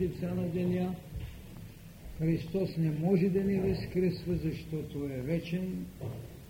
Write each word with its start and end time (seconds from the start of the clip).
деца 0.00 0.34
на 0.34 0.48
деня. 0.48 0.94
Христос 2.18 2.76
не 2.76 2.90
може 2.90 3.28
да 3.28 3.44
ни 3.44 3.60
възкръсва, 3.60 4.36
защото 4.36 5.04
е 5.04 5.20
вечен 5.20 5.86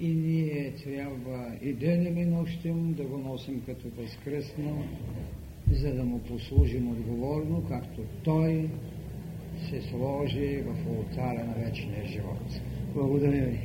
и 0.00 0.08
ние 0.08 0.72
трябва 0.84 1.52
и 1.62 1.72
денем 1.72 2.18
и 2.18 2.24
нощем 2.24 2.94
да 2.94 3.04
го 3.04 3.18
носим 3.18 3.62
като 3.66 3.88
възкръсно, 3.88 4.84
за 5.70 5.94
да 5.94 6.04
му 6.04 6.18
послужим 6.18 6.90
отговорно, 6.90 7.64
както 7.68 8.02
Той 8.24 8.70
се 9.70 9.82
сложи 9.82 10.62
в 10.62 10.88
алтаря 10.88 11.44
на 11.44 11.64
вечния 11.64 12.06
живот. 12.06 12.60
Благодаря 12.94 13.46
ви. 13.46 13.58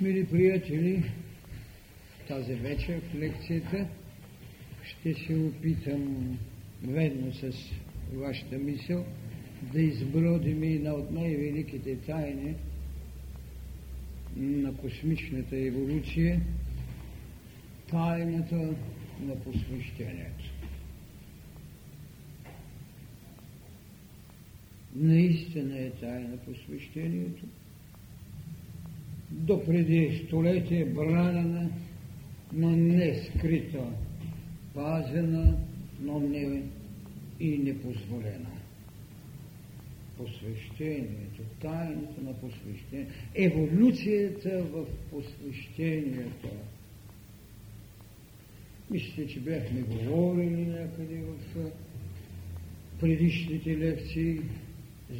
Мили 0.00 0.26
приятели, 0.26 1.02
тази 2.28 2.54
вечер 2.54 3.00
в 3.00 3.14
лекцията 3.14 3.86
ще 4.86 5.14
се 5.14 5.34
опитам 5.36 6.38
ведно 6.82 7.32
с 7.32 7.52
вашата 8.12 8.58
мисъл 8.58 9.04
да 9.72 9.82
избродим 9.82 10.62
една 10.62 10.94
от 10.94 11.10
най-великите 11.10 11.96
тайни 11.96 12.54
на 14.36 14.76
космичната 14.76 15.56
еволюция, 15.56 16.40
тайната 17.90 18.74
на 19.20 19.36
посвещението. 19.44 20.44
Наистина 24.94 25.78
е 25.78 25.90
тайна 25.90 26.36
посвещението. 26.36 27.44
До 29.30 29.64
преди 29.64 30.22
столетие 30.26 30.84
бранена, 30.84 31.70
но 32.52 32.70
не 32.70 33.14
скрита, 33.14 33.92
пазена, 34.76 35.56
но 36.00 36.20
не 36.20 36.62
и 37.40 37.58
непозволена. 37.58 38.50
Посвещението, 40.16 41.42
тайната 41.60 42.22
на 42.22 42.32
посвещението, 42.32 43.12
еволюцията 43.34 44.62
в 44.62 44.86
посвещението. 45.10 46.48
Мисля, 48.90 49.26
че 49.26 49.40
бяхме 49.40 49.80
говорили 49.80 50.66
някъде 50.66 51.22
в 51.22 51.70
предишните 53.00 53.78
лекции 53.78 54.40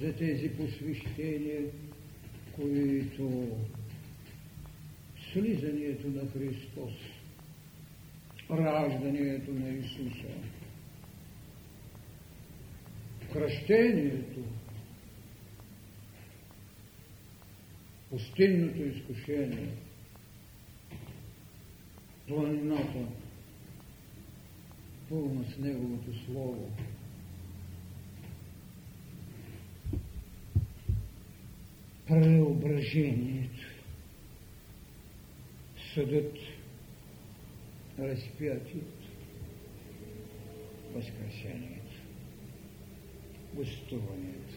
за 0.01 0.13
тези 0.13 0.49
посвещения, 0.49 1.63
които 2.57 3.49
слизанието 5.33 6.09
на 6.09 6.23
Христос, 6.31 6.93
раждането 8.51 9.53
на 9.53 9.69
Исуса, 9.69 10.29
кръщението, 13.33 14.41
пустинното 18.11 18.83
изкушение, 18.83 19.69
планината, 22.29 23.07
пълна 25.09 25.45
с 25.45 25.59
Неговото 25.59 26.25
Слово, 26.27 26.71
преображението, 32.07 33.67
съдът, 35.95 36.56
разпятието, 37.99 38.87
възкресението, 40.95 42.03
гостуването. 43.55 44.55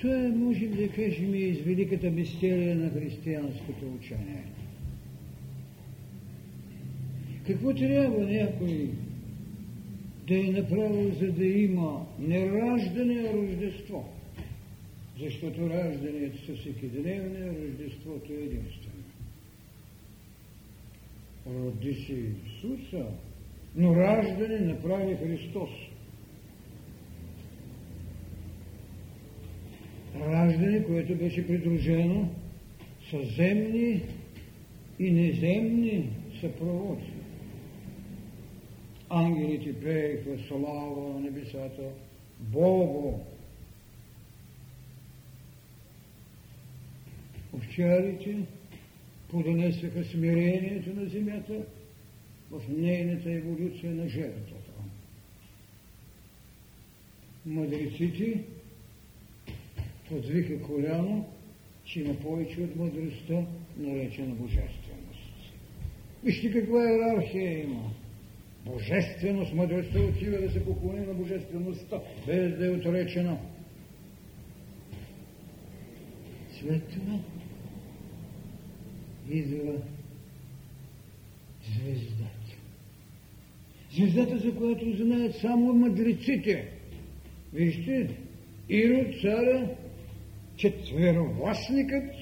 Това 0.00 0.24
е, 0.24 0.28
можем 0.28 0.70
да 0.70 0.88
кажем, 0.88 1.34
из 1.34 1.58
великата 1.58 2.10
мистерия 2.10 2.76
на 2.76 2.90
християнското 2.90 3.94
учение. 3.94 4.44
Какво 7.46 7.74
трябва 7.74 8.26
някой 8.26 8.90
да 10.28 10.38
е 10.38 10.42
направил, 10.42 11.12
за 11.14 11.32
да 11.32 11.46
има 11.46 12.06
не 12.18 12.50
раждане, 12.52 13.14
а 13.14 13.36
рождество? 13.36 14.08
Защото 15.20 15.70
раждането 15.70 16.46
са 16.46 16.56
всекидневни, 16.56 17.38
а 17.38 17.48
рождеството 17.48 18.32
е 18.32 18.36
единствено. 18.36 18.79
Роди 21.46 21.94
се 21.94 22.12
Исуса, 22.12 23.06
но 23.76 23.96
раждане 23.96 24.58
направи 24.58 25.16
Христос. 25.16 25.70
Раждане, 30.20 30.84
което 30.84 31.14
беше 31.14 31.46
придружено 31.46 32.28
с 33.10 33.36
земни 33.36 34.02
и 34.98 35.10
неземни 35.10 36.10
съпроводци. 36.40 37.12
Ангелите 39.08 39.80
пееха 39.80 40.38
слава 40.48 41.14
на 41.14 41.20
небесата, 41.20 41.82
Богу. 42.40 43.18
Овчарите 47.54 48.36
подонесаха 49.30 50.04
смирението 50.04 51.00
на 51.00 51.08
земята 51.08 51.62
в 52.50 52.62
нейната 52.68 53.32
еволюция 53.32 53.94
на 53.94 54.08
жертвата. 54.08 54.70
Мъдреците 57.46 58.44
подвиха 60.08 60.62
коляно, 60.62 61.28
че 61.84 62.00
има 62.00 62.14
повече 62.14 62.60
от 62.60 62.76
мъдростта, 62.76 63.44
наречена 63.78 64.34
божественост. 64.34 65.54
Вижте 66.24 66.52
каква 66.52 66.90
иерархия 66.90 67.62
има. 67.62 67.90
Божественост, 68.66 69.54
мъдростта 69.54 70.00
отива 70.00 70.38
да 70.38 70.50
се 70.50 70.64
поклони 70.64 71.06
на 71.06 71.14
божествеността, 71.14 72.00
без 72.26 72.58
да 72.58 72.66
е 72.66 72.70
отречена. 72.70 73.38
След 76.60 76.88
това 76.88 77.18
идва 79.30 79.72
звездата. 81.64 82.30
Звездата, 83.92 84.38
за 84.38 84.54
която 84.54 84.96
знаят 84.96 85.34
само 85.34 85.74
мъдреците. 85.74 86.68
Вижте, 87.52 88.10
Ирод 88.68 89.20
царя, 89.22 89.68
четверовластникът, 90.56 92.14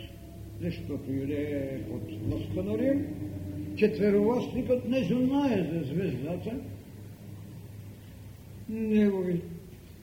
защото 0.60 1.12
юдея 1.12 1.74
е 1.74 1.82
под 1.82 2.02
властта 2.22 2.62
на 2.62 2.78
Рим, 2.78 3.06
четверовластникът 3.76 4.88
не 4.88 5.04
знае 5.04 5.70
за 5.72 5.84
звездата. 5.84 6.50
Негови, 8.68 9.40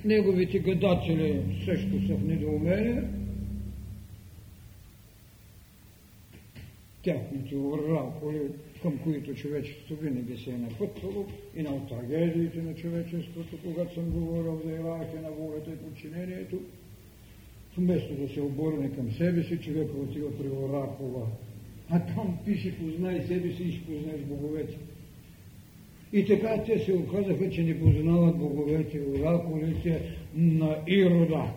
неговите 0.05 0.59
гадатели 0.59 1.41
също 1.65 2.07
са 2.07 2.15
в 2.15 2.27
недоумение. 2.27 3.03
Тяхните 7.05 7.55
оракули, 7.55 8.41
към 8.81 8.97
които 8.97 9.35
човечеството 9.35 10.01
винаги 10.01 10.37
се 10.37 10.49
е 10.49 10.57
напътвало 10.57 11.25
и 11.55 11.61
на 11.61 11.87
трагедиите 11.87 12.61
на 12.61 12.75
човечеството, 12.75 13.57
когато 13.63 13.93
съм 13.93 14.09
говорил 14.09 14.61
за 14.65 14.71
иерархия 14.71 15.21
на 15.21 15.31
волята 15.31 15.71
и 15.71 15.75
подчинението, 15.75 16.59
вместо 17.77 18.13
да 18.13 18.29
се 18.29 18.41
обърне 18.41 18.91
към 18.91 19.11
себе 19.11 19.43
си, 19.43 19.57
човек 19.57 19.89
отива 19.95 20.37
при 20.37 20.49
оракула 20.49 21.27
а 21.89 21.99
там 21.99 22.37
пише 22.45 22.77
познай 22.77 23.21
себе 23.21 23.51
си 23.51 23.63
и 23.63 23.71
ще 23.71 23.85
познаеш 23.85 24.21
боговете. 24.21 24.77
И 26.13 26.25
така 26.25 26.63
те 26.63 26.79
се 26.79 26.93
оказаха, 26.93 27.49
че 27.49 27.63
не 27.63 27.79
познават 27.79 28.37
боговете, 28.37 29.01
оракулите 29.01 30.17
на 30.35 30.77
Ирода. 30.87 31.53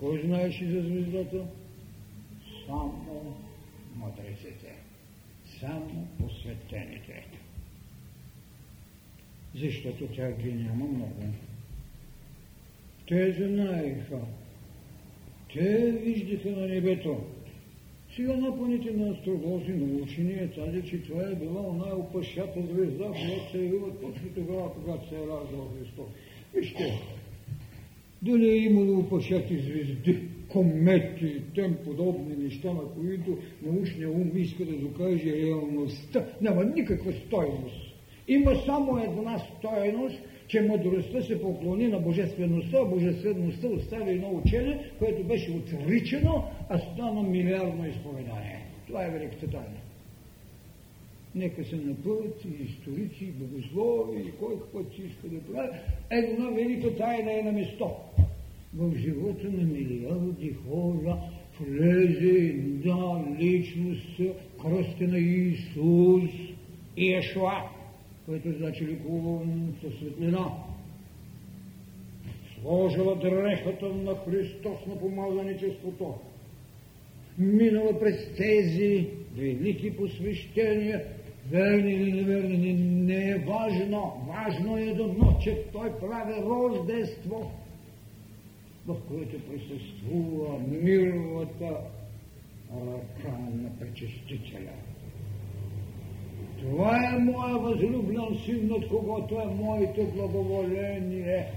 Кой 0.00 0.22
знаеше 0.24 0.70
за 0.70 0.80
звездата? 0.80 1.44
Само 2.66 3.04
мъдреците, 3.96 4.72
само 5.60 6.08
посветените. 6.18 7.26
Защото 9.54 10.06
тя 10.06 10.32
ги 10.32 10.52
няма 10.52 10.84
много. 10.84 11.22
Те 13.08 13.32
знаеха. 13.32 14.20
Те 15.54 15.92
виждаха 15.92 16.50
на 16.50 16.68
небето 16.68 17.24
сега 18.16 18.36
напъните 18.36 18.90
на 18.90 19.12
астролози, 19.12 19.72
на 19.72 20.02
учени 20.02 20.32
е 20.32 20.48
тази, 20.48 20.82
че 20.90 21.02
това 21.02 21.22
е 21.22 21.34
била 21.34 21.72
най-опашата 21.72 22.62
звезда, 22.62 23.04
която 23.04 23.50
се 23.52 23.58
явила 23.58 24.00
точно 24.00 24.28
тогава, 24.34 24.74
когато 24.74 25.08
се 25.08 25.14
е 25.14 25.18
раждал 25.18 25.70
Христос. 25.78 26.06
Вижте, 26.54 27.00
Дали 28.22 28.50
е 28.50 28.56
имало 28.56 28.98
опашати 28.98 29.58
звезди, 29.58 30.28
комети 30.52 31.26
и 31.26 31.54
тем 31.54 31.76
подобни 31.84 32.36
неща, 32.36 32.72
на 32.72 32.82
които 32.94 33.38
научния 33.62 34.10
ум 34.10 34.30
иска 34.36 34.64
да 34.64 34.72
докаже 34.72 35.32
реалността. 35.32 36.26
Няма 36.40 36.64
никаква 36.64 37.12
стойност. 37.12 37.92
Има 38.28 38.54
само 38.66 38.98
една 38.98 39.38
стойност, 39.38 40.18
че 40.46 40.60
мъдростта 40.60 41.22
се 41.22 41.42
поклони 41.42 41.88
на 41.88 41.98
божествеността, 41.98 42.78
а 42.78 42.84
божествеността 42.84 43.68
остави 43.68 44.10
едно 44.10 44.28
учение, 44.44 44.90
което 44.98 45.24
беше 45.24 45.50
отричано, 45.50 46.44
а 46.68 46.78
стана 46.78 47.22
милиардно 47.22 47.88
изповедание. 47.88 48.66
Това 48.86 49.06
е 49.06 49.10
великата 49.10 49.50
тайна. 49.50 49.80
Нека 51.34 51.64
се 51.64 51.76
напъват 51.76 52.44
и 52.44 52.64
историци, 52.64 53.24
и 53.24 53.30
богослови, 53.30 54.20
и 54.20 54.30
кой 54.30 54.60
каквото 54.60 54.94
си 54.94 55.02
иска 55.02 55.28
да 55.28 55.52
прави. 55.52 55.68
Една 56.10 56.50
велика 56.50 56.96
тайна 56.96 57.38
е 57.38 57.42
на 57.42 57.52
место. 57.52 57.90
В 58.74 58.96
живота 58.96 59.50
на 59.50 59.64
милиарди 59.64 60.52
хора 60.52 61.18
влезе 61.60 62.28
една 62.28 63.24
личност, 63.40 64.16
кръста 64.62 65.04
на 65.04 65.18
Исус 65.18 66.30
и 66.96 67.14
Ешуа, 67.14 67.70
което 68.26 68.52
значи 68.52 68.86
лекуван 68.86 69.74
със 69.80 69.94
светлина. 69.94 70.46
Сложила 72.60 73.16
дрехата 73.16 73.88
на 73.88 74.14
Христос 74.14 74.86
на 74.86 74.98
помазаничеството. 74.98 76.14
Минала 77.38 77.98
през 78.00 78.36
тези 78.36 79.08
велики 79.36 79.96
посвещения, 79.96 81.04
верни 81.50 81.92
или 81.92 82.12
неверни, 82.12 82.72
не 82.74 83.30
е 83.30 83.38
важно. 83.38 84.12
Важно 84.28 84.78
е 84.78 84.82
едно, 84.82 85.38
че 85.42 85.64
той 85.72 85.90
прави 86.00 86.42
рождество, 86.42 87.50
в 88.86 88.96
което 89.08 89.40
присъствува 89.40 90.58
мировата 90.58 91.76
ръка 92.70 93.38
на 93.54 93.78
пречестителя. 93.78 94.72
Това 96.60 97.14
е 97.14 97.18
моя 97.18 97.58
възлюблен 97.58 98.38
син, 98.44 98.68
над 98.68 98.88
когото 98.88 99.40
е 99.40 99.54
моето 99.54 100.04
благоволение. 100.04 101.52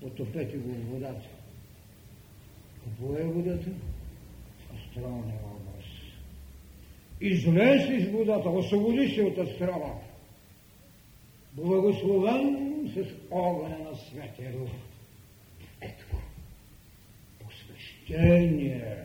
Потопете 0.00 0.56
го 0.56 0.74
в 0.74 0.90
водата. 0.90 1.28
Какво 2.84 3.14
е 3.16 3.24
водата? 3.24 3.70
Астралния 4.74 5.38
образ. 5.44 5.86
Излез 7.20 7.90
из 7.90 8.10
водата, 8.12 8.48
освободи 8.48 9.08
се 9.08 9.22
от 9.22 9.38
астрала. 9.38 9.94
Благословен 11.52 12.64
с 12.94 13.14
огъня 13.30 13.78
на 13.78 13.96
Святия 13.96 14.52
Дух. 14.52 14.70
Ето 15.80 16.04
го. 16.12 16.18
Посвещение. 18.06 18.96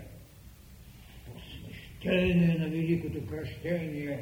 Посвещение 1.25 2.57
на 2.59 2.69
великото 2.69 3.27
кръщение 3.27 4.19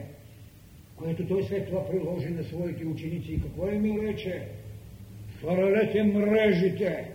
което 0.98 1.28
той 1.28 1.44
след 1.44 1.68
това 1.68 1.90
приложи 1.90 2.30
на 2.30 2.44
своите 2.44 2.86
ученици. 2.86 3.32
И 3.32 3.42
какво 3.42 3.72
им 3.72 4.08
рече? 4.08 4.48
Хвърлете 5.40 6.04
мрежите! 6.04 7.12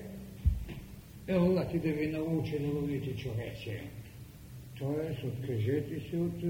Елате 1.29 1.79
да 1.79 1.93
ви 1.93 2.07
науча 2.07 2.59
да 2.59 2.67
ловите 2.67 3.17
човече. 3.17 3.81
Тоест, 4.79 5.25
откажете 5.25 6.01
се 6.11 6.17
от 6.17 6.43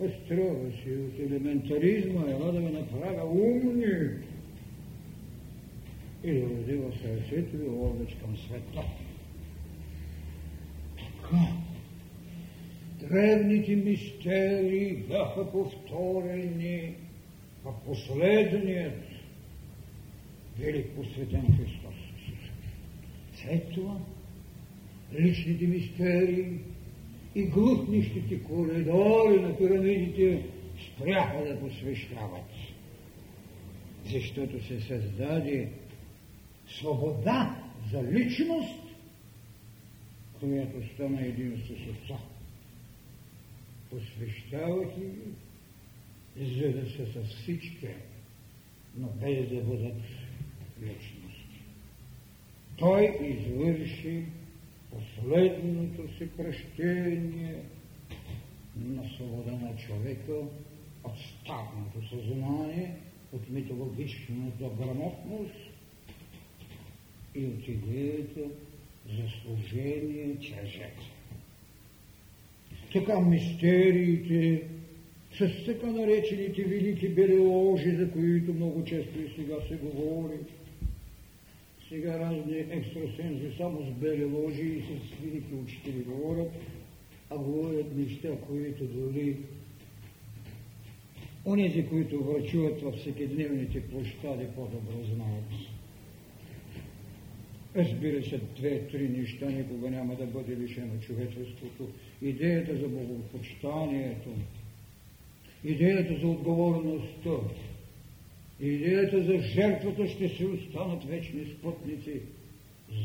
астрова 0.00 0.70
си, 0.82 0.90
от 0.90 1.18
елементаризма, 1.18 2.30
ела 2.30 2.52
да 2.52 2.60
ви 2.60 2.72
направя 2.72 3.24
умни 3.24 3.84
и 6.24 6.32
да 6.32 6.42
роди 6.42 6.74
в 6.74 6.92
сърцето 7.02 7.56
ви 7.56 7.68
към 8.20 8.36
света. 8.36 8.82
Така 13.00 13.14
древните 13.14 13.76
мистерии 13.76 14.96
бяха 14.96 15.52
повторени 15.52 16.94
в 17.64 17.74
последният 17.86 19.02
велик 20.58 20.86
посветен 20.96 21.46
Христос. 21.56 21.94
След 23.34 23.72
това 23.74 23.96
личните 25.18 25.66
мистерии 25.66 26.58
и 27.34 27.42
глухнищите 27.42 28.42
коридори 28.42 29.40
на 29.40 29.58
пирамидите 29.58 30.46
спряха 30.86 31.44
да 31.44 31.60
посвещават, 31.60 32.50
защото 34.12 34.66
се 34.66 34.80
създаде 34.80 35.68
свобода 36.68 37.56
за 37.92 38.02
личност, 38.02 38.83
която 40.40 40.94
стана 40.94 41.26
единство 41.26 41.74
с 41.74 41.90
Отца 41.90 42.18
посвещавах 43.90 44.88
ги, 44.98 45.10
за 46.60 46.72
да 46.72 46.90
са 46.90 47.06
с 47.06 47.34
всички, 47.34 47.88
но 48.96 49.08
без 49.08 49.48
да 49.48 49.60
бъдат 49.60 50.02
личности. 50.82 51.60
Той 52.76 53.18
извърши 53.22 54.24
последното 54.90 56.16
си 56.18 56.28
кръщение 56.36 57.62
на 58.76 59.04
свобода 59.16 59.52
на 59.52 59.76
човека 59.76 60.32
от 61.04 61.18
статното 61.18 62.08
съзнание, 62.08 62.96
от 63.32 63.50
митологичната 63.50 64.70
грамотност 64.78 65.54
и 67.34 67.46
от 67.46 67.68
идеята 67.68 68.40
за 69.08 69.28
служение 69.42 70.36
чрез 70.40 70.68
жертва 70.68 71.14
така 72.94 73.20
мистериите, 73.20 74.62
с 75.38 75.64
така 75.66 75.86
наречените 75.86 76.64
велики 76.64 77.08
бели 77.08 77.38
ложи, 77.38 77.96
за 77.96 78.10
които 78.10 78.54
много 78.54 78.84
често 78.84 79.20
и 79.20 79.32
сега 79.36 79.54
се 79.68 79.76
говори. 79.76 80.38
Сега 81.88 82.18
разни 82.18 82.56
екстрасензи 82.58 83.56
само 83.56 83.86
с 83.86 83.90
бели 83.90 84.24
ложи 84.24 84.62
и 84.62 84.80
с 84.82 85.22
велики 85.22 85.54
учители 85.54 86.02
говорят, 86.02 86.52
а 87.30 87.38
говорят 87.38 87.96
неща, 87.96 88.28
които 88.48 88.84
дори 88.84 89.36
онези, 91.46 91.86
които 91.86 92.24
врачуват 92.24 92.82
във 92.82 92.94
всекидневните 92.94 93.80
площади, 93.80 94.46
по-добро 94.56 95.04
знаят. 95.14 95.73
Разбира 97.76 98.22
се, 98.22 98.40
две-три 98.56 99.08
неща 99.08 99.46
никога 99.46 99.90
няма 99.90 100.16
да 100.16 100.26
бъде 100.26 100.56
лишено 100.56 101.00
човечеството. 101.00 101.88
Идеята 102.22 102.76
за 102.76 102.88
богопочитанието, 102.88 104.30
идеята 105.64 106.20
за 106.20 106.26
отговорността, 106.26 107.30
идеята 108.60 109.22
за 109.22 109.38
жертвата 109.38 110.08
ще 110.08 110.28
се 110.28 110.46
останат 110.46 111.04
вечни 111.04 111.44
спътници 111.58 112.20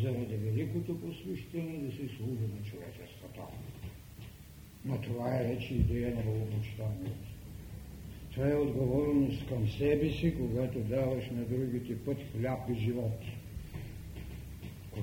заради 0.03 0.35
великото 0.35 0.99
посвещение 1.01 1.79
да 1.79 1.91
се 1.91 2.15
служи 2.15 2.45
на 2.55 2.69
човечеството. 2.69 3.41
Но 4.85 5.01
това 5.01 5.35
е 5.35 5.47
вече 5.47 5.73
идея 5.73 6.15
на 6.15 6.21
богопочитанието. 6.21 7.29
Това 8.31 8.49
е 8.49 8.55
отговорност 8.55 9.47
към 9.47 9.69
себе 9.69 10.09
си, 10.09 10.35
когато 10.37 10.79
даваш 10.79 11.29
на 11.29 11.43
другите 11.43 11.97
път 12.05 12.17
хляб 12.31 12.59
и 12.69 12.79
живот. 12.79 13.21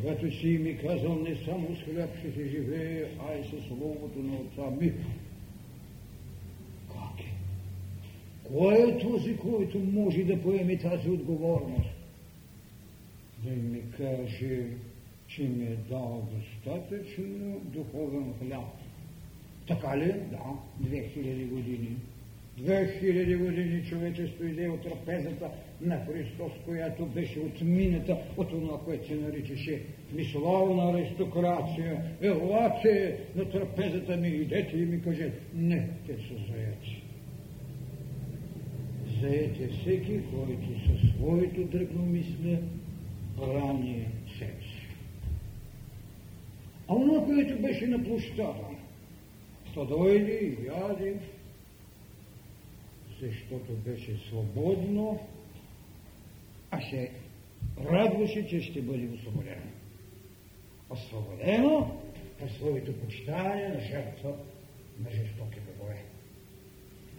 Когато 0.01 0.31
си 0.31 0.47
ми 0.47 0.77
казал, 0.77 1.15
не 1.15 1.37
само 1.45 1.77
с 1.77 1.83
хляб 1.83 2.11
ще 2.19 2.33
се 2.33 2.49
живее, 2.49 3.05
а 3.29 3.35
и 3.39 3.45
с 3.45 3.69
словото 3.69 4.19
на 4.19 4.37
отца 4.37 4.71
ми. 4.81 4.93
Как 6.89 7.21
е? 7.21 7.33
Кой 8.45 8.75
е 8.75 8.99
този, 8.99 9.37
който 9.37 9.79
може 9.79 10.25
да 10.25 10.43
поеме 10.43 10.79
тази 10.79 11.11
отговорност? 11.11 11.91
Да 13.45 13.51
ми 13.51 13.83
каже, 13.97 14.67
че 15.29 15.43
ми 15.43 15.65
е 15.65 15.77
дал 15.89 16.29
достатъчно 16.33 17.61
духовен 17.65 18.35
хляб. 18.39 18.65
Така 19.69 19.99
ли? 19.99 20.13
Да, 20.31 20.89
2000 20.89 21.49
години. 21.49 21.97
2000 22.59 23.37
години 23.37 23.85
човечество 23.85 24.45
иде 24.45 24.69
от 24.69 24.83
трапезата 24.83 25.51
на 25.81 26.07
Христос, 26.07 26.53
която 26.65 27.07
беше 27.07 27.41
отмината 27.41 28.19
от 28.37 28.51
това, 28.51 28.81
което 28.85 29.07
се 29.07 29.15
наричаше 29.15 29.83
мисловна 30.13 30.91
аристокрация. 30.91 32.03
Елате 32.21 33.19
на 33.37 33.51
трапезата 33.51 34.17
ми, 34.17 34.29
идете 34.29 34.77
и 34.77 34.87
ми 34.87 35.03
кажете. 35.03 35.39
Не, 35.55 35.89
те 36.07 36.13
са 36.13 36.35
заети. 36.53 37.03
Заети 39.21 39.63
е 39.63 39.69
всеки, 39.69 40.21
който 40.35 40.81
със 40.87 41.11
своето 41.11 41.65
дръгномисле 41.65 42.61
брани 43.37 44.07
себе 44.39 44.63
си. 44.63 44.87
А 46.89 46.95
оно, 46.95 47.25
което 47.27 47.63
беше 47.63 47.87
на 47.87 48.05
площада, 48.05 48.65
то 49.75 49.85
дойде 49.85 50.33
и 50.33 50.67
яде, 50.67 51.15
защото 53.21 53.73
беше 53.73 54.17
свободно, 54.29 55.21
а 56.71 56.81
се 56.81 57.11
радваше, 57.85 58.47
че 58.47 58.61
ще 58.61 58.83
бъде 58.83 59.09
освободен. 59.15 59.63
освободено 60.91 62.01
по 62.39 62.49
своето 62.49 62.93
почитание 62.93 63.69
на 63.69 63.81
жертва 63.81 64.37
на 65.05 65.11
жестоки 65.11 65.61
богове. 65.61 66.05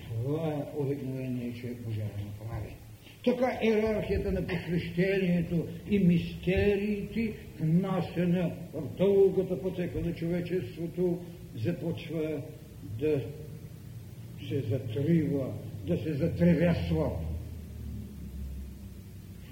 Това 0.09 0.53
е 0.53 0.79
обикновение, 0.79 1.53
че 1.53 1.67
да 1.67 2.25
направи. 2.25 2.75
Така 3.25 3.59
иерархията 3.63 4.31
на 4.31 4.47
посвещението 4.47 5.67
и 5.89 5.99
мистериите, 5.99 7.33
внасена 7.59 8.51
в 8.73 8.97
дългата 8.97 9.61
пътека 9.61 10.01
на 10.01 10.13
човечеството, 10.13 11.19
започва 11.55 12.41
да 12.99 13.21
се 14.49 14.61
затрива, 14.61 15.53
да 15.87 15.97
се 15.97 16.13
затревясва. 16.13 17.09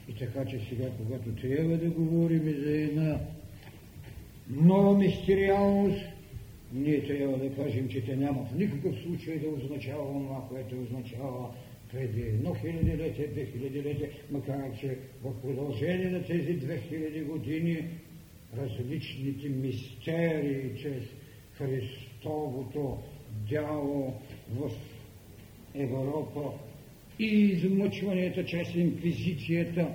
И 0.10 0.13
така, 0.13 0.46
че 0.46 0.60
сега, 0.70 0.86
когато 0.98 1.32
трябва 1.32 1.77
да 1.77 1.89
говорим 1.89 2.44
за 2.63 2.72
една 2.72 3.20
нова 4.50 4.98
мистериалност, 4.98 6.01
ние 6.74 7.08
трябва 7.08 7.38
да 7.38 7.56
кажем, 7.56 7.89
че 7.89 8.06
те 8.06 8.15
няма 8.15 8.46
в 8.46 8.58
никакъв 8.58 8.96
случай 9.04 9.39
да 9.39 9.48
означава 9.48 10.04
това, 10.04 10.46
което 10.50 10.82
означава 10.82 11.50
преди 11.92 12.22
едно 12.22 12.54
хилядилетие, 12.54 13.27
две 13.27 13.46
хилядилетие, 13.46 14.10
макар 14.32 14.80
че 14.80 14.98
в 15.24 15.42
продължение 15.42 16.10
на 16.10 16.24
тези 16.24 16.54
две 16.54 16.80
хиляди 16.80 17.22
години 17.22 17.88
различните 18.58 19.50
мистерии 19.50 20.82
чрез 20.82 21.04
Христовото 21.58 22.98
дяло 23.50 24.13
в 24.56 24.72
Европа 25.77 26.51
и 27.20 27.25
измъчванията 27.25 28.46
чрез 28.46 28.75
инквизицията, 28.75 29.88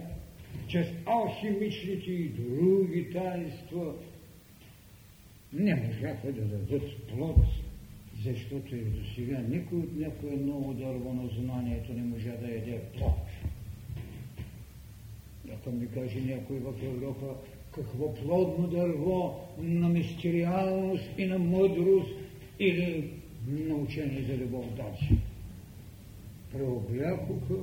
чрез 0.69 0.87
алхимичните 1.07 2.11
и 2.11 2.29
други 2.29 3.11
таинства 3.13 3.95
не 5.53 5.75
можаха 5.75 6.33
да 6.33 6.43
дадат 6.43 7.07
плод 7.09 7.37
защото 8.25 8.77
и 8.77 8.81
до 8.81 9.15
сега 9.15 9.39
никой 9.49 9.79
от 9.79 9.97
някое 9.97 10.31
ново 10.31 10.75
дърво 10.75 11.13
на 11.15 11.29
знанието 11.29 11.93
не 11.93 12.03
можа 12.03 12.31
да 12.31 12.49
яде 12.49 12.81
плод. 12.99 13.13
Ако 15.53 15.71
ми 15.71 15.89
каже 15.89 16.21
някой 16.21 16.59
в 16.59 16.75
Европа 16.85 17.27
какво 17.75 18.15
плодно 18.15 18.69
дърво 18.69 19.41
на 19.59 19.89
мистериалност 19.89 21.05
и 21.19 21.25
на 21.25 21.39
мъдрост 21.39 22.11
или 22.59 23.11
на 23.49 23.75
учение 23.75 24.23
за 24.23 24.37
любов 24.37 24.75
даде. 24.77 25.21
Преоблякоха, 26.53 27.55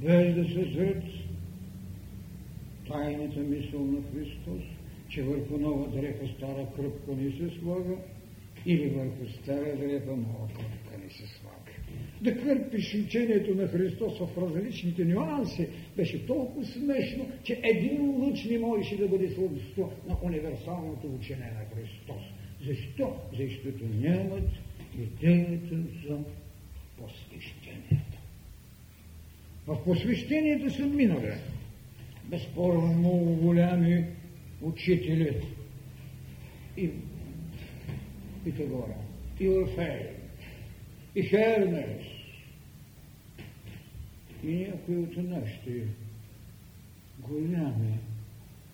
без 0.00 0.34
да 0.34 0.44
се 0.44 0.72
зрят 0.74 1.04
тайната 2.88 3.40
мисъл 3.40 3.84
на 3.84 4.02
Христос, 4.12 4.62
че 5.08 5.22
върху 5.22 5.58
нова 5.58 5.88
дреха 5.88 6.28
стара 6.36 6.66
кръпка 6.76 7.12
не 7.16 7.30
се 7.30 7.58
слага 7.58 7.96
или 8.66 8.88
върху 8.88 9.28
стара 9.42 9.76
дреха 9.76 10.10
нова 10.10 10.48
кръпка 10.48 10.98
не 11.04 11.10
се 11.10 11.26
слага. 11.26 11.58
Да 12.22 12.36
кърпиш 12.36 12.94
учението 12.94 13.54
на 13.54 13.68
Христос 13.68 14.18
в 14.18 14.38
различните 14.38 15.04
нюанси 15.04 15.68
беше 15.96 16.26
толкова 16.26 16.66
смешно, 16.66 17.30
че 17.44 17.60
един 17.64 18.10
луч 18.10 18.44
не 18.44 18.58
можеше 18.58 18.96
да 18.96 19.08
бъде 19.08 19.30
слабосто 19.30 19.90
на 20.08 20.16
универсалното 20.22 21.06
учение 21.06 21.52
на 21.52 21.76
Христос. 21.76 22.22
Защо? 22.66 23.16
Защото 23.38 23.84
нямат 23.84 24.48
идеята 24.94 25.76
за 26.06 26.18
посвещението. 26.96 28.18
В 29.66 29.84
посвещението 29.84 30.70
са 30.70 30.86
минали 30.86 31.34
безспорно 32.24 32.94
много 32.94 33.34
голями 33.34 34.04
учители 34.62 35.42
и 36.76 36.90
Питагора, 38.44 38.94
и 39.40 39.48
Орфей, 39.48 40.06
и 41.14 41.22
Хермес, 41.22 42.06
и 44.44 44.52
някои 44.54 44.96
от 44.96 45.16
нашите 45.16 45.86
голями, 47.18 47.98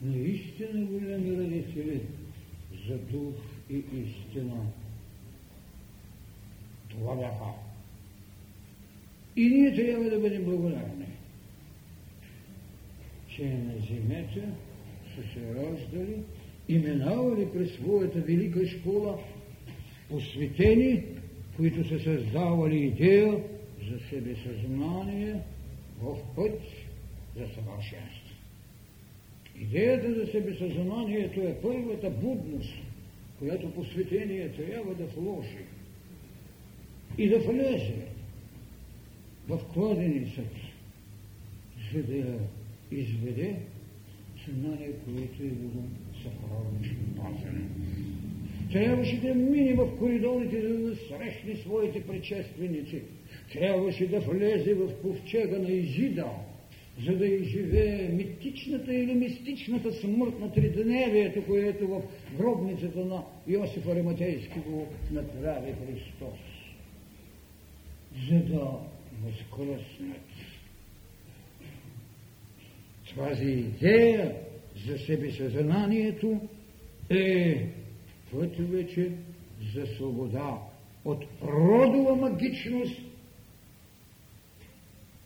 наистина 0.03 0.85
голями 0.85 1.37
родители 1.37 2.01
за 2.89 2.99
дух 2.99 3.35
и 3.71 3.77
истина. 3.77 4.55
Това 6.99 7.15
бяха. 7.15 7.53
И 9.37 9.49
ние 9.49 9.75
трябва 9.75 10.11
да 10.11 10.19
бъдем 10.19 10.45
благодарни, 10.45 11.07
че 13.29 13.45
на 13.45 13.75
земята 13.91 14.49
са 15.15 15.23
се 15.33 15.55
раждали 15.55 16.17
и 16.69 16.79
минавали 16.79 17.49
през 17.53 17.75
своята 17.75 18.21
велика 18.21 18.67
школа 18.67 19.19
посветени, 20.09 21.03
които 21.57 21.89
са 21.89 21.99
създавали 21.99 22.77
идея 22.77 23.45
за 23.91 23.99
себе 24.11 24.37
съзнание 24.37 25.41
в 26.01 26.17
път 26.37 26.61
за 27.37 27.47
съвършенство. 27.55 28.35
Идеята 29.61 30.15
за 30.15 30.27
себе 30.27 30.55
съзнанието 30.55 31.41
е 31.41 31.59
първата 31.63 32.11
будност, 32.11 32.75
която 33.39 33.71
посветение 33.71 34.49
трябва 34.49 34.95
да 34.95 35.05
вложи 35.05 35.59
и 37.19 37.29
да 37.29 37.39
влезе 37.39 37.95
в 39.49 39.61
кладеницата, 39.73 40.61
за 41.95 42.03
да 42.03 42.39
изведе 42.93 43.57
съзнание, 44.45 44.91
което 45.05 45.43
е 45.43 45.47
било 45.47 45.83
съхранено 46.23 47.15
пазено. 47.17 47.65
Трябваше 48.73 49.21
да 49.21 49.35
мине 49.35 49.75
в 49.75 49.99
коридорите, 49.99 50.69
за 50.69 50.79
да 50.79 50.97
срещне 50.97 51.57
своите 51.57 52.07
предшественици. 52.07 53.03
Трябваше 53.53 54.09
да 54.09 54.21
влезе 54.21 54.75
в 54.75 55.03
ковчега 55.03 55.59
на 55.59 55.71
Изида, 55.71 56.27
за 57.07 57.17
да 57.17 57.27
изживее 57.27 58.09
митичната 58.09 58.95
или 58.95 59.15
мистичната 59.15 59.93
смърт 59.93 60.41
на 60.41 60.53
тридневието, 60.53 61.45
което 61.47 61.89
в 61.89 62.03
гробницата 62.39 63.05
на 63.05 63.23
Йосиф 63.49 63.89
Ариматейски 63.89 64.59
го 64.59 64.87
направи 65.13 65.73
Христос. 65.73 66.54
За 68.15 68.39
да 68.39 68.71
възкръснат 69.25 70.25
тази 73.17 73.45
идея 73.45 74.37
за 74.87 74.99
себе 74.99 75.31
съзнанието 75.31 76.41
е 77.11 77.67
път 78.33 78.57
вече 78.59 79.11
за 79.75 79.87
свобода 79.87 80.59
от 81.05 81.25
родова 81.43 82.17
магичност 82.17 83.01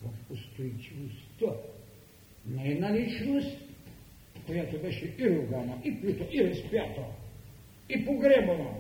в 0.03 0.31
устойчивостта 0.31 1.47
на 2.47 2.69
една 2.69 2.95
личност, 2.95 3.57
която 4.47 4.79
беше 4.79 5.15
и 5.19 5.31
ругана, 5.31 5.79
и 5.85 6.01
плюта, 6.01 6.25
и 6.33 6.45
разпята, 6.45 7.03
и 7.89 8.05
погребана, 8.05 8.71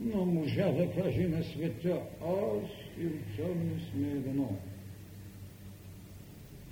но 0.00 0.26
можа 0.26 0.72
да 0.72 0.92
каже 0.92 1.28
на 1.28 1.44
света, 1.44 2.00
аз 2.22 2.85
и 3.00 3.04
не 3.04 3.80
сме 3.90 4.08
едно. 4.08 4.56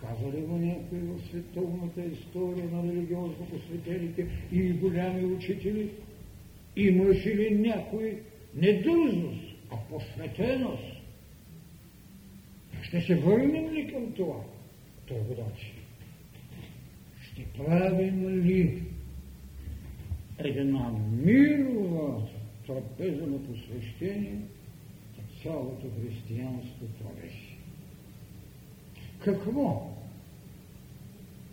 Каза 0.00 0.36
ли 0.36 0.40
го 0.40 0.56
някой 0.56 0.98
в 0.98 1.20
световната 1.28 2.04
история 2.04 2.70
на 2.70 2.92
религиозно 2.92 3.46
посветените 3.50 4.26
и 4.52 4.72
голями 4.72 5.24
учители? 5.24 5.90
Имаше 6.76 7.36
ли 7.36 7.54
някой 7.54 8.22
недързост, 8.54 9.56
а 9.70 9.76
посветеност? 9.90 10.94
Ще 12.82 13.00
се 13.00 13.14
върнем 13.14 13.74
ли 13.74 13.92
към 13.92 14.12
това? 14.12 14.40
Той 15.06 15.18
водачи. 15.18 15.72
Ще 17.22 17.44
правим 17.44 18.28
ли 18.28 18.82
една 20.38 20.92
мирова 21.24 22.28
трапеза 22.66 23.26
на 23.26 23.38
посвещение 23.46 24.38
цялото 25.44 25.86
християнство 26.00 26.86
твореше? 27.00 27.56
Какво 29.24 29.90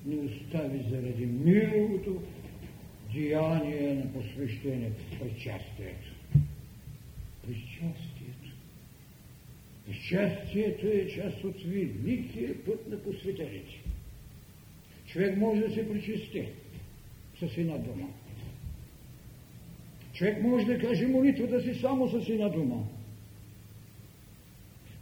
ни 0.05 0.15
остави 0.15 0.85
заради 0.89 1.25
мировото 1.25 2.21
деяние 3.13 3.93
на 3.93 4.13
посвещението, 4.13 5.03
причастието. 5.19 6.11
Причастието. 7.47 8.51
Причастието 9.85 10.87
е 10.87 11.07
част 11.07 11.43
от 11.43 11.63
великия 11.63 12.65
път 12.65 12.87
на 12.87 13.03
посветените. 13.03 13.81
Човек 15.07 15.37
може 15.37 15.61
да 15.61 15.73
се 15.73 15.89
причисти 15.89 16.47
с 17.39 17.57
една 17.57 17.77
дума. 17.77 18.07
Човек 20.13 20.41
може 20.41 20.65
да 20.65 20.79
каже 20.79 21.07
молитвата 21.07 21.61
си 21.61 21.79
само 21.81 22.09
с 22.09 22.29
една 22.29 22.49
дума. 22.49 22.87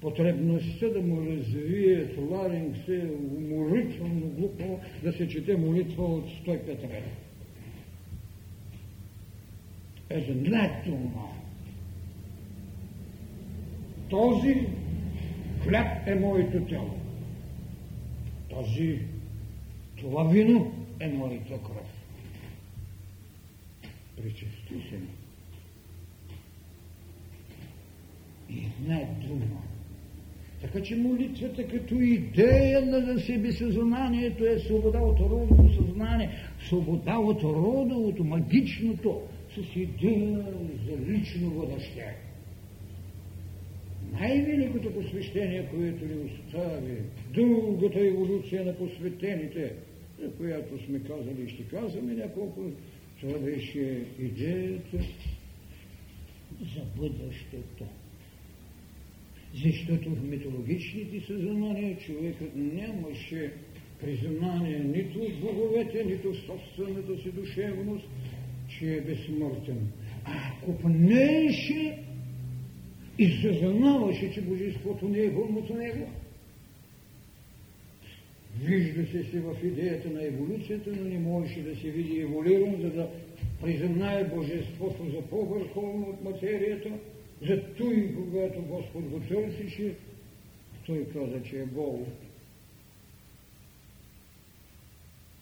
Потребността 0.02 0.90
да 0.90 1.02
му 1.02 1.26
развие 1.26 2.16
ларингсе, 2.18 3.10
уморително 3.38 4.28
глупо 4.28 4.80
да 5.04 5.14
се 5.14 5.28
чете 5.28 5.58
молитва 5.58 6.06
от 6.06 6.26
105 6.26 6.68
реда. 6.68 7.10
Една 10.10 10.82
дума. 10.86 11.30
Този 14.10 14.68
хляб 15.64 16.08
е 16.08 16.16
моето 16.16 16.66
тяло. 16.66 17.00
Този, 18.50 19.00
това 19.98 20.24
вино 20.24 20.72
е 21.00 21.08
моята 21.08 21.58
кръв. 21.64 22.06
Причести 24.18 24.90
се 24.90 24.98
ми. 24.98 25.10
И 28.50 28.66
една 28.66 29.00
дума. 29.28 29.62
Така 30.62 30.82
че 30.82 30.96
молитвата 30.96 31.68
като 31.68 31.96
идея 31.96 32.86
на 32.86 33.20
себе 33.20 33.52
съзнанието 33.52 34.46
е 34.46 34.60
свобода 34.60 35.00
от 35.00 35.20
родовото 35.20 35.74
съзнание, 35.74 36.30
свобода 36.68 37.18
от 37.18 37.44
родовото, 37.44 38.24
магичното, 38.24 39.22
с 39.56 39.76
идея 39.76 40.46
за 40.86 41.12
лично 41.12 41.50
бъдеще. 41.50 42.16
Най-великото 44.12 44.94
посвещение, 44.94 45.68
което 45.72 46.06
ни 46.06 46.14
остави, 46.14 46.98
дългата 47.34 48.00
еволюция 48.00 48.66
на 48.66 48.74
посветените, 48.78 49.74
за 50.22 50.32
която 50.32 50.86
сме 50.86 51.00
казали 51.00 51.42
и 51.46 51.50
ще 51.50 51.64
казваме 51.64 52.14
няколко, 52.14 52.62
това 53.22 53.40
беше 53.40 54.04
идеята 54.20 54.98
за 56.62 56.82
бъдещето. 56.98 57.86
Защото 59.54 60.10
в 60.10 60.24
митологичните 60.24 61.22
съзнания 61.28 61.98
човекът 61.98 62.56
нямаше 62.56 63.52
признание 64.02 64.80
нито 64.80 65.20
в 65.20 65.40
боговете, 65.42 66.04
нито 66.04 66.34
в 66.34 66.38
собствената 66.38 67.24
си 67.24 67.32
душевност, 67.32 68.08
че 68.68 68.96
е 68.96 69.02
безсмъртен. 69.02 69.92
А 70.26 70.32
ако 70.52 70.78
пнеше 70.78 71.98
и 73.18 73.30
съзнаваше, 73.42 74.34
че 74.34 74.42
Божеството 74.42 75.08
не 75.08 75.20
е 75.20 75.30
от 75.30 75.70
него, 75.70 76.10
вижда 78.64 79.06
се 79.06 79.24
си 79.24 79.40
в 79.40 79.56
идеята 79.64 80.10
на 80.10 80.24
еволюцията, 80.24 80.90
но 80.90 81.10
не 81.10 81.20
можеше 81.20 81.62
да 81.62 81.76
се 81.76 81.90
види 81.92 82.22
еволюиран, 82.22 82.82
за 82.82 82.90
да 82.90 83.10
признае 83.62 84.24
Божеството 84.24 85.06
за 85.12 85.22
по-върховно 85.22 86.08
от 86.10 86.24
материята, 86.24 86.90
за 87.42 87.74
той, 87.78 88.14
когато 88.16 88.62
Господ 88.62 89.04
го 89.04 89.20
търсише, 89.20 89.96
той 90.86 91.06
каза, 91.14 91.44
че 91.44 91.62
е 91.62 91.66
Бог. 91.66 92.08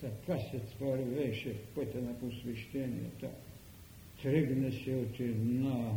Така 0.02 0.40
се 0.40 0.62
вървеше 0.80 1.54
в 1.54 1.76
пътя 1.76 2.02
на 2.02 2.20
посвещенията. 2.20 3.30
Тръгна 4.22 4.72
се 4.72 4.96
от 4.96 5.20
една 5.20 5.92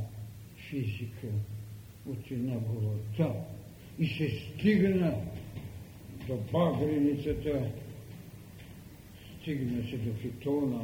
физика, 0.71 1.27
от 2.07 2.31
една 2.31 2.59
голота 2.59 3.35
и 3.99 4.07
се 4.07 4.29
стигна 4.29 5.15
до 6.27 6.37
багреницата, 6.53 7.71
стигна 9.41 9.89
се 9.91 9.97
до 9.97 10.15
хитона, 10.23 10.83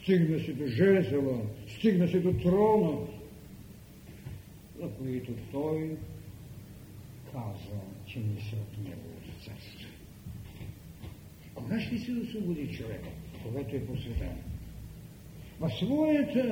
стигна 0.00 0.40
се 0.40 0.52
до 0.52 0.66
жезела, 0.66 1.40
стигна 1.68 2.08
се 2.08 2.20
до 2.20 2.32
трона, 2.32 2.98
за 4.80 4.88
които 4.98 5.32
той 5.52 5.96
каза, 7.32 7.80
че 8.06 8.18
не 8.18 8.40
са 8.40 8.56
от 8.56 8.84
неговото 8.84 9.44
царство. 9.44 9.88
Кога 11.54 11.80
ще 11.80 11.98
се 11.98 12.12
освободи 12.12 12.76
човека, 12.76 13.08
когато 13.42 13.76
е 13.76 13.86
посветен? 13.86 14.36
В 15.60 15.70
своите, 15.70 16.42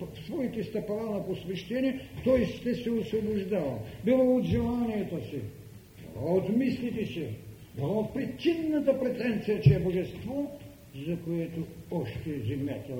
в 0.00 0.26
своите 0.26 0.64
стъпала 0.64 1.10
на 1.10 1.26
посвещение 1.26 2.00
той 2.24 2.46
ще 2.46 2.74
се 2.74 2.90
освобождава. 2.90 3.78
Било 4.04 4.36
от 4.36 4.44
желанията 4.44 5.24
си, 5.24 5.40
било 6.14 6.36
от 6.36 6.48
мислите 6.48 7.06
си, 7.06 7.28
било 7.76 8.00
от 8.00 8.14
причинната 8.14 9.00
претенция, 9.00 9.60
че 9.60 9.74
е 9.74 9.80
божество, 9.80 10.58
за 11.06 11.16
което 11.24 11.66
още 11.90 12.40
земята 12.40 12.92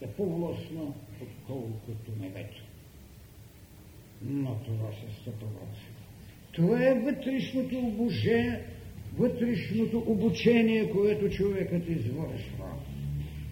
е 0.00 0.06
по-властна, 0.06 0.94
отколкото 1.22 2.10
небето 2.20 2.62
но 4.22 4.56
това 4.64 4.92
се 4.92 5.20
стъпва. 5.20 5.48
Това 6.52 6.82
е 6.82 6.94
вътрешното 6.94 7.78
обожение, 7.78 8.62
вътрешното 9.18 9.98
обучение, 9.98 10.90
което 10.90 11.30
човекът 11.30 11.88
извършва. 11.88 12.66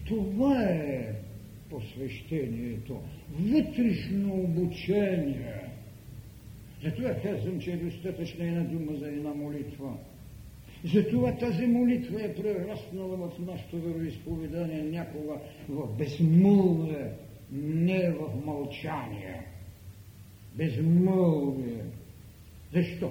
Това 0.07 0.63
е 0.63 1.13
посвещението, 1.71 3.01
вътрешно 3.41 4.35
обучение. 4.35 5.61
Затова 6.85 7.15
казвам, 7.15 7.61
че 7.61 7.73
е 7.73 7.77
достатъчна 7.77 8.45
една 8.45 8.63
дума 8.63 8.97
за 8.97 9.09
една 9.09 9.35
молитва. 9.35 9.97
Затова 10.85 11.37
тази 11.37 11.67
молитва 11.67 12.23
е 12.23 12.35
прераснала 12.35 13.17
в 13.17 13.31
нашето 13.39 13.81
вероисповедание 13.81 14.83
някога 14.83 15.35
в 15.69 15.97
безмълвие, 15.99 17.11
не 17.53 18.11
в 18.11 18.47
мълчание 18.47 19.54
безмълвие. 20.55 21.85
Защо? 22.73 23.11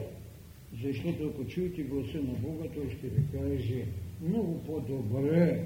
Защото 0.84 1.28
ако 1.28 1.46
чуете 1.46 1.82
гласа 1.82 2.18
на 2.18 2.34
Бога, 2.34 2.66
той 2.76 2.90
ще 2.90 3.08
ви 3.08 3.24
каже 3.32 3.86
много 4.22 4.64
по-добре 4.64 5.64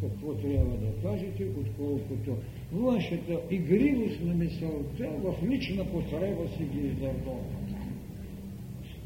какво 0.00 0.34
трябва 0.34 0.76
да 0.76 1.02
кажете, 1.02 1.46
отколкото 1.60 2.36
вашата 2.72 3.40
игривост 3.50 4.20
на 4.20 4.34
мисълта 4.34 5.08
в 5.08 5.34
лична 5.48 5.84
потреба 5.84 6.48
си 6.56 6.64
ги 6.64 6.86
издърбовата. 6.86 7.58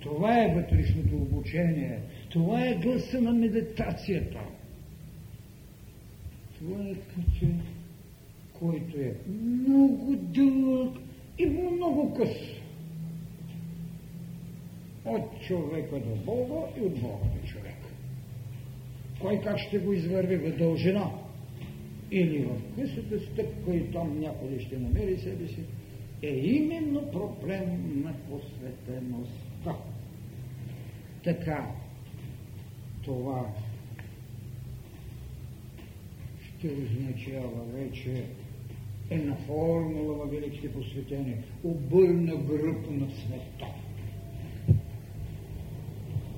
Това 0.00 0.44
е 0.44 0.54
вътрешното 0.54 1.16
обучение. 1.16 1.98
Това 2.30 2.66
е 2.66 2.74
гласа 2.74 3.20
на 3.20 3.32
медитацията. 3.32 4.40
Това 6.58 6.84
е 6.84 6.94
пътя, 6.94 7.52
който 8.58 8.98
е 8.98 9.14
много 9.28 10.16
дълъг 10.16 10.96
и 11.42 11.46
много 11.46 12.14
къс. 12.14 12.36
От 15.04 15.40
човека 15.46 16.00
до 16.00 16.14
Бога 16.16 16.66
и 16.76 16.80
от 16.80 17.00
Бога 17.00 17.24
до 17.34 17.48
човека. 17.48 17.88
Кой 19.20 19.40
как 19.40 19.58
ще 19.58 19.78
го 19.78 19.92
извърви 19.92 20.36
в 20.36 20.58
дължина? 20.58 21.10
Или 22.10 22.44
в 22.44 22.76
късата 22.76 23.20
стъпка 23.20 23.74
и 23.74 23.92
там 23.92 24.20
някой 24.20 24.58
ще 24.58 24.78
намери 24.78 25.18
себе 25.18 25.48
си, 25.48 25.64
е 26.22 26.28
именно 26.28 27.10
проблем 27.10 28.02
на 28.04 28.14
посветеността. 28.30 29.76
Така, 31.24 31.66
това 33.04 33.46
ще 36.58 36.68
означава 36.68 37.64
вече 37.72 38.24
една 39.12 39.36
формула 39.36 40.14
във 40.14 40.30
великите 40.30 40.72
посветения. 40.72 41.38
Обърна 41.64 42.36
гръб 42.36 42.90
на 42.90 43.10
света. 43.10 43.66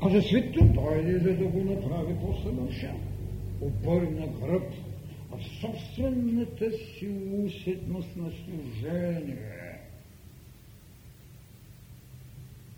А 0.00 0.08
за 0.08 0.22
света 0.22 0.64
дойде, 0.64 1.18
за 1.18 1.36
да 1.36 1.44
го 1.44 1.64
направи 1.64 2.14
по-съвършен. 2.20 2.96
Обърна 3.60 4.26
гръб 4.26 4.72
в 5.30 5.60
собствената 5.60 6.70
си 6.72 7.08
усетност 7.44 8.16
на 8.16 8.30
служение. 8.30 9.64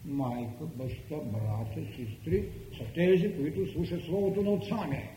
Майка, 0.05 0.65
баща, 0.77 1.17
брата, 1.17 1.81
сестри 1.97 2.45
са 2.79 2.85
тези, 2.95 3.37
които 3.37 3.73
слушат 3.73 4.05
Словото 4.05 4.43
на 4.43 4.51
Отца 4.51 4.87
ми. 4.87 5.09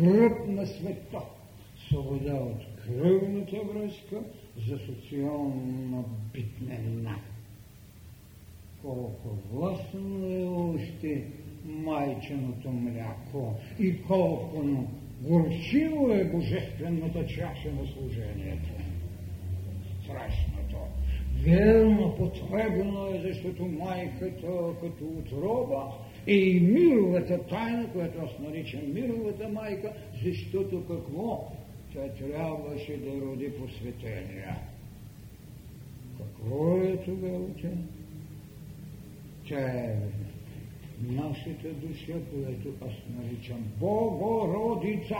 Гръб 0.00 0.48
на 0.48 0.66
света 0.66 1.20
свобода 1.88 2.34
от 2.34 2.69
кръвната 2.86 3.56
връзка 3.56 4.20
за 4.68 4.78
социална 4.78 6.04
битнена. 6.32 7.16
Колко 8.82 9.28
властно 9.52 10.26
е 10.26 10.44
още 10.44 11.24
майченото 11.64 12.70
мляко 12.70 13.54
и 13.78 14.02
колко 14.02 14.86
горчиво 15.22 16.12
е 16.12 16.24
божествената 16.24 17.26
чаша 17.26 17.72
на 17.72 17.86
служението. 17.86 18.70
Страшното. 20.04 20.76
Верно, 21.44 22.14
потребно 22.16 23.06
е, 23.06 23.20
защото 23.20 23.66
майката 23.66 24.74
като 24.80 25.04
отроба 25.04 25.92
е 26.26 26.34
и 26.34 26.60
мировата 26.60 27.46
тайна, 27.46 27.92
която 27.92 28.18
аз 28.24 28.38
наричам 28.38 28.92
мировата 28.92 29.48
майка, 29.48 29.92
защото 30.24 30.86
какво? 30.86 31.52
Тя 31.92 32.08
трябваше 32.08 32.96
да 32.96 33.20
роди 33.20 33.52
посветения. 33.52 34.56
Какво 36.18 36.76
е 36.76 36.96
тогава 37.04 37.54
тя? 37.62 37.68
Тя 39.48 39.60
е 39.60 39.96
нашата 41.00 41.68
душа, 41.68 42.12
която 42.12 42.84
аз 42.86 42.92
наричам 43.18 43.64
Богородица. 43.80 45.16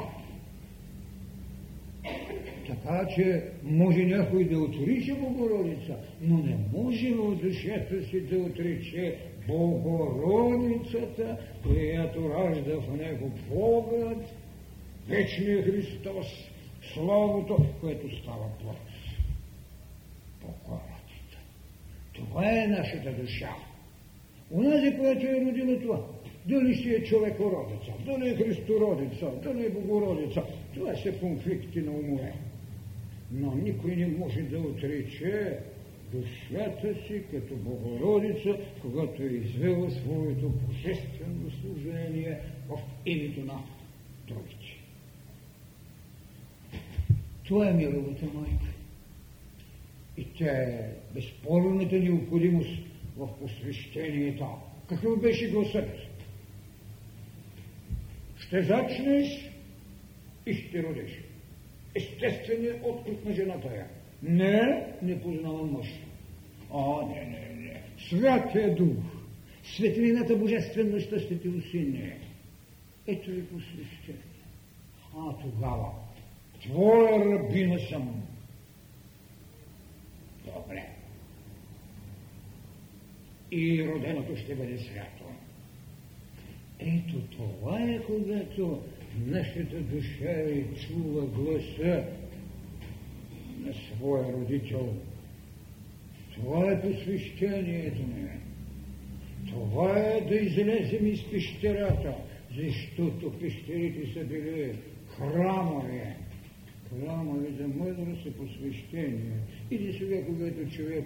Така 2.67 3.09
че 3.15 3.45
може 3.63 4.05
някой 4.05 4.45
да 4.45 4.59
отрича 4.59 5.15
Богородица, 5.15 5.97
но 6.23 6.37
не 6.37 6.57
може 6.73 7.15
в 7.15 7.37
душата 7.37 8.05
си 8.05 8.21
да 8.21 8.39
отриче 8.39 9.19
Богородицата, 9.49 11.39
която 11.63 12.31
ражда 12.31 12.81
в 12.81 12.97
него 12.97 13.31
Богът, 13.51 14.35
вечният 15.09 15.65
Христос, 15.65 16.50
Словото, 16.95 17.67
което 17.81 18.17
става 18.17 18.59
плод. 18.61 18.77
Богородица. 20.41 21.39
Това 22.13 22.63
е 22.63 22.67
нашата 22.67 23.13
душа. 23.13 23.57
Унази, 24.51 24.97
която 24.97 25.27
е 25.27 25.41
родила 25.41 25.81
това. 25.81 26.07
Дали 26.47 26.75
си 26.75 26.95
е 26.95 27.05
човекородица, 27.05 27.93
дали 28.07 28.29
е 28.29 28.37
Христородица, 28.37 29.31
дали 29.43 29.67
е 29.67 29.71
Богородица. 29.71 30.43
Това 30.75 30.97
са 30.97 31.13
конфликти 31.13 31.81
на 31.81 31.91
умове. 31.93 32.35
Но 33.33 33.55
никой 33.55 33.97
не 33.97 34.07
може 34.07 34.43
да 34.43 34.59
отрече 34.59 35.59
душата 36.13 36.95
си 37.07 37.23
като 37.31 37.57
Богородица, 37.57 38.57
когато 38.83 39.23
е 39.23 39.27
извела 39.27 39.91
своето 39.91 40.49
божествено 40.49 41.51
служение 41.61 42.41
в 42.69 42.79
името 43.07 43.41
на 43.41 43.63
другите. 44.29 44.60
Това 47.51 47.69
е 47.69 47.73
мировата 47.73 48.27
майка. 48.35 48.67
И 50.17 50.25
тя 50.25 50.47
е 50.47 50.93
безспорната 51.15 51.97
необходимост 51.97 52.79
в 53.17 53.29
посвещението. 53.41 54.47
Какъв 54.89 55.21
беше 55.21 55.51
гласът? 55.51 55.89
Ще 58.39 58.63
зачнеш 58.63 59.51
и 60.47 60.55
ще 60.55 60.83
родиш. 60.83 61.21
Естественият 61.95 62.85
отклик 62.85 63.25
на 63.25 63.33
жената 63.33 63.69
е. 63.69 63.85
Не, 64.23 64.87
не 65.03 65.23
познавам 65.23 65.73
мъж. 65.73 65.89
А, 66.75 67.07
не, 67.07 67.25
не, 67.25 67.55
не. 67.55 67.83
Святия 68.09 68.75
Дух, 68.75 69.05
светлината 69.63 70.37
божествеността 70.37 71.19
ще 71.19 71.39
ти 71.39 71.49
усине. 71.49 72.19
Ето 73.07 73.31
ви 73.31 73.47
посвещение. 73.47 74.23
А 75.17 75.35
тогава, 75.43 75.93
твоя 76.63 77.19
рабина 77.19 77.79
съм. 77.79 78.23
Добре. 80.45 80.89
И 83.51 83.89
роденото 83.89 84.37
ще 84.37 84.55
бъде 84.55 84.79
свято. 84.79 85.25
Ето 86.79 87.21
това 87.37 87.81
е, 87.81 87.99
когато 88.07 88.83
нашата 89.27 89.81
душа 89.81 90.31
е 90.31 90.65
чула 90.75 91.27
гласа 91.27 92.05
на 93.59 93.75
своя 93.75 94.33
родител. 94.33 94.95
Това 96.35 96.73
е 96.73 96.83
посвещението 96.83 98.03
ни. 98.03 98.29
Това 99.49 99.99
е 99.99 100.21
да 100.21 100.35
излезем 100.35 101.07
из 101.07 101.31
пещерата, 101.31 102.15
защото 102.57 103.39
пещерите 103.39 104.13
са 104.13 104.25
били 104.25 104.75
храмове. 105.17 106.17
Храмове 106.91 107.49
за 107.59 107.69
мъдрост 107.69 108.27
и 108.27 108.31
посвещение. 108.31 109.41
Или 109.71 109.99
сега, 109.99 110.27
когато 110.27 110.71
човек 110.77 111.05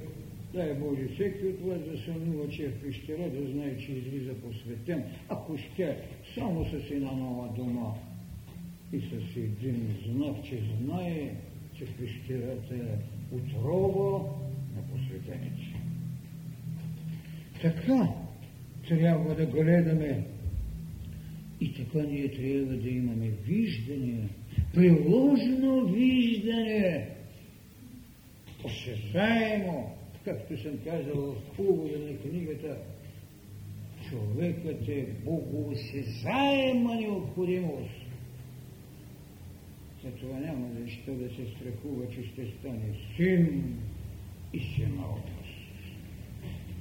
Дай 0.54 0.74
Боже, 0.74 1.08
всеки 1.14 1.46
от 1.46 1.60
вас 1.60 1.78
да 1.90 1.98
съмнува, 1.98 2.48
че 2.48 2.64
е 2.64 2.68
в 2.68 2.80
пещера, 2.82 3.30
да 3.30 3.50
знае, 3.50 3.78
че 3.78 3.92
излиза 3.92 4.34
посветен. 4.34 5.04
Ако 5.28 5.58
ще, 5.58 5.96
само 6.34 6.64
с 6.64 6.90
една 6.90 7.12
нова 7.12 7.48
дума 7.56 7.94
и 8.92 9.00
с 9.00 9.36
един 9.36 9.96
знак, 10.06 10.44
че 10.44 10.58
знае, 10.82 11.34
че 11.78 11.86
пещерата 11.86 12.74
е 12.74 13.34
отрова 13.36 14.18
на 14.76 14.82
посветените. 14.82 15.80
Така 17.62 18.08
трябва 18.88 19.34
да 19.34 19.46
гледаме 19.46 20.24
и 21.60 21.74
така 21.74 21.98
ние 21.98 22.28
трябва 22.28 22.76
да 22.76 22.88
имаме 22.88 23.30
виждане, 23.46 24.28
приложено 24.74 25.84
виждане, 25.84 27.08
осезаемо, 28.64 29.90
както 30.24 30.62
съм 30.62 30.78
казал 30.84 31.34
в 31.54 31.58
увода 31.58 31.98
на 31.98 32.18
книгата, 32.18 32.76
човекът 34.08 34.88
е 34.88 35.06
богоосезаема 35.24 36.94
необходимост. 36.94 38.04
Затова 40.04 40.38
няма 40.38 40.66
защо 40.80 41.12
да 41.12 41.28
се 41.28 41.46
страхува, 41.56 42.08
че 42.08 42.22
ще 42.22 42.46
стане 42.46 42.94
син 43.16 43.76
и 44.52 44.60
синовност. 44.60 45.34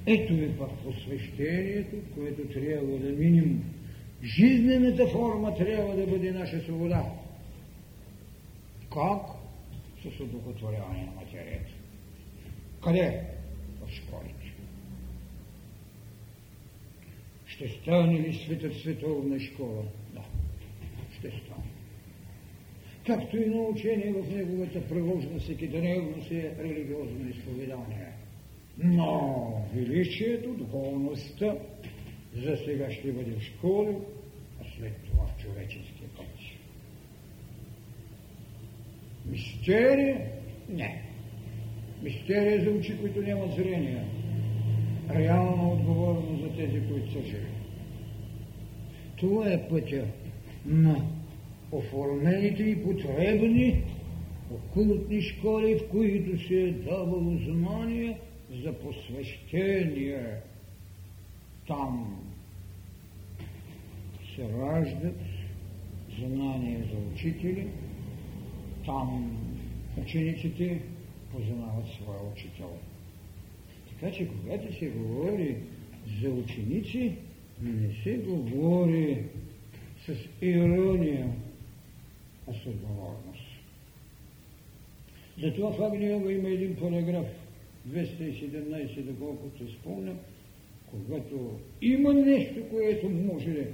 Ето 0.06 0.34
ви 0.34 0.58
пак 0.58 0.70
посвещението, 0.84 1.96
което 2.14 2.48
трябва 2.48 2.98
да 2.98 3.12
миним. 3.12 3.64
Жизнената 4.22 5.06
форма 5.06 5.54
трябва 5.54 5.96
да 5.96 6.06
бъде 6.06 6.32
наша 6.32 6.60
свобода. 6.60 7.23
Как? 8.94 9.26
С 10.02 10.20
удохотворяване 10.20 11.04
на 11.04 11.12
материята. 11.12 11.72
Къде? 12.82 13.24
В 13.80 13.90
школите. 13.90 14.54
Ще 17.46 17.68
стане 17.68 18.20
ли 18.20 18.34
светът 18.34 18.74
световна 18.74 19.40
школа? 19.40 19.82
Да, 20.14 20.24
ще 21.18 21.28
стане. 21.28 21.70
Както 23.06 23.36
и 23.36 23.46
научение 23.46 24.12
в 24.12 24.36
неговата 24.36 24.88
приложна 24.88 25.38
всекидневност 25.38 26.30
е 26.30 26.56
религиозно 26.58 27.28
изповедание. 27.28 28.12
Но 28.78 29.62
величието, 29.74 30.54
духовността 30.54 31.56
за 32.34 32.56
сега 32.56 32.90
ще 32.90 33.12
бъде 33.12 33.30
в 33.30 33.42
школи, 33.42 33.96
а 34.60 34.64
след 34.78 34.96
това 35.02 35.26
в 35.26 35.42
човеческия 35.42 36.08
път. 36.16 36.26
Мистерия? 39.30 40.30
Не. 40.68 41.02
Мистерия 42.02 42.64
за 42.64 42.70
очи, 42.70 42.98
които 43.00 43.22
нямат 43.22 43.52
зрение. 43.52 44.04
Реална 45.10 45.72
отговорност 45.72 46.42
за 46.42 46.56
тези, 46.56 46.88
които 46.88 47.12
са 47.12 47.22
живи. 47.22 47.46
Това 49.16 49.52
е 49.52 49.68
пътя 49.68 50.04
на 50.66 51.04
оформените 51.72 52.62
и 52.62 52.84
потребни 52.84 53.82
окултни 54.50 55.22
школи, 55.22 55.74
в 55.74 55.88
които 55.88 56.46
се 56.46 56.62
е 56.62 56.70
давало 56.72 57.36
знание 57.36 58.18
за 58.62 58.72
посвещение. 58.72 60.26
Там 61.66 62.20
се 64.36 64.42
раждат 64.42 65.20
знания 66.18 66.84
за 66.92 66.98
учители, 67.12 67.66
там 68.86 69.36
учениците 70.02 70.80
познават 71.32 71.86
своя 71.88 72.20
учител. 72.32 72.70
Така 73.88 74.12
че, 74.12 74.28
когато 74.28 74.78
се 74.78 74.86
говори 74.86 75.56
за 76.20 76.30
ученици, 76.30 77.12
не 77.62 77.94
се 78.02 78.16
говори 78.16 79.24
с 80.06 80.14
ирония, 80.42 81.32
а 82.48 82.52
с 82.52 82.66
отговорност. 82.66 83.42
Затова 85.42 85.72
в 85.72 85.82
Агниева 85.82 86.32
има 86.32 86.48
един 86.48 86.76
параграф, 86.76 87.26
217, 87.88 89.02
доколкото 89.02 89.72
спомням, 89.72 90.18
когато 90.90 91.58
има 91.82 92.14
нещо, 92.14 92.68
което 92.70 93.10
може 93.10 93.66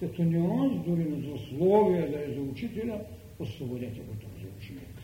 като 0.00 0.22
нюанс, 0.22 0.86
дори 0.86 1.04
на 1.04 1.36
засловия 1.36 2.10
да 2.10 2.24
е 2.24 2.34
за 2.34 2.40
учителя, 2.40 3.00
освободете 3.42 4.00
го 4.00 4.14
този 4.14 4.46
ученик. 4.58 5.02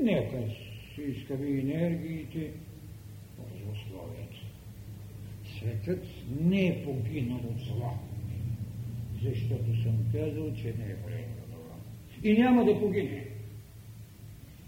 Нека 0.00 0.54
си 0.94 1.02
изкави 1.02 1.60
енергиите 1.60 2.50
условията. 3.72 4.36
Светът 5.58 6.04
не 6.40 6.66
е 6.66 6.84
погинал 6.84 7.38
от 7.38 7.60
зла, 7.60 7.98
защото 9.22 9.82
съм 9.82 9.98
казал, 10.12 10.54
че 10.54 10.64
не 10.64 10.84
е 10.84 10.94
време 10.94 11.36
това. 11.50 11.76
И 12.22 12.32
няма 12.32 12.64
да 12.64 12.80
погине. 12.80 13.26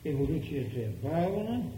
Еволюцията 0.04 0.80
е 0.80 0.88
бавна, 0.88 1.70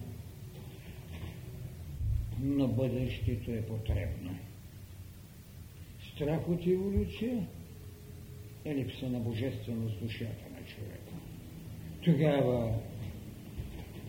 но 2.40 2.68
бъдещето 2.68 3.50
е 3.50 3.62
потребно. 3.62 4.38
Страх 6.14 6.48
от 6.48 6.66
еволюция 6.66 7.46
е 8.64 8.74
липса 8.74 9.08
на 9.08 9.20
божественост 9.20 10.00
душата. 10.00 10.45
Тогава 12.06 12.72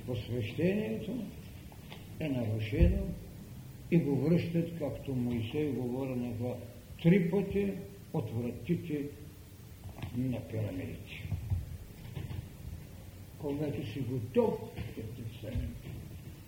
посвещението 0.05 1.11
е 2.19 2.29
нарушено 2.29 3.03
и 3.91 3.97
го 3.97 4.15
връщат, 4.15 4.79
както 4.79 5.15
Моисей 5.15 5.71
говореха 5.71 6.55
три 7.03 7.29
пъти 7.31 7.73
от 8.13 8.31
вратите 8.31 9.01
на 10.17 10.39
пирамидите. 10.39 11.29
Когато 13.39 13.87
си 13.87 13.99
готов, 13.99 14.53
те 14.95 15.01
вземем. 15.37 15.75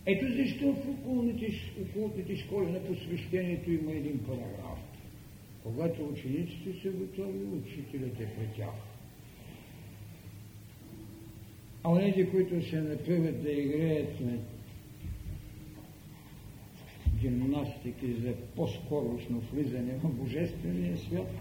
Ето 0.05 0.25
защо 0.35 0.73
в 0.73 0.89
околните, 0.89 1.51
околните 1.81 2.35
школи 2.35 2.71
на 2.71 2.79
посвещението 2.85 3.71
има 3.71 3.91
един 3.91 4.19
параграф. 4.19 4.79
Когато 5.63 6.05
учениците 6.05 6.81
са 6.81 6.89
готови, 6.89 7.45
учителят 7.45 8.19
е 8.19 8.35
при 8.35 8.47
тях. 8.57 8.88
А 11.83 11.91
онези, 11.91 12.29
които 12.29 12.69
се 12.69 12.81
напиват 12.81 13.43
да 13.43 13.51
играят 13.51 14.19
на 14.19 14.37
гимнастики 17.19 18.13
за 18.13 18.33
по-скорошно 18.55 19.39
влизане 19.53 19.93
в 20.03 20.09
Божествения 20.09 20.97
свят, 20.97 21.31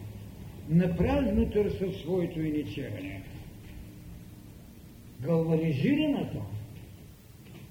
напразно 0.68 1.51
търсят 1.51 1.94
своето 1.94 2.40
иницииране. 2.40 3.22
Галванизираната 5.20 6.40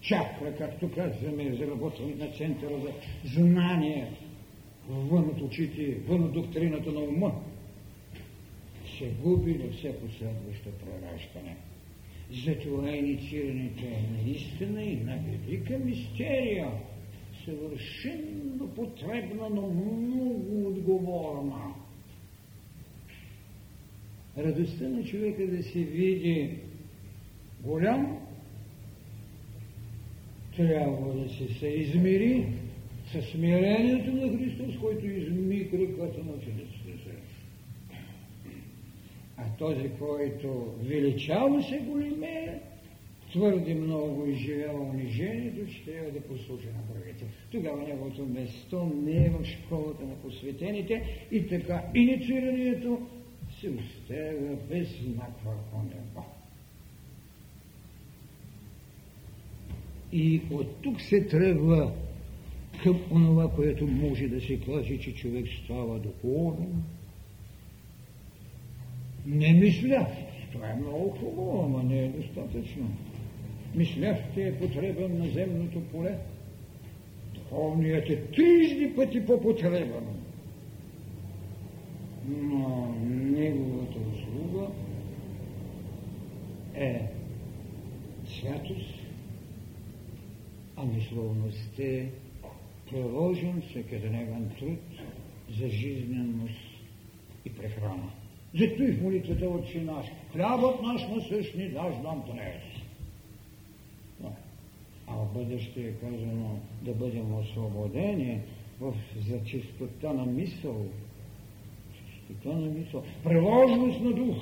чакра, 0.02 0.56
както 0.58 0.92
казваме, 0.92 1.56
за 1.56 1.68
работване 1.68 2.16
на 2.16 2.28
центъра 2.28 2.80
за 2.80 2.92
знание, 3.26 4.12
вън 4.90 5.24
от 5.24 5.42
очите, 5.42 5.98
вън 6.08 6.24
от 6.24 6.34
доктрината 6.34 6.92
на 6.92 7.00
ума, 7.00 7.32
се 8.98 9.12
губи 9.24 9.54
на 9.54 9.72
все 9.72 10.00
последващо 10.00 10.70
прераждане. 10.70 11.56
Затова 12.32 12.96
инициирането 12.96 13.86
е 13.86 14.24
наистина 14.24 14.84
и 14.84 14.96
на 14.96 15.18
велика 15.18 15.80
мистерия, 15.80 16.72
съвършенно 17.46 18.68
потребна, 18.76 19.50
но 19.50 19.62
много 19.62 20.68
отговорна. 20.68 21.74
Радостта 24.38 24.90
на 24.90 25.04
човека 25.04 25.48
да 25.48 25.64
се 25.64 25.80
види 25.80 26.50
голям, 27.64 28.18
трябва 30.56 31.14
да 31.14 31.30
се 31.30 31.54
съизмери 31.54 32.46
с 33.12 33.22
смирението 33.22 34.12
на 34.12 34.38
Христос, 34.38 34.78
който 34.82 35.06
изми 35.06 35.70
кръката 35.70 36.24
на 36.24 36.38
филистите. 36.40 36.77
А 39.38 39.44
този, 39.58 39.90
който 40.00 40.76
величава 40.80 41.64
се 41.64 41.78
големее, 41.78 42.60
твърде 43.32 43.76
много 43.76 44.26
изживява 44.26 44.80
унижението, 44.80 45.72
ще 45.72 45.92
трябва 45.92 46.12
да 46.12 46.22
послужи 46.22 46.68
на 46.68 46.96
другите. 46.96 47.26
Тогава 47.52 47.84
неговото 47.84 48.26
место 48.26 48.92
не 49.04 49.26
е 49.26 49.30
в 49.30 49.46
школата 49.46 50.06
на 50.06 50.16
посветените 50.16 51.28
и 51.32 51.48
така 51.48 51.84
инициирането 51.96 53.00
се 53.60 53.70
оставя 53.70 54.56
без 54.70 55.02
знак 55.02 55.32
върху 55.46 55.78
него. 55.78 56.26
И 60.12 60.42
от 60.52 60.82
тук 60.82 61.02
се 61.02 61.28
тръгва 61.28 61.92
към 62.84 63.00
онова, 63.12 63.52
което 63.56 63.88
може 63.88 64.28
да 64.28 64.42
се 64.42 64.60
каже, 64.60 65.00
че 65.00 65.14
човек 65.14 65.46
става 65.64 66.00
духовен. 66.00 66.84
Не 69.28 69.54
мисля. 69.54 70.08
Това 70.52 70.70
е 70.70 70.76
много 70.76 71.10
хубаво, 71.10 71.64
ама 71.66 71.84
не 71.84 72.00
е 72.00 72.08
достатъчно. 72.08 72.90
Мислящите 73.76 74.48
е 74.48 74.60
потребен 74.60 75.18
на 75.18 75.30
земното 75.30 75.82
поле. 75.92 76.18
Духовният 77.34 78.10
е 78.10 78.22
трижди 78.22 78.94
пъти 78.96 79.26
по-потребен. 79.26 80.06
Но 82.28 82.96
неговата 83.10 84.00
услуга 84.14 84.68
е 86.76 87.02
святост, 88.26 89.00
а 90.76 90.86
мисловността 90.86 91.84
е 91.84 92.10
приложен 92.90 93.62
всекидневен 93.62 94.52
труд 94.60 94.80
за 95.60 95.70
жизненост 95.70 96.60
и 97.46 97.50
прехрана. 97.50 98.12
Зато 98.56 98.84
в 98.84 99.02
молитвата 99.02 99.50
Отче 99.50 99.82
наш, 99.82 100.06
хлябът 100.32 100.82
наш 100.82 101.08
насъщни 101.08 101.70
даш 101.70 101.96
нам 102.04 102.24
днес. 102.32 102.64
А 105.08 105.16
в 105.16 105.34
бъдеще 105.34 105.82
е 105.82 105.94
казано 105.94 106.60
да 106.82 106.94
бъдем 106.94 107.36
освободени 107.36 108.42
в, 108.82 108.94
за 109.28 109.44
чистота 109.44 110.14
на 110.14 110.26
мисъл, 110.26 110.86
чистота 111.94 112.58
на 112.58 112.68
мисъл, 112.68 113.04
приложност 113.24 114.02
на 114.02 114.14
дух, 114.14 114.38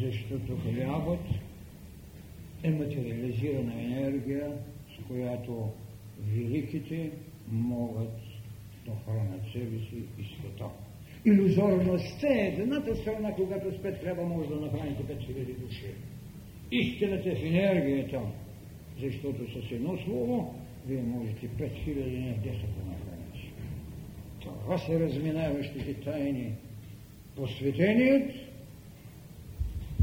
защото 0.00 0.56
хлябът 0.56 1.26
е 2.62 2.70
материализирана 2.70 3.82
енергия, 3.82 4.52
с 4.94 5.06
която 5.06 5.68
великите 6.20 7.10
могат 7.50 8.20
да 8.86 8.92
хранят 9.04 9.42
себе 9.52 9.78
си 9.78 10.02
и 10.18 10.24
света. 10.24 10.64
Иллюзорността 11.24 12.28
е 12.28 12.56
едната 12.58 12.96
страна, 12.96 13.34
когато 13.34 13.78
с 13.78 13.82
пет 13.82 14.00
хляба 14.02 14.22
може 14.22 14.48
да 14.48 14.54
нахраните 14.54 15.06
пет 15.06 15.20
хиляди 15.20 15.52
души. 15.52 15.94
Истината 16.70 17.30
е 17.30 17.34
в 17.34 17.44
енергията, 17.44 18.20
защото 19.00 19.38
с 19.52 19.72
едно 19.72 19.98
слово 20.04 20.54
вие 20.86 21.02
можете 21.02 21.48
пет 21.48 21.72
хиляди, 21.84 22.18
не 22.18 22.32
десет 22.32 22.70
да 22.78 22.84
нахраните. 22.84 23.52
Това 24.40 24.78
са 24.78 25.00
разминаващите 25.00 25.94
тайни. 25.94 26.52
Посветеният 27.36 28.30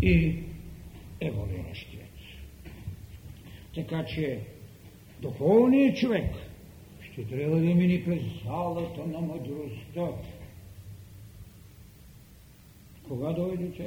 и 0.01 0.35
еволиращият. 1.21 2.05
Така 3.75 4.05
че 4.05 4.39
духовният 5.21 5.97
човек 5.97 6.31
ще 7.01 7.25
трябва 7.25 7.55
да 7.55 7.61
мини 7.61 8.03
през 8.05 8.21
залата 8.45 9.07
на 9.07 9.19
мъдростта. 9.19 10.07
Кога 13.09 13.33
дойде 13.33 13.71
тя 13.77 13.83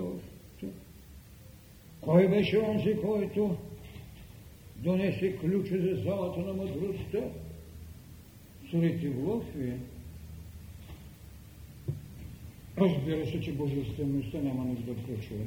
Кой 2.01 2.29
беше 2.29 2.59
онзи, 2.59 2.97
който 3.03 3.57
донесе 4.77 5.37
ключа 5.37 5.79
за 5.79 6.03
залата 6.03 6.41
на 6.41 6.53
мъдростта? 6.53 7.19
Суретивлов 8.71 9.45
е. 9.57 9.77
Разбира 12.79 13.27
се, 13.27 13.41
че 13.41 13.53
божествеността 13.53 14.39
няма 14.39 14.65
нужда 14.65 14.91
от 14.91 15.05
ключове. 15.07 15.45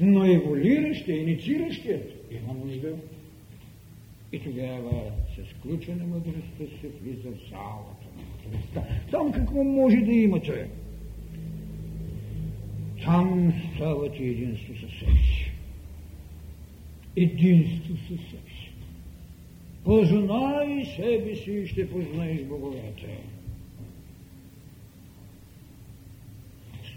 Но 0.00 0.24
еволиращия, 0.24 1.16
иницииращият 1.16 2.12
има 2.30 2.54
нужда 2.54 2.96
и 4.32 4.40
тогава 4.40 5.12
с 5.36 5.62
ключа 5.62 5.96
на 5.96 6.04
мъдростта 6.04 6.78
се 6.80 6.88
влиза 6.88 7.30
в 7.30 7.50
залата 7.50 8.06
на 8.16 8.22
мъдростта. 8.22 8.84
Там 9.10 9.32
какво 9.32 9.64
може 9.64 9.96
да 9.96 10.12
има 10.12 10.40
човек? 10.40 10.70
Там 13.04 13.52
ставате 13.74 14.22
единство 14.22 14.74
със 14.74 14.98
себе 14.98 15.12
си. 15.12 15.50
Единство 17.16 17.96
със 17.96 18.20
себе 18.30 18.50
си. 18.60 18.72
Познай 19.84 20.84
себе 20.96 21.36
си 21.36 21.50
и 21.50 21.66
ще 21.66 21.90
познаеш 21.90 22.42
боговете. 22.42 23.18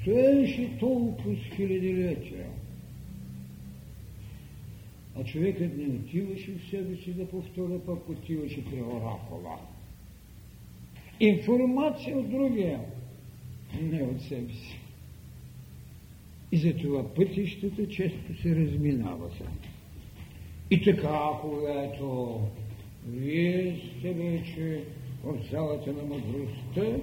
Стоеше 0.02 0.78
толкова 0.80 1.36
с 1.36 1.56
хилядилетия. 1.56 2.48
А 5.20 5.24
човекът 5.24 5.78
не 5.78 5.96
отиваше 5.96 6.52
в 6.52 6.70
себе 6.70 6.96
си 6.96 7.14
да 7.14 7.28
повторя, 7.30 7.80
пък 7.86 8.10
отиваше 8.10 8.66
при 8.66 8.82
оракула. 8.82 9.60
Информация 11.20 12.18
от 12.18 12.32
другия, 12.32 12.80
не 13.82 14.04
от 14.04 14.22
себе 14.22 14.54
си. 14.54 14.80
И 16.56 16.58
затова 16.58 17.14
пътищата 17.14 17.88
често 17.88 18.42
се 18.42 18.56
разминаваха. 18.56 19.44
И 20.72 20.84
така, 20.84 21.20
когато 21.42 22.40
вие 23.08 23.78
сте 24.00 24.14
вече 24.14 24.84
в 25.24 25.38
залата 25.52 25.94
на 25.94 26.04
мъдростта, 26.04 27.02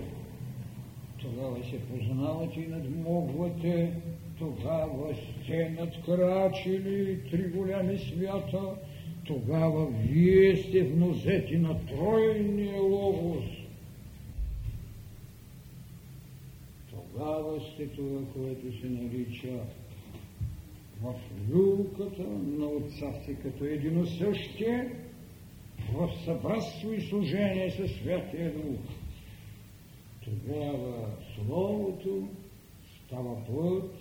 тогава 1.18 1.56
се 1.64 1.78
познавате 1.78 2.60
и 2.60 2.66
надмогвате 2.66 3.92
тогава 4.38 5.14
сте 5.14 5.76
надкрачили 5.80 7.18
три 7.30 7.42
голями 7.42 7.98
свята, 7.98 8.74
тогава 9.24 9.86
вие 9.90 10.56
сте 10.56 10.84
в 10.84 10.96
нозети 10.96 11.56
на 11.56 11.86
тройния 11.86 12.82
логос. 12.82 13.44
Тогава 17.12 17.61
сте 17.61 17.87
това, 17.87 18.20
което 18.33 18.81
се 18.81 18.88
нарича 18.88 19.59
в 21.03 21.14
люлката 21.51 22.22
на 22.22 22.66
отца 22.66 23.12
си 23.25 23.37
като 23.42 23.64
единосъщие, 23.64 24.96
в 25.92 26.11
събратство 26.25 26.92
и 26.92 27.01
служение 27.01 27.70
със 27.70 27.90
Святия 27.90 28.55
Дух. 28.55 28.81
Тогава 30.25 31.09
Словото 31.35 32.29
става 33.07 33.44
плът 33.44 33.94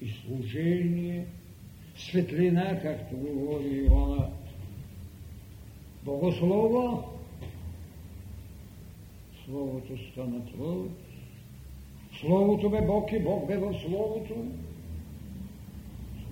и 0.00 0.08
служение, 0.08 1.26
светлина, 1.96 2.80
както 2.82 3.16
говори 3.16 3.84
Иоанна, 3.84 4.30
Богослова, 6.04 7.04
Словото 9.44 9.98
стана 10.12 10.46
плът, 10.46 10.90
Словото 12.20 12.70
бе 12.70 12.80
Бог 12.86 13.12
и 13.12 13.20
Бог 13.20 13.46
бе 13.46 13.56
в 13.56 13.74
Словото, 13.80 14.34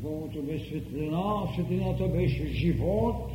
Словото 0.00 0.42
бе 0.42 0.58
светлина, 0.58 1.48
светлината 1.54 2.08
беше 2.08 2.46
живот, 2.46 3.30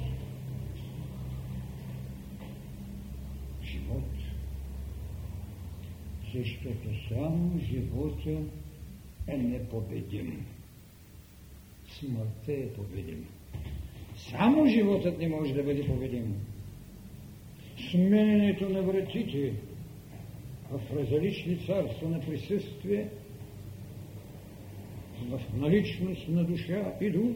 живот, 3.64 4.04
защото 6.34 7.08
само 7.10 7.60
живота 7.60 8.44
е 9.28 9.38
непобедим. 9.38 10.46
Смъртта 11.88 12.54
е 12.54 12.74
победима. 12.74 13.26
Само 14.16 14.66
животът 14.66 15.20
не 15.20 15.30
може 15.30 15.54
да 15.54 15.64
бъде 15.64 15.88
победим. 15.88 16.36
Смененето 17.92 18.70
на 18.70 18.82
вратите 18.82 19.54
в 20.72 20.96
различни 20.96 21.58
царства 21.58 22.10
на 22.10 22.20
присъствие, 22.20 23.10
в 25.30 25.42
наличност 25.58 26.28
на 26.30 26.44
душа 26.44 26.94
и 27.02 27.10
дух, 27.10 27.32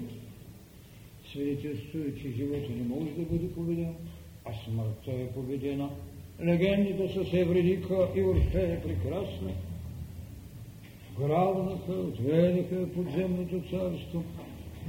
свидетелствува, 1.31 2.15
че 2.21 2.31
живота 2.31 2.69
не 2.69 2.83
може 2.83 3.11
да 3.11 3.23
бъде 3.23 3.51
победен, 3.51 3.95
а 4.45 4.53
смъртта 4.53 5.11
е 5.11 5.33
победена. 5.33 5.89
Легендите 6.43 7.07
с 7.07 7.33
Евредика 7.33 8.07
и 8.15 8.23
Орфея 8.23 8.81
прекрасна. 8.83 9.51
Грабнаха, 11.19 11.93
отведаха 11.93 12.93
подземното 12.93 13.61
царство, 13.61 14.23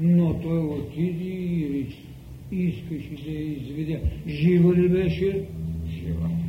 но 0.00 0.40
той 0.40 0.58
отиде 0.58 1.24
и 1.24 1.86
искаше 2.52 3.24
да 3.24 3.30
я 3.30 3.52
изведе. 3.52 4.02
Жива 4.26 4.74
ли 4.74 4.88
беше? 4.88 5.46
Жива. 5.88 6.45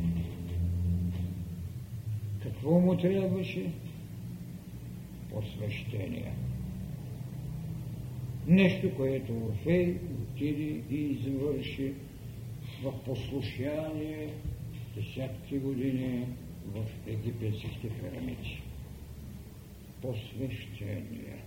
Какво 2.68 2.80
му 2.80 2.98
трябваше? 2.98 3.72
Посвещение. 5.30 6.34
Нещо, 8.48 8.96
което 8.96 9.34
Орфей 9.34 9.98
отиде 10.22 10.82
и 10.92 10.96
извърши 10.96 11.94
в 12.84 12.94
послушание 13.06 14.30
десятки 14.96 15.58
години 15.58 16.26
в 16.66 16.84
египетските 17.08 17.90
пирамиди. 17.90 18.62
Посвещение 20.02 21.44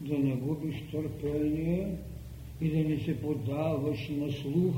да 0.00 0.18
не 0.18 0.36
губиш 0.36 0.82
търпение 0.90 1.96
и 2.60 2.70
да 2.70 2.88
не 2.88 2.98
се 2.98 3.20
подаваш 3.20 4.08
на 4.08 4.32
слух. 4.32 4.74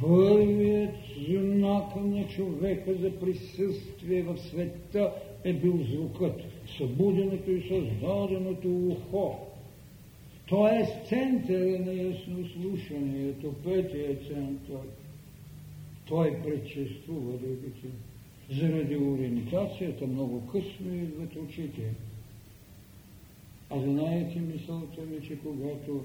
Първият 0.00 0.94
знак 1.28 1.96
на 1.96 2.28
човека 2.28 2.94
за 2.94 3.10
присъствие 3.20 4.22
в 4.22 4.38
света 4.38 5.12
е 5.44 5.52
бил 5.52 5.78
звукът, 5.92 6.40
събуденото 6.78 7.50
и 7.50 7.68
създаденото 7.68 8.68
ухо. 8.68 9.34
Това 10.46 10.70
е 10.70 11.02
центъра 11.08 11.78
на 11.78 11.92
яснослушанието, 11.92 13.54
петия 13.64 14.16
център. 14.16 14.86
Той 16.08 16.42
предшествува 16.42 17.32
другите. 17.32 17.88
Заради 18.50 18.96
ориентацията 18.96 20.06
много 20.06 20.46
късно 20.46 20.94
идват 20.94 21.36
очите. 21.36 21.94
А 23.70 23.80
знаете 23.80 24.40
мисълта 24.40 25.00
ми, 25.00 25.28
че 25.28 25.38
когато 25.38 26.04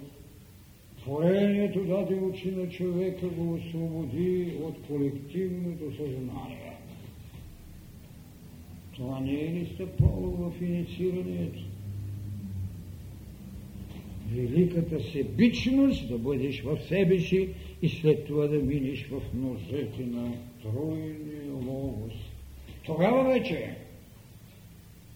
творението 1.04 1.84
даде 1.84 2.16
очи 2.16 2.52
на 2.52 2.70
човека, 2.70 3.28
го 3.28 3.54
освободи 3.54 4.54
от 4.64 4.76
колективното 4.88 5.96
съзнание. 5.98 6.78
Това 8.96 9.20
не 9.20 9.34
е 9.34 9.52
ли 9.54 9.70
стъпало 9.74 10.28
в 10.28 10.62
инициирането? 10.62 11.60
Великата 14.34 15.04
себичност 15.12 16.10
да 16.10 16.18
бъдеш 16.18 16.62
в 16.62 16.80
себе 16.90 17.20
си 17.20 17.50
и 17.82 17.90
след 17.90 18.28
това 18.28 18.48
да 18.48 18.58
минеш 18.58 19.08
в 19.08 19.22
ножете 19.34 20.06
на 20.06 20.34
тройния 20.62 21.54
ловост. 21.54 22.32
Тогава 22.86 23.24
вече 23.24 23.76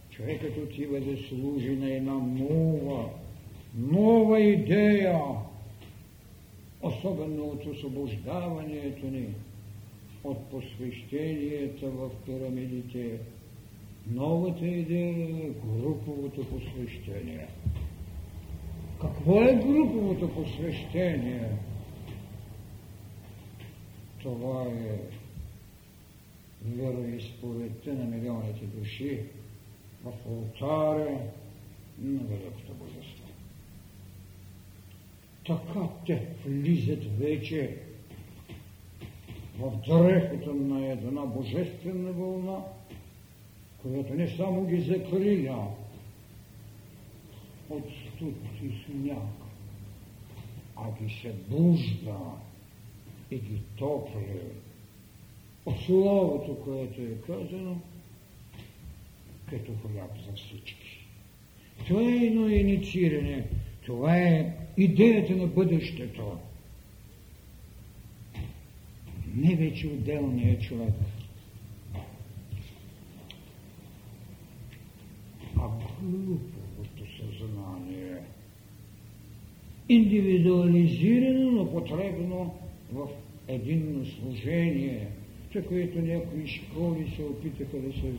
човекът 0.10 0.58
отива 0.58 1.00
да 1.00 1.18
служи 1.18 1.76
на 1.76 1.94
една 1.94 2.14
нова, 2.14 3.10
нова 3.78 4.40
идея, 4.40 5.20
особено 6.86 7.44
от 7.44 7.66
освобождаването 7.66 9.06
ни 9.06 9.28
от 10.24 10.50
посвещенията 10.50 11.90
в 11.90 12.10
пирамидите. 12.26 13.20
Новата 14.12 14.66
идея 14.66 15.48
е 15.48 15.50
груповото 15.50 16.46
посвещение. 16.50 17.48
Какво 19.02 19.42
е 19.42 19.56
груповото 19.56 20.34
посвещение? 20.34 21.50
Това 24.22 24.64
е 24.64 25.00
вероисповедта 26.66 27.94
на 27.94 28.06
милионите 28.06 28.66
души, 28.66 29.20
в 30.04 30.14
алтаря 30.30 31.20
на 32.00 32.20
Великото 32.24 32.74
Божество. 32.74 33.15
Така 35.46 35.90
те 36.06 36.28
влизат 36.46 37.18
вече 37.20 37.78
в 39.60 39.72
дрехата 39.88 40.54
на 40.54 40.88
една 40.92 41.22
божествена 41.22 42.12
вълна, 42.12 42.64
която 43.82 44.14
не 44.14 44.28
само 44.28 44.66
ги 44.66 44.82
закриля 44.82 45.68
от 47.70 47.84
студ 47.84 48.36
и 48.64 48.84
сняг, 48.86 49.18
а 50.76 50.92
ги 51.02 51.14
се 51.22 51.34
бужда 51.50 52.20
и 53.32 53.36
ги 53.36 53.62
топли 53.78 54.40
от 55.66 55.80
словото, 55.80 56.64
което 56.64 57.02
е 57.02 57.22
казано, 57.28 57.78
като 59.50 59.72
хляб 59.72 60.12
за 60.28 60.34
всички. 60.36 61.08
Това 61.88 62.02
е 62.02 62.26
едно 62.26 62.48
иницииране, 62.48 63.48
това 63.86 64.18
е 64.18 64.54
идеята 64.78 65.36
на 65.36 65.48
бъдещето. 65.48 66.38
Не 69.36 69.56
вече 69.56 69.88
отделният 69.88 70.62
човек. 70.62 70.94
А 75.58 75.68
глуповото 76.02 77.04
съзнание. 77.20 78.18
Индивидуализирано, 79.90 81.52
но 81.52 81.72
потребно 81.72 82.54
в 82.94 83.08
единно 83.48 84.06
служение, 84.06 85.08
за 85.56 85.66
което 85.66 86.00
някои 86.00 86.48
школи 86.48 87.14
се 87.16 87.24
опитаха 87.24 87.78
да 87.78 87.94
се 87.94 88.14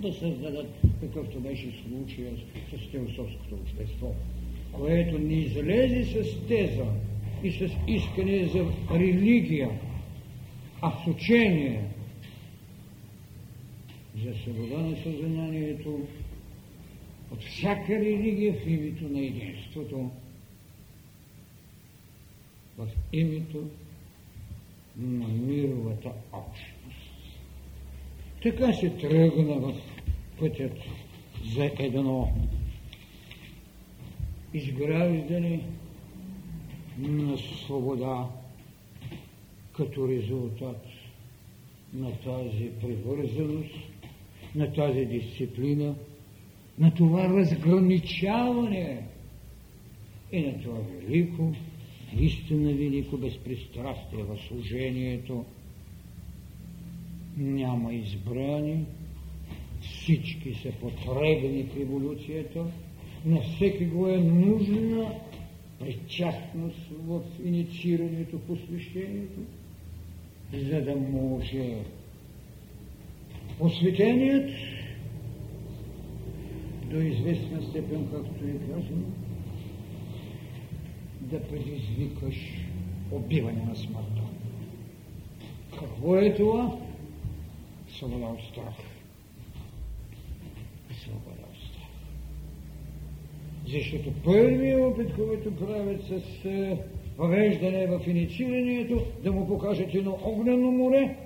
да 0.00 0.12
създадат 0.12 0.66
какъвто 1.00 1.40
беше 1.40 1.72
случая 1.82 2.32
с 2.70 2.90
теософското 2.90 3.54
общество, 3.54 4.12
което 4.78 5.18
не 5.18 5.34
излезе 5.34 6.04
с 6.04 6.46
теза 6.48 6.86
и 7.42 7.52
с 7.52 7.70
искане 7.86 8.44
за 8.46 8.66
религия, 8.90 9.70
а 10.82 11.04
с 11.04 11.06
учение. 11.06 11.84
За 14.24 14.34
свобода 14.34 14.78
на 14.78 14.96
съзнанието 14.96 16.00
от 17.32 17.42
всяка 17.42 17.94
религия 17.94 18.54
в 18.54 18.68
името 18.68 19.08
на 19.08 19.20
единството, 19.20 20.10
в 22.78 22.88
името 23.12 23.68
на 24.96 25.28
мировата 25.28 26.12
общност. 26.32 27.40
Така 28.42 28.72
се 28.72 28.90
тръгна 28.90 29.54
в 29.54 29.74
пътят 30.38 30.78
за 31.54 31.70
едно 31.78 32.32
изграждане 34.56 35.60
на 36.98 37.38
свобода 37.38 38.28
като 39.72 40.08
резултат 40.08 40.84
на 41.94 42.12
тази 42.12 42.70
привързаност, 42.80 43.74
на 44.54 44.72
тази 44.72 45.04
дисциплина, 45.04 45.94
на 46.78 46.94
това 46.94 47.28
разграничаване 47.28 49.06
и 50.32 50.40
на 50.40 50.62
това 50.62 50.78
велико 50.78 51.52
истина 52.18 52.72
велико 52.72 53.16
безпристрастие 53.16 54.22
в 54.22 54.38
служението. 54.48 55.44
Няма 57.36 57.94
избрани, 57.94 58.84
всички 59.80 60.54
са 60.54 60.72
потребени 60.80 61.62
в 61.62 61.76
еволюцията, 61.76 62.66
на 63.26 63.40
всеки 63.40 63.84
го 63.84 64.08
е 64.08 64.16
нужна 64.18 65.12
причастност 65.78 66.90
в 67.06 67.22
инициирането, 67.44 68.38
посвещението, 68.38 69.40
за 70.52 70.82
да 70.82 70.96
може 70.96 71.76
посветеният 73.58 74.50
до 76.90 77.00
известна 77.00 77.62
степен, 77.62 78.08
както 78.12 78.44
е 78.44 78.58
казано, 78.72 79.06
да 81.20 81.42
предизвикаш 81.42 82.36
убиване 83.10 83.62
на 83.62 83.76
смъртта. 83.76 84.22
Какво 85.78 86.16
е 86.16 86.34
това? 86.34 86.78
Свобода 87.88 88.26
от 88.26 88.40
страх. 88.40 88.74
Свобода. 91.02 91.45
Защото 93.66 94.12
първият 94.24 94.80
опит, 94.80 95.14
който 95.14 95.56
правят 95.56 96.02
с 96.02 96.44
е, 96.44 96.78
въвеждане 97.18 97.86
в 97.86 98.00
инициирането, 98.06 99.06
да 99.24 99.32
му 99.32 99.46
покажат 99.46 99.94
едно 99.94 100.18
огнено 100.24 100.70
море 100.70 101.16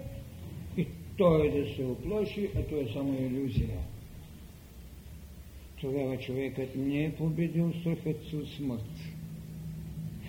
и 0.77 0.87
той 1.17 1.51
да 1.51 1.75
се 1.75 1.85
оплаши, 1.85 2.49
а 2.57 2.63
то 2.63 2.81
е 2.81 2.87
само 2.93 3.15
иллюзия. 3.21 3.79
Тогава 5.81 6.19
човекът 6.19 6.77
не 6.77 7.05
е 7.05 7.13
победил 7.13 7.73
страхът 7.81 8.33
от 8.33 8.49
смърт. 8.49 8.95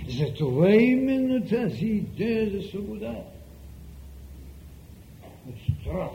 Затова 0.08 0.76
именно 0.76 1.46
тази 1.46 1.86
идея 1.86 2.50
за 2.50 2.62
свобода 2.62 3.24
от 5.50 5.56
страх. 5.82 6.12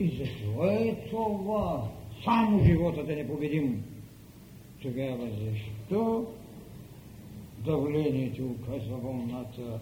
И 0.00 0.08
затова 0.08 0.72
е 0.72 0.96
това 1.10 1.90
само 2.24 2.64
живота 2.64 3.04
да 3.04 3.16
не 3.16 3.28
победим. 3.28 3.84
Тогава 4.82 5.28
защо 5.30 6.26
давлението 7.58 8.46
оказва 8.46 8.96
вълната 8.96 9.80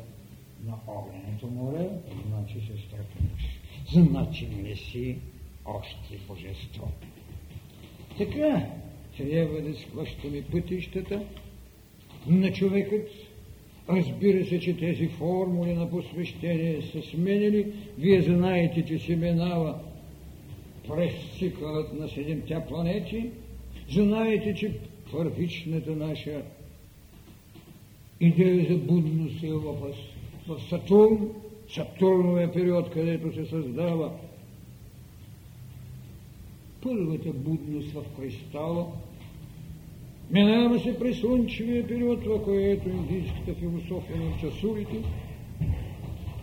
на 0.65 0.75
огненото 0.87 1.47
море, 1.47 1.89
значи 2.29 2.61
се 2.61 2.83
страхуваш. 2.87 3.61
Значи 3.93 4.49
не 4.63 4.77
си 4.77 5.19
още 5.65 6.19
божество. 6.29 6.89
Така, 8.19 8.67
трябва 9.17 9.63
да 9.63 9.75
схващаме 9.75 10.43
пътищата 10.43 11.23
на 12.27 12.53
човекът. 12.53 13.09
Разбира 13.89 14.47
се, 14.47 14.61
че 14.61 14.77
тези 14.77 15.09
формули 15.09 15.75
на 15.75 15.91
посвещение 15.91 16.83
са 16.83 17.03
сменили. 17.03 17.73
Вие 17.99 18.23
знаете, 18.23 18.85
че 18.85 18.99
се 18.99 19.17
минава 19.17 19.79
през 20.89 21.13
цикълът 21.39 21.93
на 22.01 22.09
седемте 22.09 22.65
планети. 22.69 23.31
Знаете, 23.91 24.55
че 24.55 24.81
първичната 25.13 25.91
наша 25.91 26.43
идея 28.21 28.67
за 28.71 28.77
будност 28.79 29.43
е 29.43 29.53
в, 29.53 29.95
в 30.49 30.61
Сатурн, 30.69 31.29
Сатурновия 31.69 32.53
период, 32.53 32.91
където 32.91 33.35
се 33.35 33.45
създава 33.45 34.13
първата 36.83 37.33
будност 37.33 37.93
в 37.93 38.03
кристала, 38.17 38.87
минава 40.31 40.81
се 40.81 40.99
през 40.99 41.21
слънчевия 41.21 41.87
период, 41.87 42.25
това, 42.25 42.43
което 42.43 42.89
индийската 42.89 43.55
философия 43.55 44.17
нарича 44.17 44.51
сурите, 44.51 45.03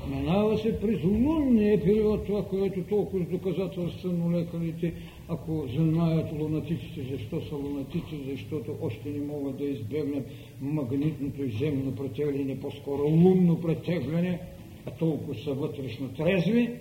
минава 0.09 0.57
се 0.57 0.79
през 0.79 1.03
лунния 1.03 1.83
период, 1.83 2.25
това, 2.25 2.45
което 2.45 2.83
толкова 2.83 3.25
с 3.25 3.27
доказателствено 3.27 4.31
лекарите, 4.31 4.93
ако 5.29 5.67
знаят 5.67 6.31
лунатиците, 6.31 7.03
защо 7.11 7.41
са 7.41 7.55
лунатици, 7.55 8.19
защото 8.29 8.75
още 8.81 9.09
не 9.09 9.25
могат 9.25 9.57
да 9.57 9.65
избегнат 9.65 10.25
магнитното 10.61 11.43
и 11.43 11.51
земно 11.51 11.95
претегляне, 11.95 12.59
по-скоро 12.59 13.03
лунно 13.03 13.61
претегляне, 13.61 14.39
а 14.85 14.91
толкова 14.91 15.35
са 15.35 15.53
вътрешно 15.53 16.09
трезви. 16.09 16.79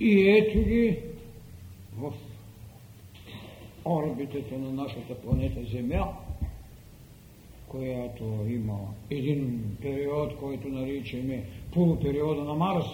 И 0.00 0.30
ето 0.30 0.58
ги 0.58 0.98
в 1.96 2.12
орбитата 3.84 4.58
на 4.58 4.72
нашата 4.72 5.14
планета 5.14 5.64
Земя, 5.64 6.06
която 7.68 8.24
има 8.48 8.78
един 9.10 9.62
период, 9.82 10.36
който 10.36 10.68
наричаме 10.68 11.44
полупериода 11.72 12.44
на 12.44 12.54
Марс, 12.54 12.86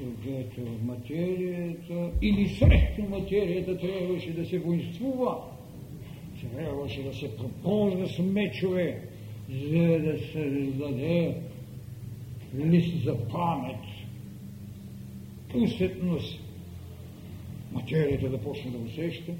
където 0.00 0.60
материята 0.84 2.10
или 2.22 2.48
срещу 2.48 3.02
материята 3.08 3.78
трябваше 3.78 4.32
да 4.32 4.46
се 4.46 4.58
воинствува, 4.58 5.38
трябваше 6.56 7.02
да 7.02 7.14
се 7.14 7.36
пропозва 7.36 8.08
с 8.08 8.18
мечове, 8.18 9.02
за 9.50 9.98
да 9.98 10.18
се 10.18 10.32
създаде 10.32 11.36
лист 12.58 13.04
за 13.04 13.28
памет, 13.28 13.80
усетност, 15.54 16.40
материята 17.72 18.28
да 18.28 18.38
почне 18.38 18.70
да 18.70 18.78
усеща, 18.78 19.32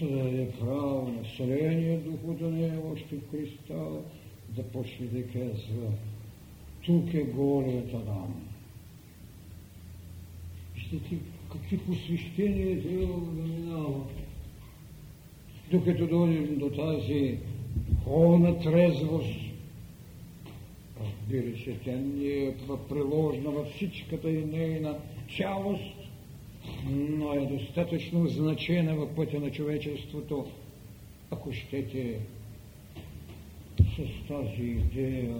за 0.00 0.08
да 0.08 0.16
даде 0.16 0.50
право 0.60 1.12
на 1.12 1.24
вселение 1.24 1.98
духото 1.98 2.50
не 2.50 2.66
е 2.66 2.78
още 2.92 3.16
в 3.16 3.30
кристала, 3.30 4.00
да 4.48 4.62
почне 4.62 5.06
да 5.06 5.22
казва 5.26 5.92
тук 6.86 7.14
е 7.14 7.22
голият 7.22 7.94
Адам. 7.94 8.51
Вижте 10.92 11.16
какви 11.52 11.78
посвещения 11.78 12.82
трябва 12.82 13.20
да 13.20 13.42
минава. 13.42 14.04
Докато 15.70 16.06
дойдем 16.06 16.58
до 16.58 16.70
тази 16.70 17.38
духовна 17.76 18.58
трезвост, 18.58 19.38
разбира 21.00 21.58
се, 21.58 21.76
тя 21.84 21.92
не 21.92 22.28
е 22.28 22.54
приложена 22.88 23.50
във 23.50 23.68
всичката 23.68 24.30
и 24.30 24.44
нейна 24.44 24.96
цялост, 25.36 25.94
но 26.90 27.32
е 27.32 27.46
достатъчно 27.46 28.28
значена 28.28 28.94
в 28.94 29.14
пътя 29.14 29.40
на 29.40 29.50
човечеството, 29.50 30.46
ако 31.30 31.52
щете 31.52 32.18
с 33.78 34.28
тази 34.28 34.62
идея 34.62 35.36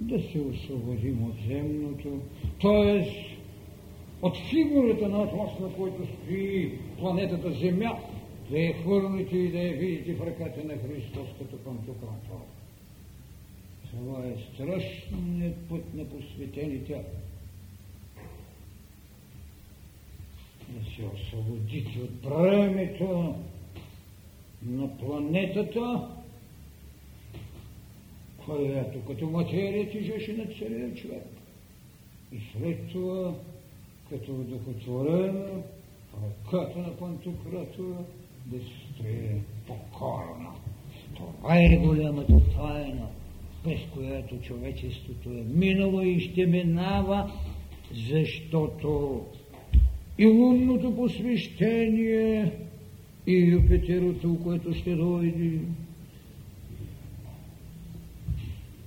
да 0.00 0.22
се 0.22 0.40
освободим 0.40 1.24
от 1.24 1.34
земното, 1.48 2.20
т.е. 2.60 3.33
от 4.24 4.36
фигурата 4.36 5.08
на 5.08 5.22
атлас, 5.22 5.58
на 5.60 5.72
който 5.72 6.06
стои 6.06 6.78
планетата 6.98 7.52
Земя, 7.52 7.98
да 8.50 8.58
я 8.58 8.72
хвърлите 8.72 9.36
и 9.36 9.50
да 9.50 9.58
я 9.58 9.76
видите 9.76 10.14
в 10.14 10.26
ръката 10.26 10.64
на 10.64 10.74
Христос 10.74 11.28
като 11.38 11.56
пантократор. 11.56 12.40
Това 13.90 14.26
е 14.26 14.54
страшният 14.54 15.68
път 15.68 15.94
на 15.94 16.04
посветените 16.04 17.02
да 20.68 20.84
се 20.90 21.02
освободите 21.14 22.00
от 22.00 22.10
бремето 22.10 23.34
на 24.62 24.98
планетата, 24.98 26.08
която 28.44 29.04
като 29.04 29.26
материя 29.26 29.90
тежеше 29.90 30.32
на 30.32 30.46
целия 30.46 30.94
човек. 30.94 31.26
И 32.32 32.38
след 32.52 32.90
това, 32.92 33.34
като 34.10 34.32
духотворена, 34.32 35.62
ръката 36.22 36.78
на 36.78 36.96
пантократора 36.96 37.98
да 38.46 38.58
стои 38.58 39.40
покорна. 39.66 40.50
Това 41.16 41.58
е 41.58 41.76
голямата 41.76 42.40
тайна, 42.56 43.06
през 43.64 43.80
която 43.94 44.40
човечеството 44.40 45.28
е 45.28 45.44
минало 45.54 46.00
и 46.00 46.20
ще 46.20 46.46
минава, 46.46 47.32
защото 47.92 49.20
и 50.18 50.26
лунното 50.26 50.96
посвещение, 50.96 52.52
и 53.26 53.36
Юпитерото, 53.36 54.38
което 54.42 54.74
ще 54.74 54.94
дойде. 54.94 55.58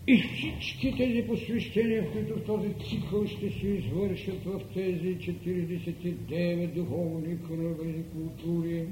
И 0.08 0.18
всички 0.18 0.98
тези 0.98 1.28
посвещения, 1.28 2.12
които 2.12 2.36
в 2.36 2.46
този 2.46 2.70
цикъл 2.90 3.28
ще 3.28 3.50
се 3.50 3.68
извършат 3.68 4.44
в 4.46 4.62
тези 4.74 5.18
49 5.18 6.68
духовни 6.68 7.38
кръга 7.48 7.90
и 7.90 8.04
култури, 8.04 8.88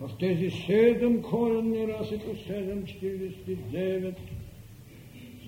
в 0.00 0.10
тези 0.18 0.50
7 0.50 1.22
коренни 1.22 1.88
раси 1.88 2.18
по 2.18 2.52
7, 2.52 2.84
49, 2.84 4.14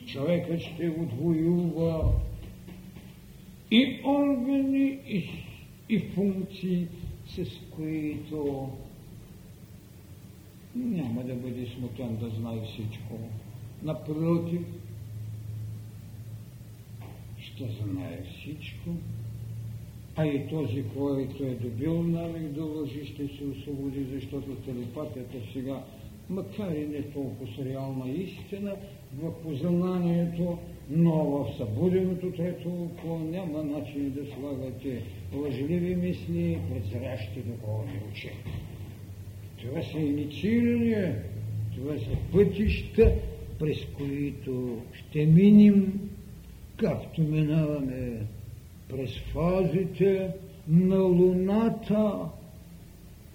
човекът 0.06 0.60
ще 0.60 0.88
отвоюва 0.88 2.12
и 3.70 4.00
органи, 4.04 4.98
и 5.08 5.30
и 5.88 5.98
функции, 5.98 6.86
с 7.26 7.44
които 7.76 8.68
няма 10.74 11.22
да 11.22 11.34
бъде 11.34 11.66
смутен 11.66 12.16
да 12.16 12.28
знае 12.28 12.60
всичко. 12.64 13.18
Напротив, 13.82 14.66
ще 17.38 17.64
знае 17.64 18.22
всичко, 18.22 18.90
а 20.16 20.26
и 20.26 20.48
този, 20.48 20.84
който 20.96 21.44
е 21.44 21.50
добил 21.50 22.02
навик 22.02 22.52
да 22.52 22.64
лъжи, 22.64 23.06
ще 23.06 23.28
се 23.28 23.44
освободи, 23.44 24.06
защото 24.14 24.54
телепатията 24.54 25.36
сега, 25.52 25.82
макар 26.30 26.72
и 26.72 26.86
не 26.86 27.02
толкова 27.02 27.52
с 27.52 27.66
реална 27.66 28.10
истина, 28.10 28.76
в 29.22 29.32
познанието, 29.42 30.58
но 30.90 31.12
в 31.12 31.56
събуденото 31.56 32.32
трето 32.32 32.68
око 32.68 33.18
няма 33.18 33.64
начин 33.64 34.10
да 34.10 34.34
слагате 34.34 35.02
лъжливи 35.34 35.96
мисли 35.96 36.58
пред 36.70 36.84
зрящи 36.84 37.40
духовни 37.40 38.00
очи. 38.12 38.30
Това 39.62 39.82
са 39.82 39.98
инициирания, 39.98 41.22
това 41.74 41.98
са 41.98 42.16
пътища, 42.32 43.12
през 43.58 43.78
които 43.96 44.82
ще 44.92 45.26
минем, 45.26 46.00
както 46.76 47.22
минаваме 47.22 48.26
през 48.88 49.10
фазите 49.32 50.30
на 50.68 50.98
Луната. 50.98 52.18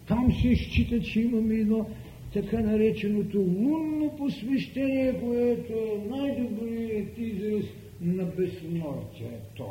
Там 0.08 0.32
се 0.32 0.56
счита, 0.56 1.02
че 1.02 1.22
имаме 1.22 1.56
едно 1.56 1.86
така 2.34 2.60
нареченото 2.60 3.38
лунно 3.40 4.12
посвещение, 4.18 5.14
което 5.20 5.74
е 5.74 6.10
най-добрият 6.10 7.18
израз 7.18 7.66
на 8.02 8.24
безсмъртието. 8.24 9.70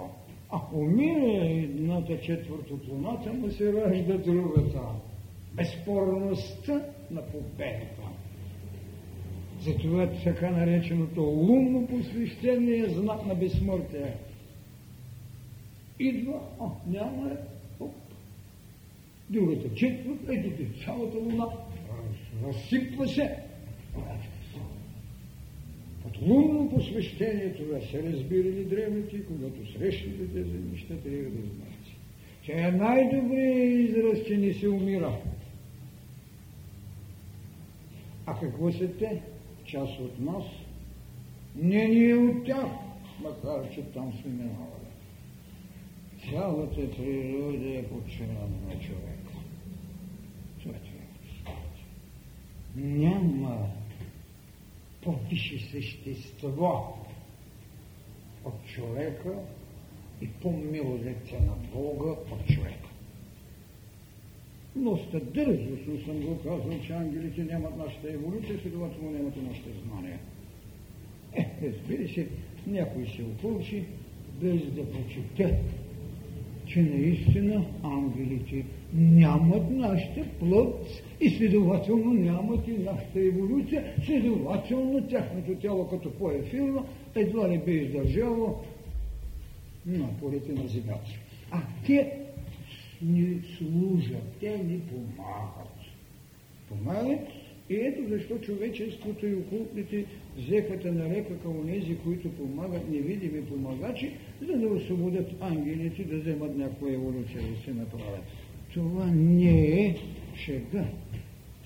Ако 0.51 0.83
мине 0.83 1.63
едната 1.63 2.21
четвърт 2.21 2.71
от 2.71 2.89
луната, 2.89 3.33
му 3.33 3.51
се 3.51 3.73
ражда 3.73 4.17
другата. 4.19 4.81
Безспорността 5.55 6.83
на 7.11 7.23
победата. 7.23 8.02
Затова 9.65 10.11
така 10.25 10.51
нареченото 10.51 11.23
лунно 11.23 11.87
посвещение 11.87 12.79
е 12.79 12.89
знак 12.89 13.27
на 13.27 13.35
безсмъртие. 13.35 14.15
Идва, 15.99 16.41
а, 16.61 16.65
няма 16.87 17.31
е, 17.31 17.37
оп. 17.81 17.95
Другата 19.31 19.75
четвърт, 19.75 20.19
ето 20.29 20.85
цялата 20.85 21.19
луна, 21.19 21.47
разсипва 22.47 23.09
се. 23.09 23.37
От 26.07 26.23
лунно 26.23 26.71
посвещение 26.71 27.55
това 27.55 27.81
се 27.81 28.03
разбирали 28.03 28.65
древните, 28.65 29.27
когато 29.27 29.73
срещате 29.73 30.27
тези 30.35 30.59
неща, 30.73 30.95
трябва 31.05 31.31
да 31.31 31.47
знаете. 31.47 31.97
Че 32.43 32.53
е 32.53 32.73
най-добрият 32.73 33.91
израз, 33.91 34.27
че 34.27 34.37
не 34.37 34.53
се 34.53 34.69
умира. 34.69 35.19
А 38.27 38.41
какво 38.41 38.73
са 38.73 38.89
те? 38.89 39.23
Част 39.65 40.01
от 40.01 40.21
нас. 40.21 40.45
Не 41.57 41.89
ние 41.89 42.15
от 42.15 42.47
тях, 42.47 42.67
макар 43.21 43.71
че 43.75 43.83
там 43.83 44.13
сме 44.13 44.31
минавали. 44.31 44.83
Цялата 46.31 46.91
природа 46.91 47.79
е 47.79 47.89
подчинена 47.89 48.49
на 48.67 48.81
човека. 48.81 49.33
Това 50.63 50.73
трябва 50.73 51.03
Няма 52.77 53.69
по-висше 55.03 55.59
същество 55.71 56.99
от 58.45 58.67
човека 58.67 59.39
и 60.21 60.29
по-мило 60.29 60.99
дете 60.99 61.41
на 61.41 61.55
Бога 61.75 62.11
от 62.11 62.47
човека. 62.47 62.92
Доста 64.77 65.21
дързостно 65.21 66.01
съм 66.05 66.21
го 66.21 66.39
казал, 66.39 66.81
че 66.87 66.93
ангелите 66.93 67.45
нямат 67.45 67.77
нашата 67.77 68.13
еволюция, 68.13 68.59
следователно 68.63 69.11
нямат 69.11 69.37
и 69.37 69.41
нашите 69.41 69.69
знания. 69.87 70.19
Е, 71.33 71.47
разбира 71.63 72.09
се, 72.09 72.29
някой 72.67 73.07
се 73.07 73.23
опълчи, 73.23 73.85
без 74.41 74.73
да 74.73 74.91
прочете 74.91 75.59
че 76.67 76.83
наистина 76.83 77.65
ангелите 77.83 78.65
нямат 78.95 79.71
нашата 79.71 80.25
плът 80.39 81.03
и 81.21 81.31
следователно 81.31 82.15
нямат 82.15 82.69
и 82.69 82.71
нашата 82.71 83.21
еволюция, 83.21 83.95
следователно 84.05 85.09
тяхното 85.09 85.55
тяло 85.55 85.89
като 85.89 86.11
по-ефирно 86.11 86.87
едва 87.15 87.49
ли 87.49 87.59
би 87.59 87.73
издържало 87.73 88.61
напорите 89.87 90.53
на 90.53 90.69
земята. 90.69 91.11
А 91.51 91.61
те 91.87 92.19
ни 93.03 93.41
служат, 93.59 94.37
те 94.41 94.59
ни 94.59 94.81
помагат. 94.81 95.73
Помагат 96.69 97.29
и 97.71 97.75
ето 97.75 98.09
защо 98.09 98.39
човечеството 98.39 99.27
и 99.27 99.35
окултните 99.35 100.05
взеха 100.39 100.79
те 100.79 100.91
нарекаха 100.91 101.49
онези, 101.49 101.97
които 101.97 102.31
помагат, 102.31 102.91
невидими 102.91 103.45
помагачи, 103.45 104.13
за 104.41 104.59
да 104.59 104.67
освободят 104.67 105.31
ангелите 105.41 106.05
да 106.05 106.19
вземат 106.19 106.57
някоя 106.57 106.95
еволюция 106.95 107.43
да 107.43 107.65
се 107.65 107.71
направят. 107.71 108.25
Това 108.75 109.07
не 109.07 109.87
е 109.87 109.97
шега. 110.37 110.85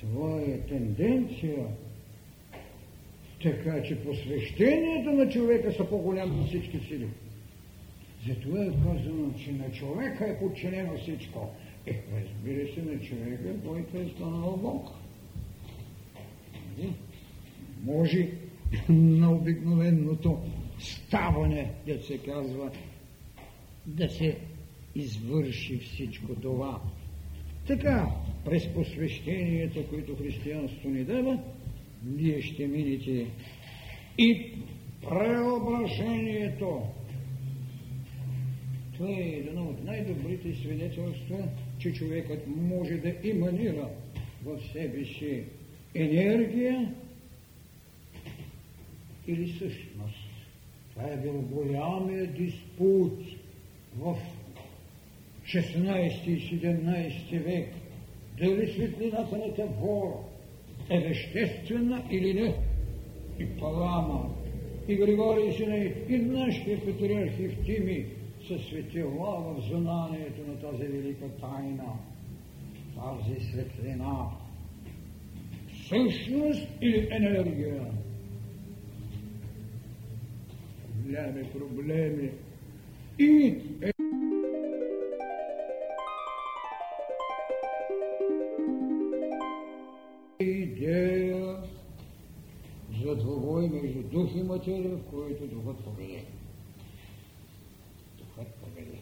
Това 0.01 0.41
е 0.41 0.59
тенденция. 0.59 1.67
Така 3.43 3.83
че 3.83 3.97
посвещението 3.97 5.11
на 5.13 5.29
човека 5.29 5.73
са 5.73 5.85
по-голямо 5.85 6.43
от 6.43 6.49
всички 6.49 6.79
сили. 6.89 7.07
Затова 8.29 8.65
е 8.65 8.67
казано, 8.67 9.33
че 9.45 9.53
на 9.53 9.71
човека 9.73 10.27
е 10.27 10.39
подчинено 10.39 10.99
всичко. 10.99 11.51
Е, 11.87 12.03
разбира 12.15 12.75
се, 12.75 12.83
на 12.83 13.01
човека, 13.01 13.61
който 13.67 13.99
е 13.99 14.09
станал 14.09 14.59
Бог. 14.63 14.89
Може 17.85 18.31
на 18.89 19.33
обикновеното 19.33 20.39
ставане, 20.79 21.73
да 21.87 22.03
се 22.03 22.19
казва, 22.19 22.71
да 23.87 24.09
се 24.09 24.39
извърши 24.95 25.79
всичко 25.79 26.35
това. 26.35 26.81
Така, 27.67 28.11
през 28.45 28.75
посвещенията, 28.75 29.87
които 29.87 30.17
християнство 30.17 30.89
ни 30.89 31.05
дава, 31.05 31.39
вие 32.05 32.43
ще 32.43 32.67
минете 32.67 33.27
и 34.19 34.53
преображението. 35.03 36.83
Това 38.97 39.11
е 39.11 39.23
едно 39.23 39.63
от 39.65 39.85
най-добрите 39.85 40.55
свидетелства, 40.55 41.49
че 41.79 41.93
човекът 41.93 42.47
може 42.47 42.95
да 42.95 43.13
иманира 43.25 43.89
в 44.45 44.61
себе 44.73 45.05
си 45.05 45.43
енергия 45.95 46.95
или 49.29 49.49
същност. 49.49 50.29
Това 50.95 51.13
е 51.13 51.17
бил 51.17 51.33
голямия 51.33 52.27
диспут 52.27 53.21
в 53.99 54.17
16 55.45 56.27
и 56.27 56.61
17 56.61 57.45
век. 57.45 57.69
Дали 58.39 58.73
светлината 58.73 59.37
на 59.37 59.55
Тавор 59.55 60.25
е 60.91 61.01
веществена 61.01 62.05
или 62.11 62.35
не? 62.35 62.55
И 63.39 63.47
Палама, 63.61 64.35
и 64.89 64.97
Григорий 64.97 65.53
Синеид, 65.53 65.97
и 66.09 66.17
нашите 66.19 66.81
патриархи 66.81 67.45
Евтими 67.45 68.07
са 68.49 68.59
светила 68.59 69.41
в 69.41 69.61
знанието 69.69 70.41
на 70.49 70.61
тази 70.61 70.87
велика 70.87 71.29
тайна, 71.41 71.93
тази 72.95 73.41
светлина. 73.41 74.31
Същност 75.89 76.69
или 76.83 77.09
енергия? 77.11 77.93
голями 81.17 81.51
проблеми. 81.51 82.31
И 83.19 83.59
е... 83.83 83.93
идея 90.41 91.57
за 93.05 93.17
двобой 93.17 93.69
между 93.69 94.03
дух 94.03 94.31
и 94.35 94.43
материя, 94.43 94.97
в 94.97 95.11
който 95.11 95.47
духът 95.47 95.85
победи. 95.85 96.25
Духът 98.19 98.55
победи. 98.55 99.01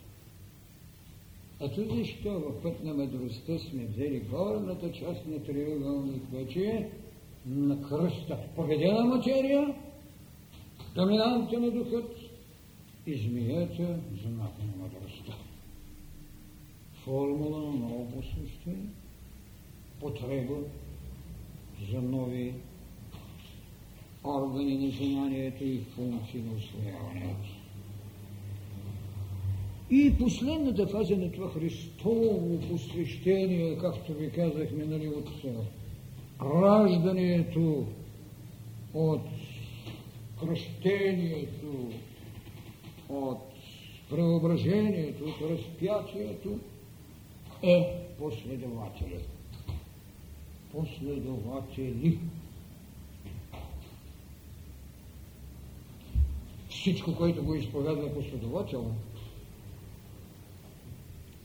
Ето 1.65 1.95
защо 1.95 2.41
в 2.41 2.63
път 2.63 2.85
на 2.85 2.95
мъдростта 2.95 3.59
сме 3.59 3.87
взели 3.87 4.21
горната 4.21 4.93
част 4.93 5.27
на 5.27 5.43
триъгълник 5.43 6.23
вече 6.33 6.89
на 7.47 7.83
кръста. 7.83 8.39
Победена 8.57 9.05
материя, 9.05 9.75
Доминанта 10.95 11.61
на 11.61 11.71
духът 11.71 12.17
и 13.07 13.15
змията 13.15 13.99
знак 14.23 14.53
на 14.59 14.83
мъдростта. 14.83 15.33
Формула 17.05 17.59
на 17.59 17.73
ново 17.73 18.11
посвещение, 18.11 18.89
потреба 20.01 20.57
за 21.91 22.03
нови 22.03 22.55
органи 24.25 24.87
на 24.87 24.91
знанието 24.91 25.65
и 25.65 25.79
функции 25.79 26.43
на 26.43 26.53
освояването. 26.53 27.64
И 29.91 30.15
последната 30.19 30.87
фаза 30.87 31.17
на 31.17 31.33
това 31.33 31.51
Христово 31.51 32.61
посвещение, 32.71 33.79
както 33.79 34.15
ви 34.15 34.31
казахме, 34.31 34.85
нали, 34.85 35.09
от 35.09 35.29
раждането, 36.43 37.87
от 38.95 39.23
кръщението, 40.41 41.91
от 43.09 43.39
преображението, 44.11 45.25
от 45.25 45.51
разпятието 45.51 46.59
е 47.63 47.97
последователят. 48.19 49.29
Последователи. 50.73 52.19
Всичко, 56.69 57.17
което 57.17 57.43
го 57.43 57.55
изповядва 57.55 58.15
последователно, 58.15 58.95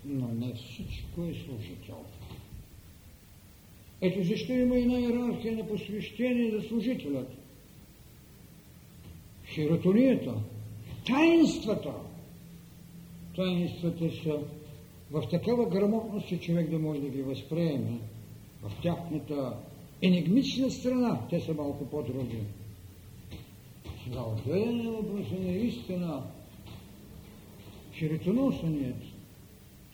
но 0.06 0.28
не 0.28 0.54
всичко 0.54 1.24
е 1.24 1.34
служител. 1.34 2.06
Ето 4.02 4.24
защо 4.24 4.54
има 4.54 4.78
една 4.78 5.00
иерархия 5.00 5.58
на 5.58 5.68
посвещение 5.68 6.52
за 6.52 6.68
служителят. 6.68 7.38
Хиротонията, 9.46 10.34
таинствата. 11.06 11.94
Таинствата 13.36 14.12
са 14.24 14.40
в 15.12 15.28
такава 15.32 15.70
грамотност, 15.70 16.28
че 16.28 16.40
човек 16.40 16.70
да 16.70 16.80
може 16.80 17.00
да 17.02 17.10
ги 17.10 17.22
възприеме 17.22 18.00
в 18.64 18.82
тяхната 18.82 19.58
енигмична 20.02 20.72
страна. 20.72 21.20
Те 21.30 21.40
са 21.40 21.54
малко 21.54 21.86
по-други. 21.86 22.40
Сега 24.04 24.22
отделен 24.22 24.92
въпроса 24.92 25.36
на 25.42 25.52
истина. 25.52 26.24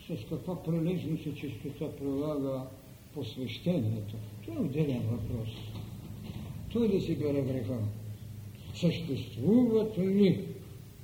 С 0.08 0.26
каква 0.30 0.64
прележност 0.64 1.26
и 1.26 1.36
чистота 1.36 1.96
прилага 1.98 2.68
посвещението. 3.14 4.16
Това 4.46 4.58
е 4.58 4.60
отделен 4.60 5.02
въпрос. 5.02 5.50
Той 6.74 6.88
да 6.88 7.02
си 7.02 7.16
бере 7.16 7.42
греха. 7.42 7.80
Съществуват 8.74 9.98
ли 9.98 10.48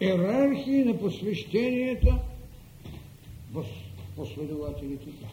иерархии 0.02 0.84
на 0.84 1.00
посвещенията 1.00 2.20
в 3.54 3.66
последователите? 4.16 5.06
Да. 5.06 5.28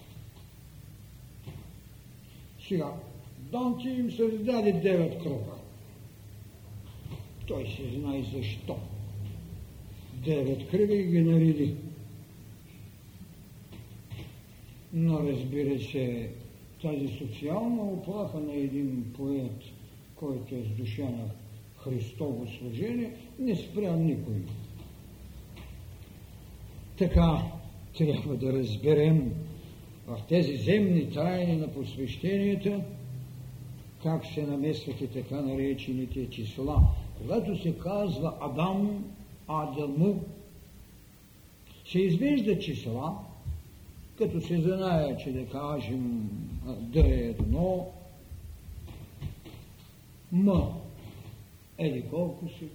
Сега, 2.68 2.92
Данти 3.52 3.88
им 3.88 4.10
създаде 4.10 4.72
девет 4.72 5.22
круга. 5.22 5.54
Той 7.46 7.66
се 7.66 7.98
знае 7.98 8.22
защо. 8.22 8.76
Девет 10.24 10.70
кръга 10.70 10.94
и 10.94 11.04
ги 11.04 11.20
нареди. 11.20 11.74
Но 14.92 15.20
разбира 15.22 15.80
се, 15.80 16.30
тази 16.82 17.08
социална 17.08 17.82
оплаха 17.82 18.40
на 18.40 18.54
един 18.54 19.12
поет, 19.16 19.62
който 20.16 20.54
е 20.54 20.62
с 20.62 20.68
душа 20.68 21.04
на 21.04 21.30
Христово 21.76 22.46
служение, 22.46 23.12
не 23.38 23.56
спря 23.56 23.96
никой. 23.96 24.42
Така 26.98 27.42
трябва 27.98 28.36
да 28.36 28.52
разберем 28.52 29.32
в 30.06 30.18
тези 30.28 30.56
земни 30.56 31.10
тайни 31.10 31.56
на 31.56 31.68
посвещенията, 31.68 32.80
как 34.02 34.26
се 34.26 34.42
намесват 34.42 35.00
и 35.00 35.06
така 35.06 35.40
наречените 35.40 36.30
числа. 36.30 36.82
Когато 37.18 37.62
се 37.62 37.78
казва 37.78 38.34
Адам, 38.40 39.04
Адаму, 39.48 40.20
се 41.84 41.98
извежда 41.98 42.58
числа, 42.58 43.18
като 44.18 44.40
се 44.40 44.60
знае, 44.60 45.16
че 45.16 45.32
да 45.32 45.46
кажем 45.46 46.30
да 46.80 47.00
е 47.00 47.34
едно, 47.40 47.86
м 50.32 50.74
еди 51.78 52.04
колко 52.10 52.48
си, 52.48 52.68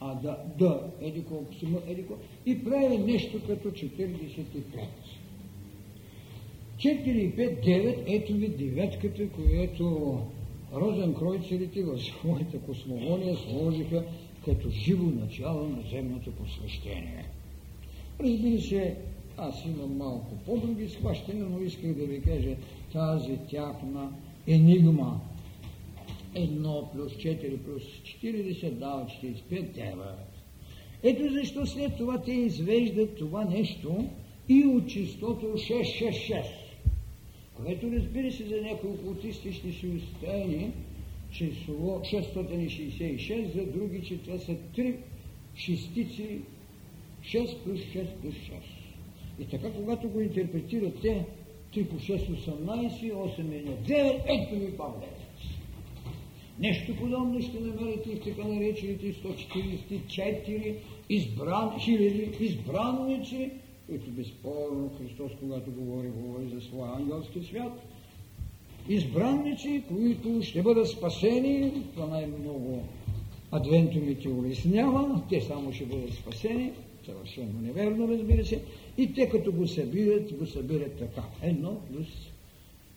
а 0.00 0.14
да, 0.14 0.38
да, 0.58 0.90
еди 1.00 1.24
колко 1.24 1.54
си, 1.54 1.66
м 1.66 1.78
еди 1.86 2.06
колко 2.06 2.22
и 2.46 2.64
прави 2.64 2.98
нещо 2.98 3.40
като 3.46 3.68
45. 3.68 4.60
4 6.78 7.08
и 7.08 7.36
5, 7.36 7.64
9, 7.64 8.02
ето 8.06 8.32
ви 8.32 8.48
деветката, 8.48 9.28
която 9.28 10.18
Розенкройцерите 10.74 11.82
в 11.82 11.98
своята 11.98 12.58
космогония 12.58 13.36
сложиха 13.36 14.04
като 14.44 14.70
живо 14.70 15.04
начало 15.04 15.68
на 15.68 15.82
земното 15.90 16.32
посвещение. 16.32 17.24
Разбира 18.20 18.60
се, 18.60 18.96
аз 19.36 19.64
имам 19.64 19.96
малко 19.96 20.36
по-други 20.46 20.88
схващания, 20.88 21.46
но 21.50 21.60
исках 21.60 21.94
да 21.94 22.06
ви 22.06 22.20
кажа 22.22 22.56
тази 22.92 23.38
тяхна 23.50 24.12
енигма. 24.46 25.20
Едно 26.34 26.90
плюс 26.92 27.12
4 27.12 27.56
плюс 27.58 27.82
40 28.22 28.70
дава 28.70 29.06
45 29.06 29.72
дева. 29.72 30.14
Ето 31.02 31.32
защо 31.32 31.66
след 31.66 31.96
това 31.96 32.22
те 32.22 32.32
извеждат 32.32 33.16
това 33.18 33.44
нещо 33.44 34.08
и 34.48 34.64
от 34.64 34.88
чистото 34.88 35.46
666. 35.46 36.44
Което 37.54 37.90
разбира 37.90 38.32
се 38.32 38.44
за 38.44 38.60
някои 38.62 38.90
окултисти 38.90 39.52
ще 39.52 39.72
си 39.72 39.86
остане 39.86 40.72
число 41.30 42.00
666, 42.00 43.54
за 43.54 43.66
други, 43.66 44.02
че 44.02 44.18
това 44.18 44.38
са 44.38 44.56
три 44.74 44.96
шестици 45.56 46.40
6 47.26 47.64
плюс 47.64 47.80
6 47.80 48.06
плюс 48.22 48.34
6. 48.34 48.52
И 49.40 49.44
така, 49.44 49.72
когато 49.72 50.08
го 50.08 50.20
интерпретират 50.20 51.00
те, 51.02 51.24
3 51.74 51.88
по 51.88 51.96
6, 51.96 52.30
18, 52.30 53.12
8 53.12 53.38
е 53.38 53.70
на 53.70 53.76
9, 53.76 54.22
ето 54.26 54.54
ви 54.54 54.72
9. 54.72 54.92
Нещо 56.58 56.96
подобно 56.96 57.42
ще 57.42 57.60
намерите 57.60 58.10
в 58.10 58.24
така 58.24 58.48
наречените 58.48 59.12
144 59.12 60.74
избран, 61.10 61.80
хиляди 61.80 62.30
избранници, 62.40 63.50
които 63.86 64.10
безспорно 64.10 64.90
Христос, 64.98 65.32
когато 65.40 65.70
говори, 65.70 66.08
говори 66.08 66.48
за 66.54 66.60
своя 66.60 66.92
ангелски 66.92 67.42
свят. 67.42 67.72
Избранници, 68.88 69.82
които 69.88 70.42
ще 70.42 70.62
бъдат 70.62 70.88
спасени, 70.88 71.72
това 71.94 72.06
най-много 72.06 72.82
адвентумите 73.50 74.28
улеснява, 74.28 75.22
те 75.30 75.40
само 75.40 75.72
ще 75.72 75.84
бъдат 75.86 76.14
спасени, 76.14 76.72
съвършено 77.06 77.60
неверно, 77.60 78.08
разбира 78.08 78.44
се, 78.44 78.62
и 78.98 79.12
те 79.12 79.28
като 79.28 79.52
го 79.52 79.66
събират, 79.66 80.32
го 80.32 80.46
събират 80.46 80.98
така. 80.98 81.22
Едно 81.42 81.80
плюс 81.90 82.06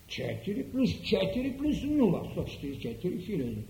4 0.07 0.64
плюс 0.72 0.89
4 0.89 1.57
плюс 1.57 1.76
0, 1.76 2.36
144 2.36 3.26
хиляди. 3.26 3.62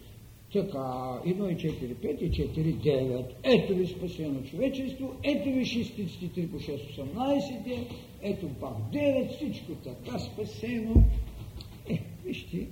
Така, 0.54 0.78
1 0.78 1.26
и 1.26 1.58
4, 1.58 1.96
5 1.96 2.22
и 2.22 2.32
4, 2.32 2.76
9. 2.76 3.26
Ето 3.44 3.76
ви 3.76 3.88
спасено 3.88 4.44
човечество, 4.44 5.16
ето 5.24 5.50
ви 5.50 5.66
63 5.66 6.48
по 6.48 6.60
6, 6.60 6.80
18, 7.16 7.78
ето 8.22 8.48
пак 8.48 8.74
9, 8.94 9.36
всичко 9.36 9.72
така 9.84 10.20
спасено. 10.20 11.04
Е, 11.90 12.02
вижте, 12.26 12.68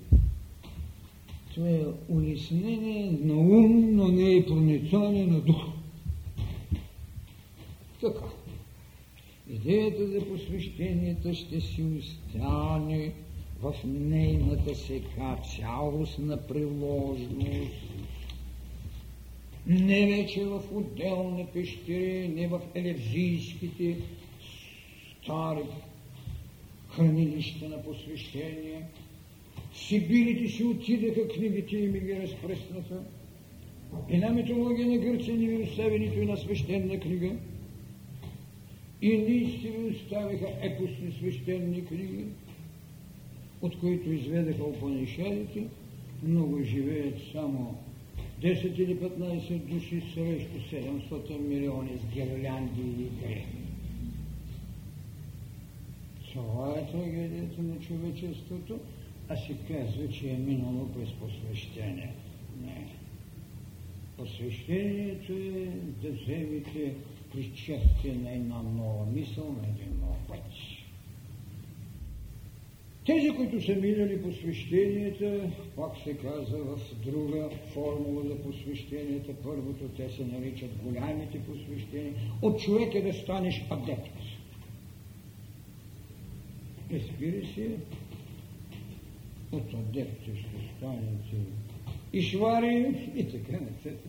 това 1.53 1.69
е 1.69 1.81
улеснение 2.09 3.11
на 3.11 3.33
ум, 3.33 3.95
но 3.95 4.07
не 4.07 4.35
е 4.35 4.45
проницание 4.45 5.25
на 5.27 5.39
дух. 5.39 5.76
Така. 8.01 8.25
Идеята 9.49 10.07
за 10.07 10.25
посвещението 10.25 11.33
ще 11.33 11.61
си 11.61 11.83
остане 11.83 13.13
в 13.61 13.75
нейната 13.85 14.75
сега 14.75 15.37
цялостна 15.57 16.47
приложност. 16.47 17.73
Не 19.67 20.05
вече 20.05 20.45
в 20.45 20.63
отделни 20.71 21.47
пещери, 21.53 22.27
не 22.27 22.47
в 22.47 22.61
елевзийските 22.75 23.97
стари 25.23 25.63
хранилища 26.89 27.69
на 27.69 27.83
посвещение. 27.83 28.81
Сибирите 29.73 30.47
си 30.47 30.63
отидаха, 30.63 31.27
книгите 31.27 31.77
и 31.77 31.87
ми 31.87 31.99
ги 31.99 32.15
разпреснаха. 32.15 33.03
Една 34.09 34.29
митология 34.29 34.87
на 34.87 34.97
Гърция 34.97 35.37
не 35.37 35.47
ви 35.47 35.63
остави 35.63 35.99
нито 35.99 36.19
една 36.19 36.35
свещена 36.35 36.99
книга. 36.99 37.35
Индийците 39.01 39.69
ви 39.69 39.89
оставиха 39.89 40.47
епосни 40.61 41.11
свещени 41.11 41.85
книги, 41.85 42.25
от 43.61 43.79
които 43.79 44.11
изведаха 44.11 44.63
Упанишадите, 44.63 45.67
много 46.23 46.63
живеят 46.63 47.15
само 47.31 47.77
10 48.41 48.75
или 48.75 48.95
15 48.95 49.57
души 49.57 50.03
срещу 50.13 50.75
700 50.75 51.39
милиони 51.39 51.97
с 51.97 52.13
гирлянди 52.13 52.81
и 52.81 53.03
игри. 53.03 53.45
Това 56.33 56.75
е 56.77 56.91
трагедията 56.91 57.61
на 57.61 57.79
човечеството, 57.79 58.79
а 59.29 59.35
се 59.37 59.55
казва, 59.67 60.09
че 60.09 60.29
е 60.29 60.37
минало 60.37 60.89
през 60.93 61.09
посвещение. 61.11 62.13
Не. 62.61 62.87
Посвещението 64.17 65.33
е 65.33 65.65
да 66.01 66.11
вземете 66.11 66.93
причастие 67.33 68.13
на 68.13 68.31
една 68.31 68.61
нова 68.61 69.05
мисъл, 69.05 69.55
на 69.61 69.67
един 69.67 69.99
нов 70.01 70.17
път. 70.27 70.43
Тези, 73.05 73.29
които 73.29 73.61
са 73.61 73.75
минали 73.75 74.21
посвещенията, 74.21 75.51
пак 75.75 75.91
се 76.03 76.13
каза 76.13 76.57
в 76.57 76.79
друга 77.05 77.49
формула 77.73 78.23
за 78.27 78.43
посвещенията, 78.43 79.33
първото 79.43 79.87
те 79.87 80.09
се 80.09 80.25
наричат 80.25 80.69
голямите 80.83 81.39
посвещения, 81.39 82.13
от 82.41 82.59
човек 82.59 82.95
е 82.95 83.01
да 83.01 83.13
станеш 83.13 83.65
адепт. 83.69 84.19
Разбира 86.91 87.45
се, 87.53 87.69
от 89.51 89.73
адепти 89.73 90.31
ще 90.39 90.75
станете 90.77 91.37
и 92.13 92.21
швари 92.21 93.11
и 93.15 93.23
така 93.29 93.51
нататък. 93.51 93.99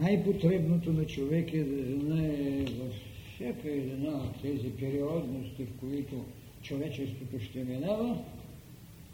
Най-потребното 0.00 0.92
на 0.92 1.06
човек 1.06 1.54
е 1.54 1.64
да 1.64 2.00
знае 2.00 2.64
във 2.64 2.92
всяка 3.34 3.70
една 3.70 4.08
от 4.08 4.42
тези 4.42 4.70
периодности, 4.70 5.64
в 5.64 5.80
които 5.80 6.24
човечеството 6.62 7.40
ще 7.40 7.64
минава, 7.64 8.18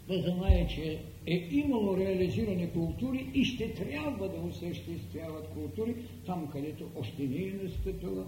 да 0.07 0.21
знае, 0.21 0.67
че 0.67 0.99
е 1.27 1.47
имало 1.51 1.97
реализирани 1.97 2.69
култури 2.69 3.29
и 3.33 3.45
ще 3.45 3.73
трябва 3.73 4.29
да 4.29 4.37
осъществяват 4.37 5.47
култури 5.47 5.95
там, 6.25 6.47
където 6.51 6.89
още 6.95 7.23
не 7.23 7.43
е 7.43 7.53
настъпила 7.63 8.25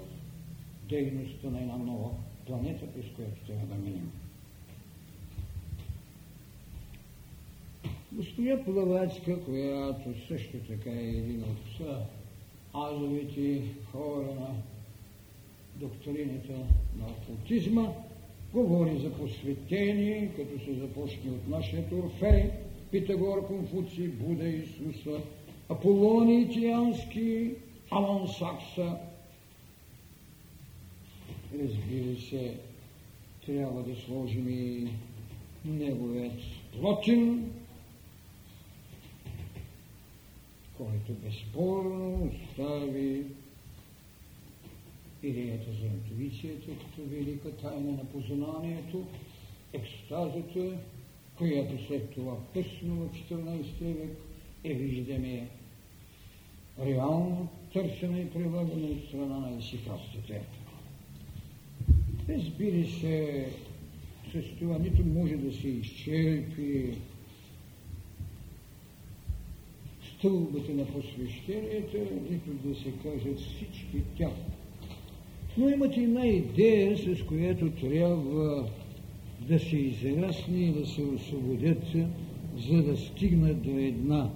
дейността 0.90 1.50
на 1.50 1.62
една 1.62 1.78
нова 1.78 2.10
планета, 2.46 2.86
през 2.86 3.06
която 3.16 3.46
трябва 3.48 3.66
да 3.66 3.76
минем. 3.76 4.12
Госпожа 8.12 8.64
Плавацка, 8.66 9.44
която 9.44 10.28
също 10.28 10.58
така 10.68 10.90
е 10.90 11.04
един 11.04 11.44
от 11.44 11.78
азовите 12.78 13.62
хора 13.92 14.28
на 14.40 14.50
доктрината 15.76 16.54
на 16.98 17.06
окултизма, 17.06 17.88
говори 18.54 19.00
за 19.00 19.14
посветение, 19.14 20.32
като 20.36 20.66
се 20.66 20.74
започне 20.74 21.32
от 21.32 21.48
нашия 21.48 21.84
Орфей, 21.92 22.52
Питагор, 22.92 23.48
Конфуций, 23.48 24.08
Буда, 24.08 24.48
Исуса, 24.48 25.22
Аполони, 25.70 26.50
Тиански, 26.50 27.52
Алан 27.92 28.28
Сакса. 28.28 28.98
Разбира 31.62 32.22
се, 32.22 32.58
трябва 33.46 33.84
да 33.84 33.96
сложим 33.96 34.50
и 34.50 34.88
неговият 35.66 36.40
плотин, 36.80 37.52
който 40.78 41.14
безспорно 41.14 42.32
остави 42.34 43.26
идеята 45.24 45.72
за 45.72 45.86
интуицията 45.86 46.72
като 46.72 47.10
велика 47.10 47.52
тайна 47.52 47.92
на 47.92 48.06
познанието, 48.06 49.08
екстазата, 49.74 50.78
която 51.38 51.86
след 51.88 52.10
това 52.10 52.38
късно 52.54 52.96
в 52.96 53.14
14 53.32 53.64
век 53.82 54.18
е 54.64 54.74
виждаме 54.74 55.48
реално 56.86 57.48
търсена 57.74 58.20
и 58.20 58.30
прилагана 58.30 58.88
от 58.88 59.08
страна 59.08 59.40
на 59.40 59.58
исихастите. 59.60 60.42
Разбира 62.30 62.88
се, 62.88 63.48
с 64.34 64.60
това 64.60 64.78
нито 64.78 65.06
може 65.06 65.36
да 65.36 65.54
се 65.54 65.68
изчерпи 65.68 66.98
стълбата 70.18 70.74
на 70.74 70.86
посвещението, 70.86 71.98
нито 72.32 72.68
да 72.68 72.76
се 72.76 72.92
кажат 73.04 73.40
всички 73.40 74.02
тях. 74.18 74.32
Но 75.58 75.70
имате 75.70 76.02
една 76.02 76.26
идея, 76.26 76.98
с 76.98 77.24
която 77.24 77.72
трябва 77.72 78.70
да 79.42 79.60
се 79.60 79.78
израсне 79.78 80.58
и 80.58 80.72
да 80.72 80.86
се 80.86 81.02
освободят, 81.02 81.84
за 82.58 82.84
да 82.84 82.98
стигнат 82.98 83.62
до 83.62 83.70
една 83.70 84.30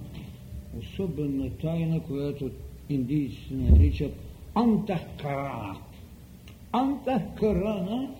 особена 0.78 1.50
тайна, 1.50 2.00
която 2.00 2.50
индийците 2.88 3.54
наричат 3.54 4.12
антахкарана. 4.54 5.76
Антахкарана, 6.72 8.14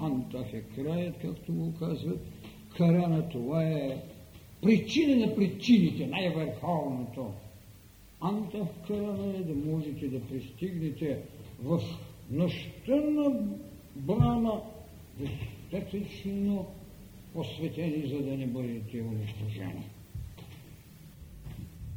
антах 0.00 0.52
е 0.52 0.60
краят, 0.60 1.14
както 1.22 1.52
го 1.52 1.74
казват, 1.78 2.20
карана 2.76 3.28
това 3.28 3.64
е 3.64 3.96
причина 4.62 5.26
на 5.26 5.34
причините, 5.34 6.06
най-върховното. 6.06 7.32
Антахкарана 8.20 9.36
е 9.36 9.42
да 9.42 9.70
можете 9.70 10.08
да 10.08 10.20
пристигнете 10.20 11.22
в 11.62 11.80
нощта 12.30 12.96
на 12.96 13.46
Брама 13.96 14.62
достатъчно 15.18 16.66
посветени, 17.32 18.08
за 18.08 18.22
да 18.22 18.36
не 18.36 18.46
бъдете 18.46 19.02
унищожени. 19.02 19.84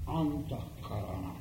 Антахкарана. 0.07 1.32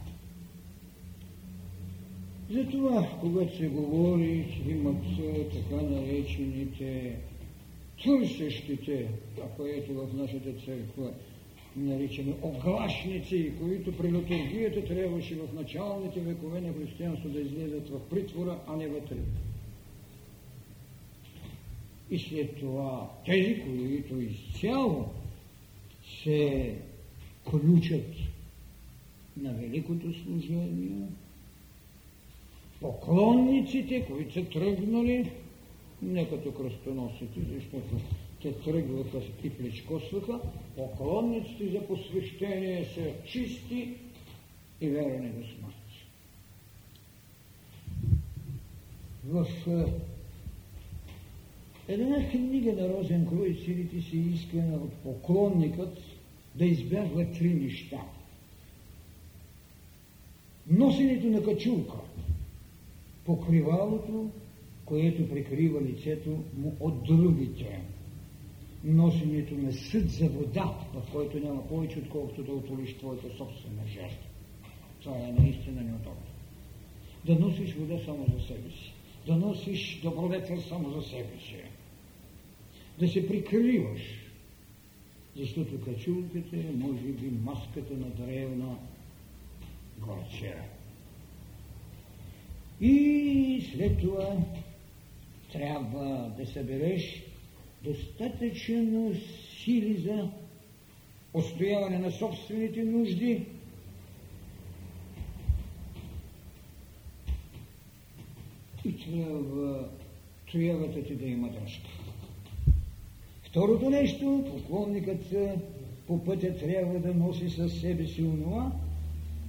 Затова, 2.50 3.08
когато 3.20 3.56
се 3.56 3.68
говори, 3.68 4.62
имат 4.68 5.04
така 5.52 5.82
наречените 5.82 7.16
търсещите, 8.04 9.08
това, 9.34 9.48
което 9.48 9.94
в 9.94 10.14
нашата 10.14 10.52
църква 10.52 11.12
наричаме 11.76 12.34
оглашници, 12.42 13.52
които 13.60 13.96
при 13.96 14.12
литургията 14.12 14.84
трябваше 14.84 15.34
в 15.34 15.54
началните 15.54 16.20
векове 16.20 16.60
на 16.60 16.72
християнство 16.72 17.28
да 17.28 17.40
излезат 17.40 17.88
в 17.88 18.00
притвора, 18.10 18.58
а 18.66 18.76
не 18.76 18.88
вътре. 18.88 19.16
И 22.10 22.18
след 22.18 22.56
това 22.56 23.10
тези, 23.26 23.62
които 23.62 24.20
изцяло 24.20 25.08
се 26.22 26.74
ключат 27.50 28.10
на 29.36 29.52
великото 29.52 30.12
служение, 30.12 31.08
поклонниците, 32.80 34.04
които 34.06 34.32
са 34.32 34.44
тръгнали 34.44 35.30
не 36.04 36.28
като 36.28 36.52
кръстоносите, 36.52 37.40
защото 37.54 37.96
те 38.42 38.52
тръгваха 38.52 39.18
и 39.44 39.50
плечкосваха, 39.50 40.40
поклонниците 40.76 41.68
за 41.68 41.86
посвещение 41.86 42.84
са 42.84 43.12
чисти 43.26 43.94
и 44.80 44.88
верени 44.88 45.28
до 45.28 45.46
смърт. 45.46 45.74
В 49.24 49.46
е, 49.66 49.92
една 51.92 52.30
книга 52.30 52.72
на 52.72 52.88
Розен 52.88 53.26
Крой 53.26 53.54
силите 53.64 54.00
си 54.00 54.16
искана 54.16 54.76
от 54.76 54.92
поклонникът 54.92 55.98
да 56.54 56.64
избягва 56.64 57.32
три 57.32 57.54
неща. 57.54 58.00
Носенето 60.70 61.26
на 61.26 61.44
качулка, 61.44 61.96
покривалото 63.24 64.30
което 64.84 65.28
прикрива 65.28 65.80
лицето 65.82 66.30
му 66.56 66.76
от 66.80 67.04
другите. 67.04 67.80
Носенето 68.84 69.54
на 69.54 69.72
съд 69.72 70.10
за 70.10 70.28
вода, 70.28 70.74
в 70.94 71.12
който 71.12 71.38
няма 71.38 71.68
повече, 71.68 71.98
отколкото 71.98 72.42
да 72.42 72.52
отволиш 72.52 72.94
твоята 72.94 73.36
собствена 73.36 73.86
жертва. 73.86 74.28
Това 75.02 75.16
е 75.16 75.32
наистина 75.32 75.82
неудобно. 75.82 76.26
Да 77.26 77.34
носиш 77.34 77.74
вода 77.74 77.98
само 78.04 78.26
за 78.34 78.46
себе 78.46 78.70
си. 78.70 78.92
Да 79.26 79.36
носиш 79.36 80.00
добродетел 80.02 80.60
само 80.60 80.90
за 80.90 81.02
себе 81.02 81.38
си. 81.40 81.56
Да 82.98 83.08
се 83.08 83.28
прикриваш. 83.28 84.00
Защото 85.36 85.80
качулката 85.80 86.56
е, 86.56 86.72
може 86.76 87.02
би, 87.02 87.30
маската 87.44 87.94
на 87.94 88.06
древна 88.06 88.76
горчера. 89.98 90.64
И 92.80 93.66
след 93.72 94.00
това 94.00 94.36
трябва 95.54 96.32
да 96.38 96.46
събереш 96.46 97.22
достатъчно 97.84 99.12
сили 99.64 99.96
за 99.96 100.28
устояване 101.34 101.98
на 101.98 102.10
собствените 102.10 102.82
нужди, 102.82 103.46
и 108.84 108.96
трябва 108.96 109.88
троявата 110.52 111.02
ти 111.02 111.14
да 111.14 111.26
има 111.26 111.48
дръжка. 111.48 111.88
Второто 113.42 113.90
нещо, 113.90 114.44
поклонникът 114.50 115.34
по 116.06 116.24
пътя 116.24 116.56
трябва 116.56 116.98
да 116.98 117.14
носи 117.14 117.50
със 117.50 117.80
себе 117.80 118.06
си 118.06 118.22
онова, 118.22 118.72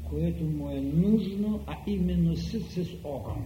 което 0.09 0.43
му 0.43 0.69
е 0.69 0.81
нужно, 0.81 1.59
а 1.67 1.77
именно 1.87 2.37
съд 2.37 2.63
с 2.63 2.87
огън. 3.03 3.45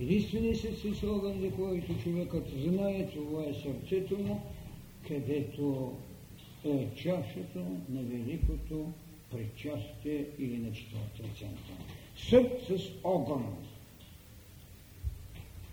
Единственият 0.00 0.58
се 0.96 1.06
огън, 1.06 1.40
за 1.40 1.50
който 1.50 1.98
човекът 2.02 2.48
знае, 2.48 3.08
това 3.14 3.44
е 3.44 3.54
сърцето 3.54 4.18
му, 4.18 4.40
където 5.08 5.92
е 6.64 6.86
чашата 6.96 7.64
на 7.88 8.02
великото 8.02 8.92
причастие 9.30 10.24
или 10.38 10.72
четвъртия 10.74 11.28
център. 11.38 11.76
Съд 12.16 12.78
с 12.78 12.90
огън. 13.04 13.44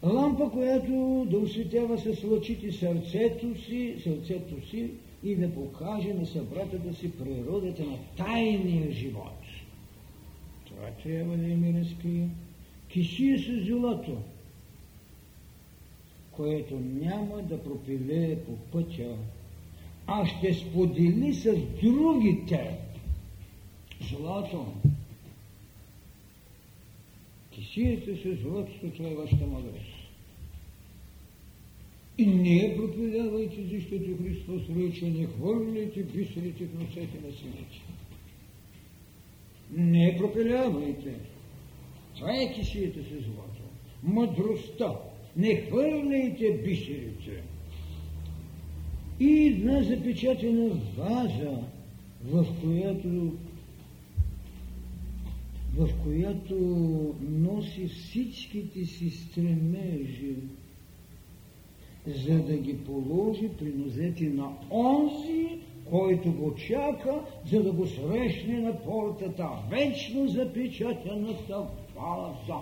Лампа, 0.03 0.49
която 0.49 1.27
да 1.29 1.37
осветява 1.37 1.97
с 1.97 2.23
лъчите 2.23 2.71
сърцето 2.71 3.61
си, 3.61 3.95
сърцето 4.03 4.67
си 4.67 4.91
и 5.23 5.35
да 5.35 5.53
покаже 5.53 6.13
на 6.13 6.25
събратата 6.25 6.93
си 6.93 7.11
природата 7.11 7.83
на 7.83 7.97
тайния 8.17 8.91
живот. 8.91 9.41
Това 10.65 10.87
трябва 11.03 11.37
да 11.37 11.47
ми 11.47 11.79
разкрие. 11.79 12.29
Кисия 12.95 13.39
с 13.39 13.65
злато, 13.65 14.17
което 16.31 16.79
няма 16.79 17.41
да 17.41 17.63
пропилее 17.63 18.39
по 18.39 18.57
пътя, 18.57 19.17
а 20.07 20.25
ще 20.25 20.53
сподели 20.53 21.33
с 21.33 21.55
другите 21.83 22.77
злато. 24.09 24.73
Кисията 27.51 28.15
с 28.15 28.41
златото, 28.41 28.89
това 28.89 29.09
е 29.09 29.15
вашата 29.15 29.47
мъдрост. 29.47 29.95
И 32.17 32.25
не 32.25 32.55
я 32.55 32.77
проповядвайте, 32.77 33.63
защото 33.63 34.17
Христос 34.23 34.61
рече, 34.77 35.05
не 35.05 35.25
хвърляйте 35.25 36.03
бисерите 36.03 36.65
в 36.65 36.79
носете 36.79 37.19
на 37.27 37.33
сините. 37.33 37.81
Не 39.71 40.17
пропилявайте. 40.17 41.34
Това 42.15 42.31
е 42.41 42.53
кисията 42.53 42.99
с 43.03 43.07
злато. 43.07 43.61
Мъдростта. 44.03 44.95
Не 45.37 45.55
хвърляйте 45.55 46.61
бисерите. 46.65 47.43
И 49.19 49.47
една 49.47 49.83
запечатана 49.83 50.69
ваза, 50.97 51.57
в 52.25 52.45
която 52.61 53.31
в 55.77 55.89
която 56.03 56.55
носи 57.21 57.87
всичките 57.87 58.85
си 58.85 59.09
стремежи, 59.09 60.35
за 62.07 62.43
да 62.43 62.57
ги 62.57 62.77
положи 62.77 63.49
при 63.59 63.73
нозете 63.73 64.23
на 64.23 64.51
онзи, 64.71 65.47
който 65.89 66.31
го 66.31 66.55
чака, 66.55 67.21
за 67.51 67.63
да 67.63 67.71
го 67.71 67.87
срещне 67.87 68.59
на 68.59 68.83
портата, 68.83 69.49
вечно 69.69 70.27
запечатаната 70.27 71.67
ваза. 71.95 72.59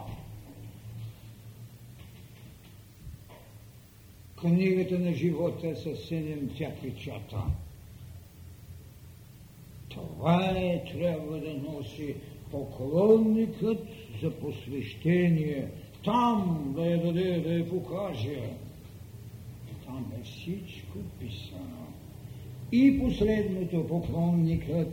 Книгата 4.36 4.99
на 4.99 5.13
живота 5.13 5.67
е 5.67 5.75
със 5.75 5.99
седем 6.07 6.49
тя 6.57 6.71
печата. 6.81 7.43
Това 9.89 10.49
е, 10.55 10.84
трябва 10.93 11.39
да 11.39 11.53
носи 11.53 12.15
поклонникът 12.51 13.88
за 14.21 14.31
посвещение. 14.31 15.67
Там 16.03 16.73
да 16.75 16.86
я 16.86 17.05
даде, 17.05 17.39
да 17.39 17.53
я 17.53 17.69
покаже. 17.69 18.49
Там 19.86 20.11
е 20.19 20.23
всичко 20.23 20.97
писано. 21.19 21.88
И 22.71 22.99
последното 22.99 23.88
поклонникът, 23.88 24.88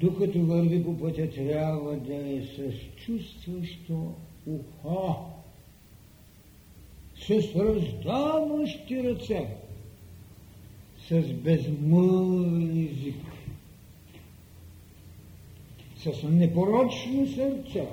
докато 0.00 0.38
върви 0.38 0.84
по 0.84 0.98
пътя, 0.98 1.30
трябва 1.30 1.96
да 1.96 2.14
е 2.14 2.42
с 2.42 2.72
чувстващо 2.96 4.14
ухо, 4.46 5.16
с 7.16 7.30
раздаващи 7.30 9.02
ръце, 9.02 9.46
с 11.08 11.32
безмълвен 11.32 12.88
език, 12.92 13.22
с 15.96 16.22
непорочно 16.22 17.26
сърце, 17.26 17.86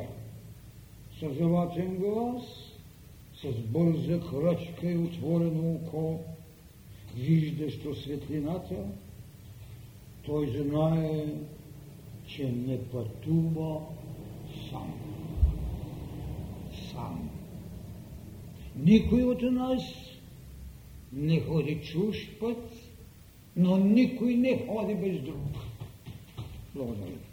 с 1.19 1.33
златен 1.37 1.95
глас, 1.95 2.43
с 3.41 3.59
бърза 3.59 4.19
крачка 4.19 4.91
и 4.91 4.97
отворено 4.97 5.75
око, 5.75 6.19
виждащо 7.15 7.95
светлината, 7.95 8.75
той 10.25 10.47
знае, 10.47 11.25
че 12.35 12.51
не 12.51 12.89
пътува 12.89 13.81
сам. 14.69 14.93
Сам. 16.91 17.29
Никой 18.75 19.23
от 19.23 19.41
нас 19.41 19.81
не 21.13 21.39
ходи 21.39 21.81
чуж 21.83 22.29
път, 22.39 22.71
но 23.55 23.77
никой 23.77 24.35
не 24.35 24.67
ходи 24.67 24.95
без 24.95 25.21
друг. 25.21 25.37
Благодаря. 26.75 27.32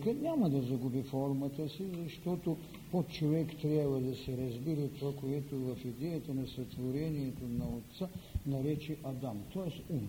Човекът 0.00 0.22
няма 0.22 0.50
да 0.50 0.62
загуби 0.62 1.02
формата 1.02 1.68
си, 1.68 1.84
защото 2.04 2.56
под 2.90 3.08
човек 3.08 3.48
трябва 3.62 4.00
да 4.00 4.16
се 4.16 4.36
разбира 4.36 4.88
това, 4.88 5.12
което 5.20 5.56
в 5.56 5.84
идеята 5.84 6.34
на 6.34 6.46
сътворението 6.46 7.44
на 7.48 7.64
Отца 7.64 8.08
нарече 8.46 8.96
Адам, 9.04 9.38
т.е. 9.54 9.92
ум. 9.94 10.08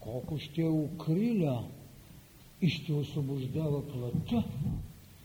Колко 0.00 0.38
ще 0.38 0.64
укриля 0.64 1.64
и 2.62 2.68
ще 2.68 2.92
освобождава 2.92 3.88
плътта, 3.88 4.44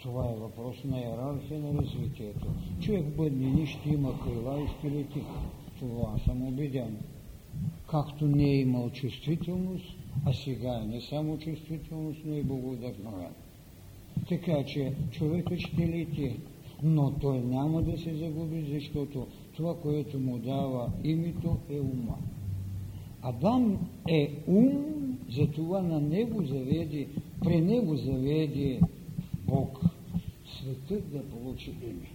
това 0.01 0.31
е 0.31 0.35
въпрос 0.35 0.83
на 0.83 0.99
иерархия 0.99 1.59
на 1.59 1.81
развитието. 1.81 2.45
Човек 2.81 3.03
в 3.05 3.15
бъднини 3.15 3.67
ще 3.67 3.89
има 3.89 4.19
крила 4.23 4.61
и 4.63 4.67
ще 4.79 4.91
лети. 4.91 5.21
Това 5.79 6.19
съм 6.25 6.47
убеден. 6.47 6.97
Както 7.89 8.27
не 8.27 8.43
е 8.43 8.59
имал 8.59 8.89
чувствителност, 8.89 9.95
а 10.25 10.33
сега 10.33 10.81
е 10.83 10.87
не 10.87 11.01
само 11.01 11.37
чувствителност, 11.37 12.19
но 12.25 12.35
и 12.35 12.43
благодъхновен. 12.43 13.33
Така 14.29 14.63
че 14.63 14.93
човекът 15.11 15.59
ще 15.59 15.87
лети, 15.87 16.35
но 16.83 17.11
той 17.11 17.39
няма 17.39 17.81
да 17.81 17.97
се 17.97 18.15
загуби, 18.15 18.65
защото 18.73 19.27
това, 19.55 19.81
което 19.81 20.19
му 20.19 20.37
дава 20.37 20.91
името 21.03 21.57
е 21.69 21.79
ума. 21.79 22.17
Адам 23.21 23.87
е 24.07 24.31
ум, 24.47 25.17
затова 25.29 25.81
на 25.81 25.99
него 25.99 26.45
заведи, 26.45 27.07
при 27.43 27.61
него 27.61 27.95
заведи 27.95 28.79
Бог 29.47 29.79
светът 30.45 31.11
да 31.11 31.23
получи 31.23 31.69
име. 31.69 32.09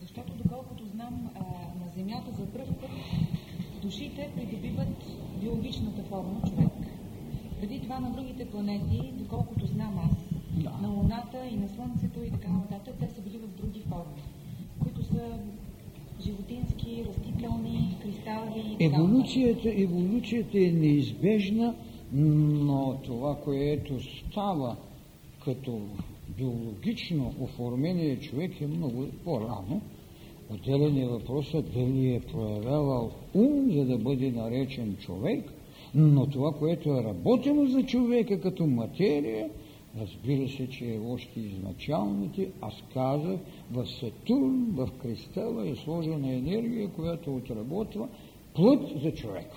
Защото 0.00 0.32
доколкото 0.42 0.84
знам, 0.94 1.30
на 1.80 1.88
Земята 1.96 2.30
за 2.38 2.46
път 2.46 2.73
душите 3.84 4.30
придобиват 4.36 4.96
биологичната 5.40 6.02
форма 6.02 6.40
човек. 6.48 6.72
Преди 7.60 7.80
това 7.80 8.00
на 8.00 8.10
другите 8.10 8.44
планети, 8.44 9.12
доколкото 9.12 9.66
знам 9.66 9.98
аз, 10.10 10.16
да. 10.62 10.70
на 10.82 10.88
Луната 10.88 11.46
и 11.52 11.56
на 11.56 11.68
Слънцето 11.68 12.24
и 12.24 12.30
така 12.30 12.48
нататък, 12.48 12.94
те 13.00 13.08
са 13.08 13.20
били 13.20 13.38
в 13.38 13.62
други 13.62 13.80
форми, 13.80 14.22
които 14.82 15.02
са 15.02 15.38
животински, 16.20 17.04
растителни, 17.08 17.96
кристални 18.02 18.58
и 18.58 18.78
така 18.78 18.84
еволюцията, 18.84 19.82
еволюцията 19.82 20.58
е 20.58 20.70
неизбежна, 20.72 21.74
но 22.12 23.00
това, 23.04 23.36
което 23.44 23.94
става 24.02 24.76
като 25.44 25.80
биологично 26.36 27.34
оформение 27.40 28.20
човек 28.20 28.60
е 28.60 28.66
много 28.66 29.06
по-рано. 29.24 29.80
Отделен 30.50 30.96
е 30.96 31.06
въпросът 31.06 31.72
дали 31.74 32.14
е 32.14 32.20
проявявал 32.20 33.10
ум, 33.34 33.72
за 33.72 33.84
да 33.84 33.98
бъде 33.98 34.30
наречен 34.30 34.96
човек, 34.96 35.52
но 35.94 36.26
това, 36.26 36.52
което 36.52 36.90
е 36.90 37.04
работено 37.04 37.66
за 37.66 37.82
човека 37.82 38.40
като 38.40 38.66
материя, 38.66 39.50
разбира 40.00 40.48
се, 40.48 40.68
че 40.68 40.94
е 40.94 40.98
още 40.98 41.40
изначалните, 41.40 42.50
аз 42.60 42.74
казах, 42.94 43.38
в 43.72 43.86
Сатурн, 43.86 44.66
в 44.70 44.88
кристала 45.02 45.68
е 45.68 45.76
сложена 45.76 46.32
енергия, 46.32 46.88
която 46.88 47.36
отработва 47.36 48.08
плът 48.54 49.02
за 49.02 49.12
човека. 49.12 49.56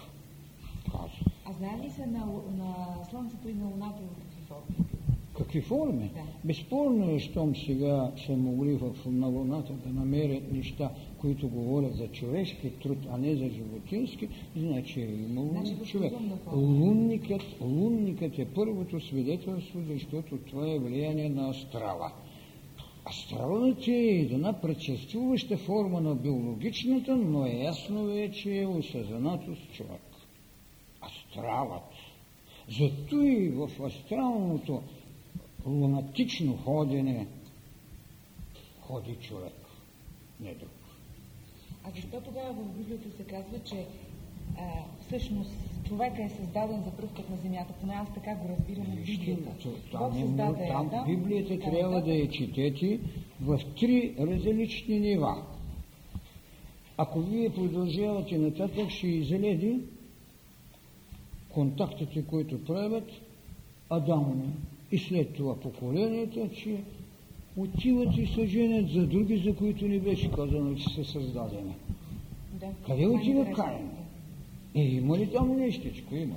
А 1.45 1.53
знае 1.53 1.85
ли 1.85 1.89
се 1.89 2.05
на, 2.05 2.25
на 2.57 2.75
Слънцето 3.09 3.49
и 3.49 3.53
на 3.53 3.65
Луната 3.65 4.01
в 4.01 4.47
форми? 4.47 4.96
Какви 5.37 5.61
форми? 5.61 6.11
Да. 6.13 6.21
Безспорно 6.43 7.11
е, 7.11 7.19
щом 7.19 7.55
сега 7.55 8.11
са 8.25 8.31
могли 8.31 8.73
в, 8.73 8.91
на 9.05 9.27
Луната 9.27 9.73
да 9.73 9.93
намерят 9.93 10.51
неща, 10.51 10.91
които 11.17 11.49
говорят 11.49 11.95
за 11.95 12.07
човешки 12.07 12.69
труд, 12.69 12.97
а 13.11 13.17
не 13.17 13.35
за 13.35 13.49
животински, 13.49 14.29
значи 14.55 15.01
е 15.01 15.05
имало 15.05 15.49
значи, 15.49 15.75
човек. 15.85 16.13
Лунникът, 16.53 17.41
лунникът 17.61 18.39
е 18.39 18.45
първото 18.45 18.99
свидетелство, 18.99 19.79
защото 19.87 20.37
това 20.37 20.71
е 20.71 20.79
влияние 20.79 21.29
на 21.29 21.49
астрала. 21.49 22.11
Астралът 23.05 23.87
е 23.87 24.27
една 24.31 24.53
предшествуваща 24.61 25.57
форма 25.57 26.01
на 26.01 26.15
биологичната, 26.15 27.15
но 27.15 27.45
е 27.45 27.49
ясно 27.49 28.05
вече 28.05 28.61
е 28.61 28.67
осъзнато 28.67 29.55
с 29.55 29.75
човек. 29.75 30.01
Астралът. 31.01 31.91
Зато 32.79 33.21
и 33.21 33.49
в 33.49 33.69
астралното 33.85 34.81
лунатично 35.65 36.57
ходене 36.57 37.27
ходи 38.87 39.15
човек, 39.15 39.53
не 40.39 40.53
друг. 40.53 40.69
А 41.83 41.91
защо 41.91 42.21
тогава 42.21 42.53
в 42.53 42.77
Библията 42.77 43.17
се 43.17 43.23
казва, 43.23 43.59
че 43.65 43.85
а, 44.57 44.63
всъщност 45.05 45.51
човека 45.87 46.23
е 46.23 46.29
създаден 46.29 46.83
за 46.83 46.91
пръв 46.91 47.13
път 47.15 47.29
на 47.29 47.37
земята, 47.37 47.73
поне 47.81 47.93
аз 47.93 48.13
така 48.13 48.35
го 48.35 48.49
разбирам 48.49 48.93
от 48.93 49.05
Библията. 49.05 49.51
Там, 49.91 50.13
създаде, 50.13 50.67
там 50.67 50.89
да, 50.89 51.03
Библията 51.07 51.55
да, 51.55 51.59
трябва 51.59 51.99
да, 51.99 52.05
да 52.05 52.13
я 52.13 52.29
четете 52.29 52.99
в 53.41 53.59
три 53.79 54.15
различни 54.19 54.99
нива. 54.99 55.45
Ако 56.97 57.19
вие 57.19 57.49
продължавате 57.49 58.37
нататък, 58.37 58.89
ще 58.89 59.07
изледи 59.07 59.79
контактите, 61.49 62.25
които 62.25 62.65
правят 62.65 63.11
Адам 63.89 64.53
и 64.91 64.97
след 64.97 65.33
това 65.33 65.59
поколенията, 65.59 66.49
че 66.49 66.83
отиват 67.57 68.17
и 68.17 68.27
се 68.27 68.45
женят 68.45 68.89
за 68.89 69.07
други, 69.07 69.37
за 69.37 69.55
които 69.55 69.87
не 69.87 69.99
беше 69.99 70.31
казано, 70.31 70.75
че 70.75 70.89
са 70.89 71.03
създадени. 71.03 71.75
Да. 72.59 72.67
Къде 72.85 73.07
отива 73.07 73.53
Каин? 73.53 73.89
Е, 74.75 74.81
има 74.81 75.17
ли 75.17 75.31
там 75.31 75.59
нещичко? 75.59 76.15
Има. 76.15 76.35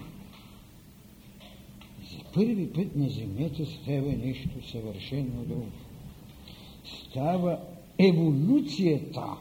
За 2.12 2.18
първи 2.34 2.72
път 2.72 2.96
на 2.96 3.08
земята 3.08 3.66
става 3.66 4.12
нещо 4.12 4.68
съвършено 4.70 5.44
друго. 5.46 5.66
Става 6.84 7.58
еволюцията, 7.98 9.36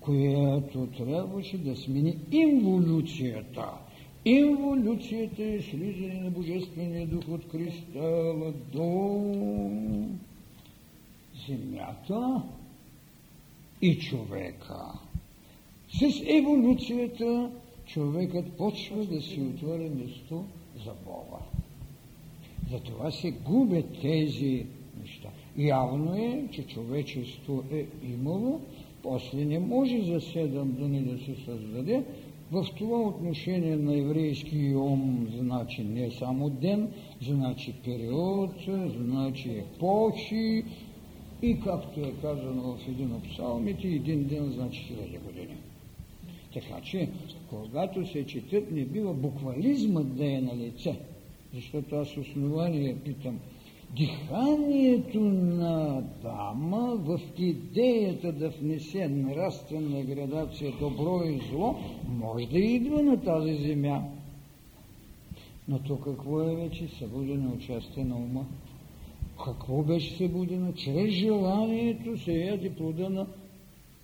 която 0.00 0.86
трябваше 0.86 1.58
да 1.58 1.76
смени 1.76 2.16
инволюцията. 2.32 3.68
Инволюцията 4.24 5.42
е 5.42 5.60
слизане 5.60 6.20
на 6.20 6.30
Божествения 6.30 7.06
дух 7.06 7.28
от 7.28 7.48
кристала 7.48 8.52
до 8.72 9.20
земята 11.48 12.42
и 13.82 13.98
човека. 13.98 14.92
С 15.88 16.22
еволюцията 16.26 17.50
човекът 17.86 18.56
почва 18.56 19.04
да 19.04 19.22
си 19.22 19.40
отвори 19.40 19.88
место 19.88 20.44
за 20.84 20.92
Бога. 21.04 21.44
Затова 22.70 23.10
се 23.10 23.30
губят 23.30 24.00
тези 24.00 24.66
неща. 25.00 25.28
Явно 25.56 26.14
е, 26.14 26.48
че 26.52 26.66
човечество 26.66 27.64
е 27.72 27.86
имало, 28.12 28.60
после 29.02 29.44
не 29.44 29.58
може 29.58 30.02
за 30.02 30.20
седем 30.20 30.72
дни 30.72 31.00
да 31.00 31.24
се 31.24 31.34
създаде. 31.44 32.04
В 32.52 32.66
това 32.78 33.00
отношение 33.00 33.76
на 33.76 33.98
еврейски 33.98 34.74
ум 34.74 35.28
значи 35.38 35.84
не 35.84 36.10
само 36.10 36.50
ден, 36.50 36.92
значи 37.22 37.74
период, 37.84 38.50
значи 38.96 39.50
епохи 39.50 40.64
и 41.42 41.60
както 41.60 42.00
е 42.00 42.12
казано 42.22 42.62
в 42.62 42.88
един 42.88 43.12
от 43.12 43.30
псалмите, 43.30 43.88
един 43.88 44.24
ден 44.24 44.52
значи 44.52 44.80
хиляди 44.80 45.18
години. 45.18 45.56
Така 46.54 46.80
че, 46.80 47.08
когато 47.50 48.06
се 48.06 48.26
четат, 48.26 48.70
не 48.70 48.84
бива 48.84 49.14
буквализмът 49.14 50.16
да 50.16 50.32
е 50.32 50.40
на 50.40 50.56
лице. 50.56 50.96
Защото 51.54 51.96
аз 51.96 52.16
основание 52.16 52.96
питам, 53.04 53.38
диханието 53.96 55.20
на 55.20 56.02
дама 56.22 56.96
в 56.96 57.20
идеята 57.38 58.32
да 58.32 58.48
внесе 58.48 59.08
нравствена 59.08 60.02
градация 60.02 60.72
добро 60.80 61.22
и 61.24 61.40
зло, 61.50 61.76
може 62.08 62.46
да 62.46 62.58
идва 62.58 63.02
на 63.02 63.20
тази 63.20 63.54
земя. 63.54 64.02
Но 65.68 65.78
то 65.78 66.00
какво 66.00 66.40
е 66.40 66.56
вече 66.56 66.88
събудено 66.88 67.52
участие 67.52 68.04
на 68.04 68.16
ума? 68.16 68.46
Какво 69.44 69.82
беше 69.82 70.16
събудено? 70.16 70.72
Чрез 70.72 71.10
желанието 71.10 72.18
се 72.18 72.32
яде 72.32 72.74
плода 72.74 73.10
на 73.10 73.26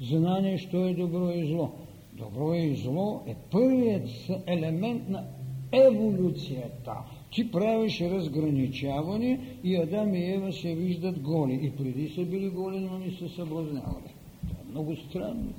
знание, 0.01 0.59
що 0.59 0.87
е 0.87 0.95
добро 0.95 1.31
и 1.31 1.47
зло. 1.47 1.73
Добро 2.13 2.55
и 2.55 2.77
зло 2.77 3.23
е 3.27 3.35
първият 3.51 4.09
елемент 4.47 5.09
на 5.09 5.25
еволюцията. 5.73 6.95
Ти 7.33 7.51
правиш 7.51 8.01
разграничаване 8.01 9.41
и 9.65 9.77
Адам 9.77 10.15
и 10.15 10.33
Ева 10.33 10.53
се 10.53 10.75
виждат 10.75 11.21
голи. 11.21 11.61
И 11.63 11.71
преди 11.71 12.09
са 12.09 12.25
били 12.25 12.49
голи, 12.49 12.81
но 12.81 12.99
не 12.99 13.11
са 13.11 13.29
съблазнявали. 13.29 14.13
Това 14.49 14.61
е 14.69 14.71
много 14.71 14.97
странно. 14.97 15.53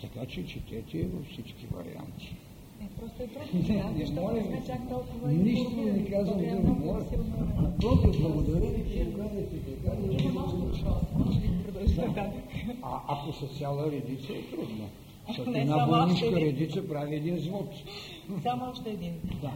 Така 0.00 0.26
че 0.26 0.46
четете 0.46 1.02
във 1.02 1.26
всички 1.26 1.66
варианти. 1.72 2.36
Е, 2.82 2.86
просто 3.00 3.22
е 3.22 3.26
просто. 3.26 3.56
Не, 3.72 4.04
не, 4.04 4.20
моля 4.20 4.40
ви, 5.26 5.34
нищо 5.34 5.70
не 5.70 6.10
казвам 6.10 6.38
друго. 6.38 6.74
Моля, 6.74 7.04
просто 7.80 8.22
благодаря 8.22 8.70
ви, 8.70 8.92
че 8.92 9.06
казахте 9.16 9.56
така. 11.96 12.30
А 12.82 13.00
ако 13.08 13.32
са 13.32 13.46
цяла 13.58 13.92
редица 13.92 14.32
е 14.32 14.42
трудно. 14.50 14.88
Защото 15.28 15.50
една 15.54 15.86
войнишка 15.86 16.40
редица 16.40 16.88
прави 16.88 17.16
един 17.16 17.38
звод. 17.38 17.74
Само 18.42 18.70
още 18.70 18.90
един. 18.90 19.12
Да. 19.42 19.52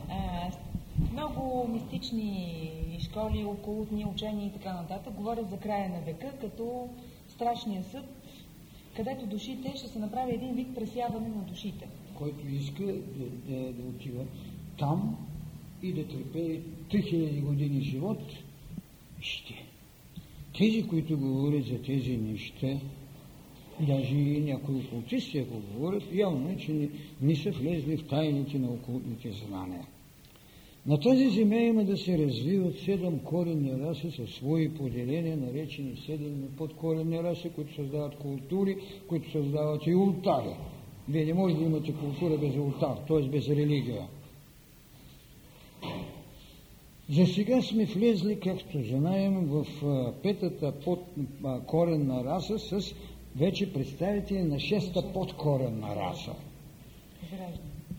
Много 1.13 1.69
мистични 1.69 2.71
школи, 3.01 3.45
околотни 3.45 4.05
учения 4.05 4.47
и 4.47 4.53
така 4.53 4.73
нататък 4.73 5.15
говорят 5.15 5.51
за 5.51 5.57
края 5.57 5.89
на 5.89 6.01
века, 6.01 6.33
като 6.41 6.89
страшния 7.29 7.85
съд, 7.85 8.05
където 8.97 9.27
душите 9.27 9.73
ще 9.77 9.89
се 9.89 9.99
направи 9.99 10.35
един 10.35 10.55
вид 10.55 10.75
пресяване 10.75 11.29
на 11.29 11.43
душите. 11.43 11.89
Който 12.15 12.47
иска 12.49 12.85
да, 12.85 13.25
да, 13.47 13.73
да 13.73 13.89
отива 13.89 14.25
там 14.79 15.17
и 15.83 15.93
да 15.93 16.09
търпее 16.09 16.61
3000 16.91 17.43
години 17.43 17.81
живот, 17.81 18.21
ще. 19.21 19.55
Тези, 20.59 20.89
които 20.89 21.19
говорят 21.19 21.65
за 21.65 21.83
тези 21.83 22.17
неща, 22.17 22.79
даже 23.81 24.15
и 24.17 24.41
някои 24.41 24.75
окултисти, 24.75 25.39
ако 25.39 25.61
говорят, 25.61 26.03
явно 26.13 26.51
е, 26.51 26.57
че 26.57 26.73
не, 26.73 26.89
не 27.21 27.37
са 27.37 27.51
влезли 27.51 27.97
в 27.97 28.09
тайните 28.09 28.59
на 28.59 28.69
окултните 28.69 29.33
знания. 29.33 29.87
На 30.87 31.01
тази 31.01 31.31
земя 31.31 31.61
има 31.61 31.85
да 31.85 31.97
се 31.97 32.19
развиват 32.19 32.79
седем 32.79 33.19
коренни 33.19 33.73
раси 33.73 34.11
със 34.11 34.31
свои 34.31 34.75
поделения, 34.75 35.37
наречени 35.37 35.97
седем 35.97 36.49
подкоренни 36.59 37.23
раси, 37.23 37.51
които 37.51 37.75
създават 37.75 38.17
култури, 38.17 38.77
които 39.09 39.31
създават 39.31 39.87
и 39.87 39.95
ултари. 39.95 40.57
Вие 41.09 41.25
не 41.25 41.35
можете 41.35 41.61
да 41.61 41.67
имате 41.67 41.95
култура 41.95 42.39
без 42.39 42.57
ултар, 42.57 42.97
т.е. 43.09 43.29
без 43.29 43.49
религия. 43.49 44.09
За 47.11 47.27
сега 47.27 47.63
сме 47.63 47.85
влезли, 47.85 48.41
както 48.41 48.83
знаем, 48.83 49.47
в 49.47 49.67
петата 50.23 50.73
подкоренна 50.85 52.25
раса 52.25 52.59
с 52.59 52.95
вече 53.37 53.73
представители 53.73 54.43
на 54.43 54.61
шеста 54.61 55.13
подкоренна 55.13 55.97
раса. 55.97 56.33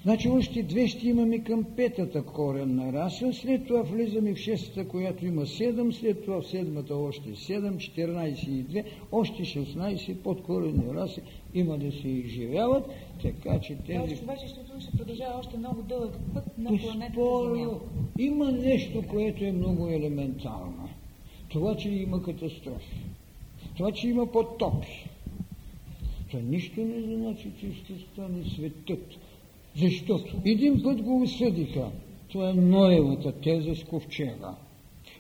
Значи 0.04 0.30
още 0.30 0.64
две 0.64 0.88
ще 0.88 1.08
имаме 1.08 1.40
към 1.40 1.64
петата 1.64 2.24
коренна 2.24 2.94
раса, 2.94 3.34
след 3.34 3.68
това 3.68 3.82
влизаме 3.82 4.34
в 4.34 4.38
шестата, 4.38 4.88
която 4.88 5.26
има 5.26 5.46
седем, 5.46 5.94
след 5.94 6.26
това 6.26 6.42
в 6.42 6.48
седмата 6.48 6.96
още 6.96 7.36
седем, 7.36 7.78
14 7.78 8.50
и 8.50 8.66
2, 8.66 8.86
още 9.12 9.44
16 9.44 10.16
подкоренни 10.16 10.94
раси 10.94 11.22
има 11.54 11.78
да 11.78 11.92
се 11.92 12.08
изживяват, 12.08 12.86
така 13.22 13.60
че 13.60 13.76
тези... 13.76 14.00
Тоест, 14.00 14.20
човечеството 14.22 14.82
ще 14.82 14.98
продължава 14.98 15.40
още 15.40 15.58
много 15.58 15.82
дълъг 15.82 16.14
път 16.34 16.58
на 16.58 16.70
планетата 16.78 17.56
Земя. 17.56 17.80
Има 18.18 18.52
нещо, 18.52 19.04
което 19.10 19.44
е 19.46 19.52
много 19.52 19.88
елементарно. 19.88 20.90
Това, 21.50 21.76
че 21.76 21.90
има 21.90 22.24
катастрофи. 22.24 22.96
Това, 23.78 23.92
че 23.92 24.08
има 24.08 24.32
потопи 24.32 25.10
това 26.34 26.44
нищо 26.44 26.82
не 26.82 27.16
значи, 27.16 27.52
че 27.60 27.74
ще 27.74 27.94
стане 28.00 28.44
светът. 28.56 29.18
Защото 29.76 30.38
един 30.46 30.82
път 30.84 31.02
го 31.02 31.22
осъдиха. 31.22 31.92
Това 32.30 32.50
е 32.50 32.54
Ноевата 32.54 33.32
теза 33.32 33.76
с 33.76 33.84
ковчега. 33.84 34.56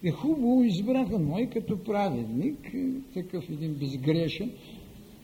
И 0.04 0.10
хубаво 0.10 0.64
избраха 0.64 1.20
Ной 1.20 1.50
като 1.54 1.84
праведник, 1.84 2.76
такъв 3.14 3.50
един 3.50 3.74
безгрешен. 3.74 4.52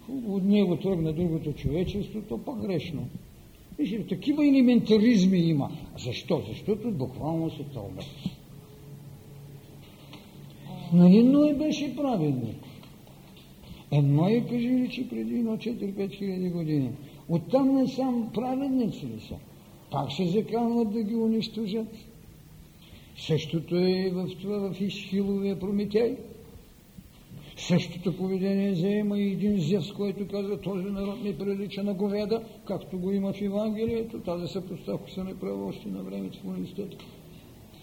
Хубаво 0.02 0.36
от 0.36 0.44
него 0.44 0.76
тръгна 0.76 1.14
другото 1.14 1.54
човечество, 1.54 2.22
то 2.30 2.38
по-грешно. 2.38 3.08
Вижте, 3.80 4.08
такива 4.08 4.48
елементаризми 4.48 5.38
има. 5.38 5.72
Защо? 5.98 6.42
Защото 6.48 6.92
буквално 6.92 7.50
се 7.50 7.64
тълбят. 7.64 8.06
Нали 10.94 11.24
Ной 11.24 11.54
беше 11.54 11.96
праведник? 11.96 12.56
Е 13.92 14.42
кажи 14.50 14.70
ли, 14.70 14.90
че 14.90 15.10
преди 15.10 15.36
едно 15.36 15.58
4-5 15.58 16.18
хиляди 16.18 16.50
години. 16.50 16.92
Оттам 17.30 17.74
насам 17.74 18.30
праведници 18.34 19.06
ли 19.06 19.20
са? 19.20 19.36
Пак 19.92 20.12
се 20.12 20.26
заканват 20.28 20.94
да 20.94 21.04
ги 21.04 21.16
унищожат. 21.16 21.88
Същото 23.18 23.76
е 23.76 24.12
в 24.14 24.30
това 24.42 24.72
в 24.74 24.82
Изхиловия 24.82 25.60
Прометей. 25.60 26.18
Същото 27.58 28.18
поведение 28.18 28.76
заема 28.76 29.20
и 29.20 29.32
един 29.32 29.60
Зевс, 29.60 29.92
който 29.92 30.28
казва, 30.28 30.62
този 30.62 30.84
народ 30.84 31.24
ми 31.24 31.38
прилича 31.38 31.84
на 31.84 31.94
говеда, 31.94 32.44
както 32.66 33.00
го 33.00 33.12
има 33.12 33.34
в 33.34 33.42
Евангелието. 33.42 34.20
Тази 34.20 34.48
съпоставка 34.48 35.12
се 35.12 35.24
направи 35.24 35.62
още 35.62 35.90
на 35.90 36.04
времето 36.04 36.40
в 36.40 36.46
университета. 36.46 36.98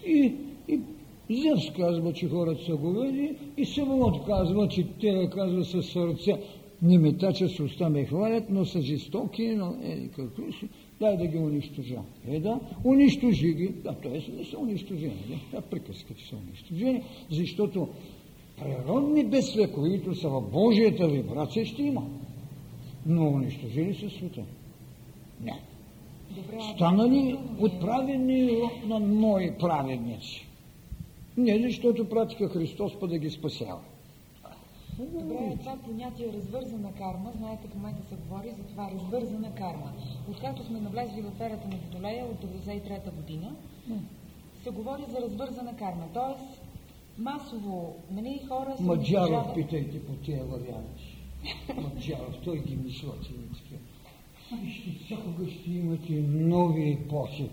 И, 0.05 0.33
и 0.67 0.81
Зевс 1.29 1.71
казва, 1.77 2.13
че 2.13 2.29
хората 2.29 2.65
са 2.65 2.75
говеди 2.75 3.35
и 3.57 3.65
Севолод 3.65 4.25
казва, 4.25 4.67
че 4.67 4.87
те 5.01 5.29
казва 5.29 5.65
със 5.65 5.89
сърце. 5.89 6.33
Не 6.81 6.97
ме 6.97 7.17
тачат 7.17 7.51
с 7.51 7.59
уста 7.59 7.89
ме 7.89 8.05
хвалят, 8.05 8.43
но 8.49 8.65
са 8.65 8.81
жестоки, 8.81 9.55
но 9.55 9.75
е, 9.83 10.07
какви 10.07 10.53
си, 10.53 10.69
дай 10.99 11.17
да 11.17 11.27
ги 11.27 11.37
унищожа. 11.37 12.01
Е 12.27 12.39
да, 12.39 12.59
унищожи 12.85 13.53
ги. 13.53 13.67
Да, 13.67 13.93
т.е. 13.93 14.31
не 14.37 14.43
са 14.45 14.59
унищожени. 14.59 15.41
Да, 15.51 15.57
да 15.57 15.61
приказките 15.61 16.23
са 16.23 16.35
унищожени, 16.35 17.03
защото 17.31 17.87
природни 18.61 19.25
бедствия, 19.25 19.71
които 19.71 20.15
са 20.15 20.29
в 20.29 20.41
Божията 20.41 21.07
вибрация, 21.07 21.65
ще 21.65 21.83
има. 21.83 22.07
Но 23.05 23.27
унищожили 23.27 23.95
се 23.95 24.09
света. 24.09 24.43
Не. 25.41 25.61
Станали 26.75 27.37
отправени 27.59 28.61
на 28.85 28.99
мои 28.99 29.51
праведници. 29.59 30.47
Не 31.37 31.59
защото 31.59 32.09
пратиха 32.09 32.49
Христос, 32.49 32.99
па 32.99 33.07
да 33.07 33.17
ги 33.17 33.29
спасява. 33.29 33.79
Добре, 34.97 35.57
това 35.59 35.77
понятие 35.85 36.33
развързана 36.33 36.93
карма, 36.93 37.31
знаете 37.37 37.67
в 37.67 37.75
момента 37.75 38.03
се 38.09 38.15
говори 38.15 38.51
за 38.57 38.63
това 38.63 38.91
развързана 38.91 39.55
карма. 39.55 39.93
Откакто 40.29 40.63
сме 40.63 40.79
навлезли 40.79 41.21
в 41.21 41.41
ерата 41.41 41.67
на 41.67 41.77
Водолея 41.77 42.25
от 42.25 42.37
93-та 42.37 43.11
година, 43.11 43.55
се 44.63 44.69
говори 44.69 45.03
за 45.09 45.21
развързана 45.21 45.77
карма. 45.77 46.07
Тоест, 46.13 46.61
масово, 47.17 47.95
нали, 48.11 48.41
хора 48.47 48.77
са... 48.77 48.83
Маджаров, 48.83 49.53
питайте 49.55 50.05
по 50.05 50.13
тия 50.13 50.45
варианти. 50.45 51.17
Маджаров, 51.81 52.35
той 52.43 52.59
ги 52.59 52.75
мисля, 52.75 53.11
че 53.23 53.33
Вижте, 54.55 54.91
всякога 55.05 55.51
ще 55.51 55.71
имате 55.71 56.13
нови 56.29 56.91
епохи. 56.91 57.49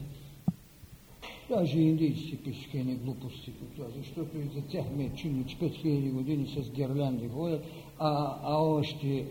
Даже 1.49 1.79
индийците 1.79 2.37
пишеха 2.37 2.79
едни 2.79 2.95
глупости 2.95 3.51
по 3.51 3.65
това, 3.65 3.87
защото 3.99 4.39
и 4.39 4.55
за 4.55 4.63
тях 4.63 4.85
ме 4.97 5.05
е 5.05 5.11
чуни, 5.11 5.45
че 5.47 5.57
5000 5.57 6.13
години 6.13 6.47
с 6.47 6.71
гирлянди 6.71 7.29
ходят, 7.29 7.65
а, 7.99 8.39
а 8.43 8.57
още 8.57 9.25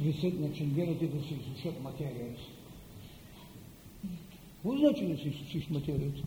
висят 0.00 0.40
на 0.40 0.52
ченгелите 0.52 1.06
да 1.06 1.22
се 1.22 1.34
изсушат 1.34 1.82
материята. 1.82 2.40
Какво 4.54 4.78
значи 4.78 5.06
да 5.06 5.16
се 5.16 5.28
изсушиш 5.28 5.70
материята? 5.70 6.22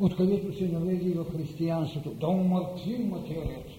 Откъдето 0.00 0.58
се 0.58 0.68
навлезе 0.68 1.10
в 1.10 1.24
християнството, 1.36 2.10
да 2.10 2.28
умъртвим 2.28 3.08
материята. 3.08 3.72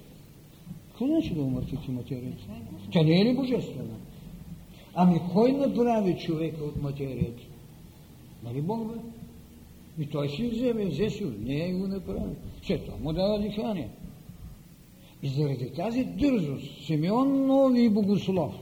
Какво 0.90 1.06
значи 1.06 1.34
да 1.34 1.42
умъртвите 1.42 1.92
материята? 1.92 2.44
Тя 2.92 3.04
не 3.04 3.22
е 3.22 3.26
ли 3.26 3.36
божествена? 3.36 3.96
Ами 4.96 5.20
кой 5.34 5.52
направи 5.52 6.18
човека 6.18 6.64
от 6.64 6.82
материята? 6.82 7.44
Нали 8.44 8.62
Бог 8.62 8.88
бе? 8.88 9.00
И 10.00 10.06
той 10.06 10.30
си 10.30 10.48
вземе, 10.48 10.86
взе 10.86 11.10
си 11.10 11.26
от 11.26 11.42
нея 11.42 11.78
го 11.78 11.88
направи. 11.88 12.36
След 12.64 12.86
това 12.86 12.98
му 12.98 13.14
дава 13.14 13.40
дихание. 13.40 13.90
И 15.24 15.28
заради 15.28 15.70
тази 15.70 16.04
дързост 16.04 16.86
Симеон 16.86 17.48
Нови 17.48 17.90
Богослов, 17.90 18.54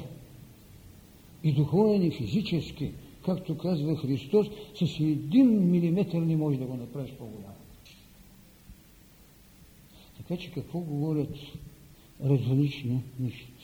и 1.44 1.52
духовен 1.52 2.04
и 2.04 2.12
физически, 2.12 2.92
както 3.26 3.58
казва 3.58 3.96
Христос, 3.96 4.48
с 4.76 5.00
един 5.00 5.70
милиметър 5.72 6.22
не 6.22 6.36
може 6.36 6.58
да 6.58 6.66
го 6.66 6.76
направиш 6.76 7.12
по-голям. 7.12 7.54
Така 10.18 10.38
че 10.38 10.52
какво 10.52 10.80
говорят 10.80 11.36
различни 12.26 13.04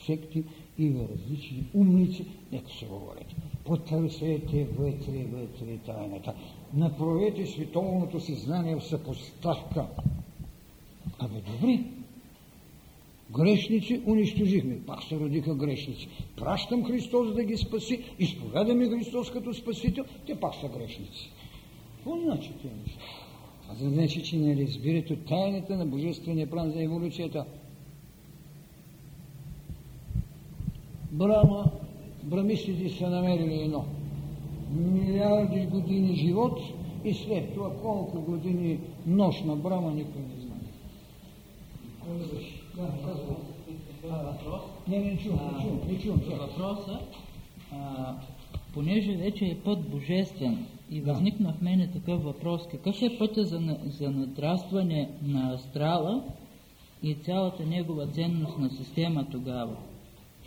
секти 0.06 0.44
и 0.78 0.94
различни 0.94 1.64
умници, 1.74 2.26
нека 2.52 2.70
се 2.70 2.86
говорят. 2.86 3.34
Потърсете 3.64 4.64
вътре, 4.64 5.24
вътре 5.24 5.78
тайната. 5.86 6.34
Направете 6.74 7.46
световното 7.46 8.20
си 8.20 8.34
знание 8.34 8.76
в 8.76 8.84
съпоставка. 8.84 9.86
Абе, 11.18 11.40
добре, 11.52 11.84
Грешници 13.30 14.02
унищожихме. 14.06 14.78
Пак 14.86 15.02
се 15.02 15.16
родиха 15.16 15.54
грешници. 15.54 16.08
Пращам 16.36 16.84
Христос 16.84 17.34
да 17.34 17.44
ги 17.44 17.56
спаси, 17.56 18.04
изповядаме 18.18 18.88
Христос 18.88 19.30
като 19.30 19.54
спасител, 19.54 20.04
те 20.26 20.40
пак 20.40 20.54
са 20.54 20.68
грешници. 20.68 21.30
Какво 21.96 22.20
значи 22.20 22.50
тези 22.62 22.74
неща? 22.74 23.00
Това 23.62 23.90
значи, 23.90 24.22
че 24.22 24.36
не 24.36 24.56
разбирате 24.56 25.16
тайната 25.16 25.76
на 25.76 25.86
Божествения 25.86 26.50
план 26.50 26.70
за 26.70 26.82
еволюцията. 26.82 27.44
Брама, 31.12 31.70
брамистите 32.22 32.88
са 32.88 33.10
намерили 33.10 33.62
едно. 33.62 33.84
Милиарди 34.70 35.66
години 35.66 36.16
живот 36.16 36.60
и 37.04 37.14
след 37.14 37.54
това 37.54 37.70
колко 37.82 38.20
години 38.20 38.80
нощ 39.06 39.44
на 39.44 39.56
брама 39.56 39.90
никой 39.90 40.20
не 40.20 40.40
знае. 40.40 40.56
Не, 44.88 44.98
не 44.98 45.16
чувам, 45.16 45.54
не 45.54 45.62
чувам, 45.62 45.80
не 45.88 45.98
чувам. 45.98 46.20
Въпроса, 46.38 46.98
понеже 48.74 49.16
вече 49.16 49.44
е 49.44 49.58
път 49.64 49.90
божествен 49.90 50.66
и 50.90 51.00
възникна 51.00 51.52
в 51.52 51.62
мене 51.62 51.90
такъв 51.90 52.22
въпрос, 52.22 52.62
какъв 52.70 53.02
е 53.02 53.18
пътя 53.18 53.44
за, 53.44 53.78
за 53.84 54.10
надрастване 54.10 55.10
на 55.22 55.54
астрала 55.54 56.24
и 57.02 57.14
цялата 57.14 57.66
негова 57.66 58.06
ценностна 58.06 58.70
система 58.70 59.26
тогава? 59.30 59.76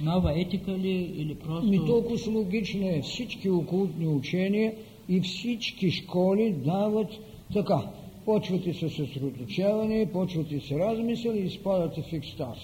Нова 0.01 0.39
етика 0.39 0.71
ли 0.71 1.13
или 1.15 1.35
просто... 1.35 1.69
Ми 1.69 1.85
толкова 1.85 2.31
логично 2.31 2.87
е. 2.87 3.01
Всички 3.01 3.49
окултни 3.49 4.07
учения 4.07 4.73
и 5.09 5.21
всички 5.21 5.91
школи 5.91 6.51
дават 6.51 7.07
така 7.53 7.81
почвате 8.29 8.73
се 8.73 8.89
съсредоточаване, 8.89 10.11
почвате 10.13 10.59
се 10.59 10.79
размисъл 10.79 11.31
и 11.31 11.39
изпадате 11.39 12.01
в 12.01 12.13
екстаз. 12.13 12.57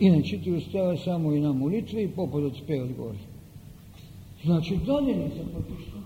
Иначе 0.00 0.40
ти 0.40 0.50
остава 0.50 0.96
само 0.96 1.32
една 1.32 1.52
молитва 1.52 2.00
и 2.00 2.14
попадът 2.14 2.56
спее 2.56 2.82
отгоре. 2.82 3.16
Значи 4.44 4.76
дадени 4.76 5.30
са 5.30 5.52
пътища. 5.52 5.96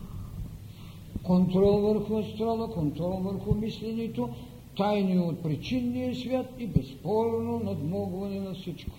Контрол 1.22 1.80
върху 1.80 2.18
астрала, 2.18 2.70
контрол 2.70 3.10
върху 3.10 3.54
мисленето, 3.54 4.28
тайни 4.76 5.18
от 5.18 5.42
причинния 5.42 6.14
свят 6.14 6.46
и 6.58 6.66
безспорно 6.66 7.60
надмогване 7.64 8.40
на 8.40 8.54
всичко. 8.54 8.96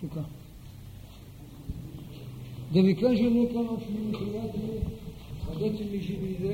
Така. 0.00 0.24
Да 2.72 2.82
ви 2.82 2.96
кажа 2.96 3.30
нека 3.30 3.58
на 3.58 3.78
приятели, 3.78 4.80
бъдете 5.48 5.84
ми 5.84 6.00
живи 6.00 6.36
и 6.42 6.44